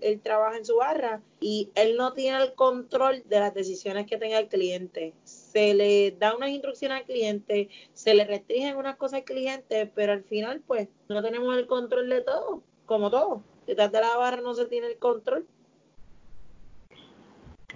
él, 0.00 0.20
trabaja 0.22 0.56
en 0.56 0.64
su 0.64 0.76
barra 0.76 1.20
y 1.40 1.68
él 1.74 1.96
no 1.96 2.14
tiene 2.14 2.42
el 2.42 2.54
control 2.54 3.22
de 3.26 3.38
las 3.38 3.52
decisiones 3.52 4.06
que 4.06 4.16
tenga 4.16 4.38
el 4.38 4.48
cliente. 4.48 5.12
Se 5.24 5.74
le 5.74 6.12
da 6.12 6.34
unas 6.34 6.50
instrucciones 6.50 6.98
al 6.98 7.04
cliente, 7.04 7.68
se 7.92 8.14
le 8.14 8.24
restringen 8.24 8.76
unas 8.76 8.96
cosas 8.96 9.18
al 9.18 9.24
cliente, 9.24 9.90
pero 9.94 10.12
al 10.12 10.24
final, 10.24 10.62
pues, 10.66 10.88
no 11.08 11.22
tenemos 11.22 11.56
el 11.56 11.66
control 11.66 12.08
de 12.08 12.22
todo, 12.22 12.62
como 12.86 13.10
todo. 13.10 13.42
Detrás 13.66 13.92
de 13.92 14.00
la 14.00 14.16
barra 14.16 14.40
no 14.40 14.54
se 14.54 14.64
tiene 14.64 14.86
el 14.86 14.96
control. 14.96 15.46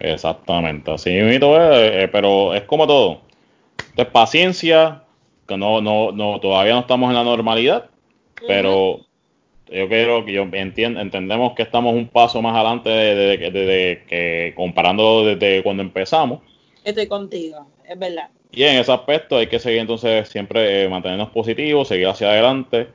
Exactamente, 0.00 0.92
así 0.92 1.10
mismo 1.10 1.56
eh, 1.56 2.08
pero 2.10 2.54
es 2.54 2.62
como 2.62 2.86
todo. 2.86 3.20
Entonces, 3.90 4.12
paciencia, 4.12 5.04
que 5.46 5.56
no, 5.56 5.80
no, 5.80 6.12
no, 6.12 6.40
todavía 6.40 6.74
no 6.74 6.80
estamos 6.80 7.10
en 7.10 7.16
la 7.16 7.24
normalidad, 7.24 7.90
pero 8.46 9.07
yo 9.70 9.88
creo 9.88 10.24
que 10.24 10.32
yo 10.32 10.48
entiendo, 10.52 11.00
entendemos 11.00 11.54
que 11.54 11.62
estamos 11.62 11.94
un 11.94 12.08
paso 12.08 12.40
más 12.40 12.54
adelante 12.54 12.88
de, 12.88 14.02
que 14.08 14.52
comparando 14.56 15.24
desde 15.24 15.62
cuando 15.62 15.82
empezamos. 15.82 16.40
Estoy 16.84 17.06
contigo, 17.06 17.66
es 17.86 17.98
verdad. 17.98 18.28
Y 18.50 18.64
en 18.64 18.78
ese 18.78 18.92
aspecto 18.92 19.36
hay 19.36 19.46
que 19.46 19.58
seguir 19.58 19.80
entonces 19.80 20.28
siempre 20.28 20.84
eh, 20.84 20.88
mantenernos 20.88 21.30
positivos, 21.30 21.88
seguir 21.88 22.08
hacia 22.08 22.30
adelante 22.30 22.88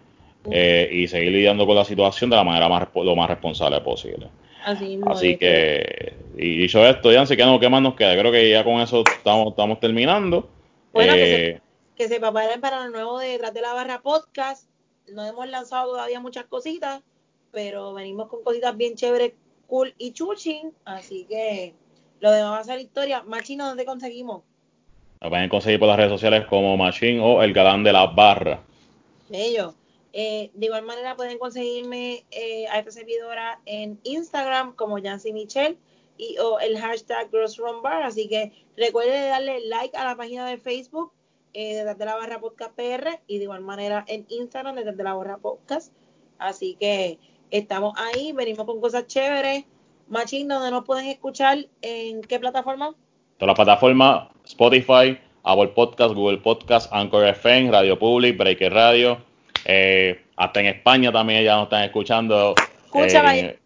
eh, 0.51 0.89
y 0.91 1.07
seguir 1.07 1.31
lidiando 1.31 1.67
con 1.67 1.75
la 1.75 1.85
situación 1.85 2.29
de 2.29 2.35
la 2.35 2.43
manera 2.43 2.67
más 2.67 2.87
lo 2.95 3.15
más 3.15 3.29
responsable 3.29 3.79
posible. 3.81 4.27
Así, 4.65 4.99
Así 5.05 5.37
que, 5.37 6.13
y 6.37 6.57
dicho 6.57 6.85
esto, 6.85 7.11
ya 7.11 7.25
sé 7.25 7.35
que 7.35 7.43
no, 7.43 7.59
¿qué 7.59 7.69
más 7.69 7.81
nos 7.81 7.95
queda? 7.95 8.17
Creo 8.17 8.31
que 8.31 8.49
ya 8.49 8.63
con 8.63 8.79
eso 8.79 9.03
estamos, 9.05 9.49
estamos 9.49 9.79
terminando. 9.79 10.49
Bueno, 10.93 11.13
que, 11.13 11.19
se, 11.19 11.45
eh, 11.49 11.61
que 11.97 12.07
se 12.07 12.19
preparen 12.19 12.61
para 12.61 12.85
el 12.85 12.91
nuevo 12.91 13.19
de 13.19 13.29
Detrás 13.29 13.53
de 13.53 13.61
la 13.61 13.73
Barra 13.73 14.01
podcast 14.01 14.72
no 15.13 15.25
hemos 15.25 15.47
lanzado 15.47 15.91
todavía 15.91 16.19
muchas 16.19 16.45
cositas, 16.45 17.01
pero 17.51 17.93
venimos 17.93 18.27
con 18.27 18.43
cositas 18.43 18.75
bien 18.75 18.95
chéveres, 18.95 19.33
cool 19.67 19.93
y 19.97 20.11
chuching, 20.11 20.73
así 20.85 21.25
que 21.25 21.73
lo 22.19 22.31
demás 22.31 22.51
va 22.51 22.59
a 22.59 22.63
ser 22.63 22.79
historia. 22.79 23.23
Machino, 23.23 23.67
¿dónde 23.67 23.85
conseguimos? 23.85 24.43
Lo 25.21 25.29
pueden 25.29 25.49
conseguir 25.49 25.79
por 25.79 25.87
las 25.87 25.97
redes 25.97 26.11
sociales 26.11 26.45
como 26.45 26.75
Machine 26.75 27.19
o 27.21 27.41
el 27.43 27.53
galán 27.53 27.83
de 27.83 27.93
la 27.93 28.07
barra. 28.07 28.61
Bello. 29.29 29.73
Eh, 30.15 30.51
de 30.53 30.65
igual 30.67 30.83
manera 30.83 31.15
pueden 31.15 31.39
conseguirme 31.39 32.23
eh, 32.29 32.67
a 32.67 32.77
esta 32.77 32.91
servidora 32.91 33.59
en 33.65 33.99
Instagram 34.03 34.75
como 34.75 35.01
Jancy 35.01 35.33
Michelle 35.33 35.77
y 36.17 36.37
o 36.37 36.59
el 36.59 36.77
hashtag 36.77 37.29
Bar. 37.81 38.03
Así 38.03 38.29
que 38.29 38.51
recuerden 38.77 39.29
darle 39.29 39.65
like 39.67 39.97
a 39.97 40.03
la 40.03 40.15
página 40.15 40.47
de 40.47 40.57
Facebook 40.57 41.11
eh, 41.53 41.75
detrás 41.75 41.97
de 41.97 42.05
la 42.05 42.15
barra 42.15 42.39
podcast 42.39 42.75
PR 42.75 43.19
y 43.27 43.37
de 43.37 43.43
igual 43.43 43.61
manera 43.61 44.03
en 44.07 44.25
Instagram 44.29 44.75
detrás 44.75 44.97
de 44.97 45.03
la 45.03 45.13
barra 45.13 45.37
podcast. 45.37 45.93
Así 46.39 46.75
que 46.79 47.19
estamos 47.51 47.93
ahí, 47.97 48.31
venimos 48.31 48.65
con 48.65 48.81
cosas 48.81 49.07
chéveres. 49.07 49.65
Machín, 50.07 50.47
donde 50.47 50.69
nos 50.69 50.83
pueden 50.85 51.07
escuchar, 51.07 51.65
¿en 51.81 52.21
qué 52.21 52.39
plataforma? 52.39 52.93
Todas 53.37 53.47
las 53.47 53.55
plataformas, 53.55 54.27
Spotify, 54.45 55.17
Apple 55.43 55.69
Podcast, 55.69 56.13
Google 56.13 56.37
Podcast, 56.37 56.91
Anchor 56.93 57.25
FM, 57.27 57.71
Radio 57.71 57.97
Public, 57.97 58.37
Breaker 58.37 58.73
Radio. 58.73 59.17
Eh, 59.65 60.21
hasta 60.35 60.59
en 60.59 60.67
España 60.67 61.11
también 61.11 61.43
ya 61.43 61.55
nos 61.55 61.63
están 61.65 61.83
escuchando. 61.83 62.55
Eh, 62.93 63.57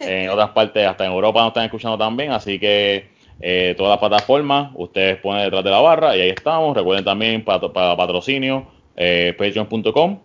en 0.00 0.28
otras 0.30 0.50
partes, 0.50 0.86
hasta 0.86 1.04
en 1.04 1.12
Europa 1.12 1.40
nos 1.40 1.48
están 1.48 1.64
escuchando 1.64 1.98
también. 1.98 2.32
Así 2.32 2.58
que 2.58 3.13
eh, 3.40 3.74
todas 3.76 3.90
las 3.90 3.98
plataformas, 3.98 4.70
ustedes 4.74 5.18
ponen 5.18 5.44
detrás 5.44 5.64
de 5.64 5.70
la 5.70 5.80
barra 5.80 6.16
y 6.16 6.20
ahí 6.20 6.30
estamos. 6.30 6.76
Recuerden 6.76 7.04
también 7.04 7.44
para, 7.44 7.60
patrocinio, 7.96 8.66
eh, 8.96 9.34
patreon.com 9.36 10.20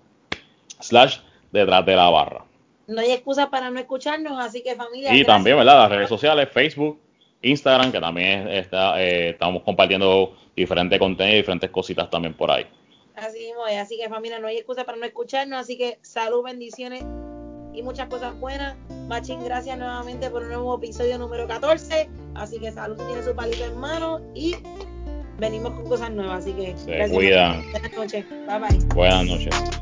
slash 0.79 1.17
detrás 1.51 1.85
de 1.85 1.95
la 1.95 2.09
barra. 2.09 2.45
No 2.87 3.01
hay 3.01 3.11
excusa 3.11 3.49
para 3.49 3.69
no 3.69 3.79
escucharnos, 3.79 4.39
así 4.39 4.61
que 4.63 4.75
familia. 4.75 5.13
Y 5.13 5.23
también, 5.23 5.57
¿verdad? 5.57 5.77
Las 5.77 5.91
redes 5.91 6.09
sociales, 6.09 6.49
Facebook, 6.51 6.99
Instagram, 7.41 7.91
que 7.91 7.99
también 7.99 8.47
está, 8.47 9.01
eh, 9.01 9.29
estamos 9.29 9.63
compartiendo 9.63 10.35
diferente 10.55 10.97
contenido, 10.97 11.37
diferentes 11.37 11.69
cositas 11.69 12.09
también 12.09 12.33
por 12.33 12.51
ahí. 12.51 12.65
Así 13.15 13.39
mismo 13.39 13.63
así 13.65 13.97
que 13.97 14.07
familia, 14.09 14.39
no 14.39 14.47
hay 14.47 14.57
excusa 14.57 14.85
para 14.85 14.97
no 14.97 15.05
escucharnos, 15.05 15.59
así 15.59 15.77
que 15.77 15.99
salud, 16.01 16.43
bendiciones 16.43 17.03
y 17.73 17.83
muchas 17.83 18.07
cosas 18.07 18.37
buenas. 18.39 18.75
Machín, 19.07 19.43
gracias 19.43 19.77
nuevamente 19.77 20.29
por 20.29 20.43
un 20.43 20.49
nuevo 20.49 20.77
episodio 20.77 21.17
número 21.17 21.47
14. 21.47 22.09
Así 22.35 22.59
que 22.59 22.71
salud 22.71 22.97
tiene 23.07 23.23
su 23.23 23.35
palito 23.35 23.65
en 23.65 23.77
mano 23.77 24.21
y 24.35 24.55
venimos 25.37 25.73
con 25.73 25.87
cosas 25.87 26.11
nuevas. 26.11 26.43
Así 26.43 26.53
que 26.53 26.75
se 26.77 27.09
cuidan. 27.09 27.63
Buenas 27.71 27.93
noches. 27.93 28.25
Bye 28.29 28.59
bye. 28.59 28.95
Buenas 28.95 29.25
noches. 29.25 29.81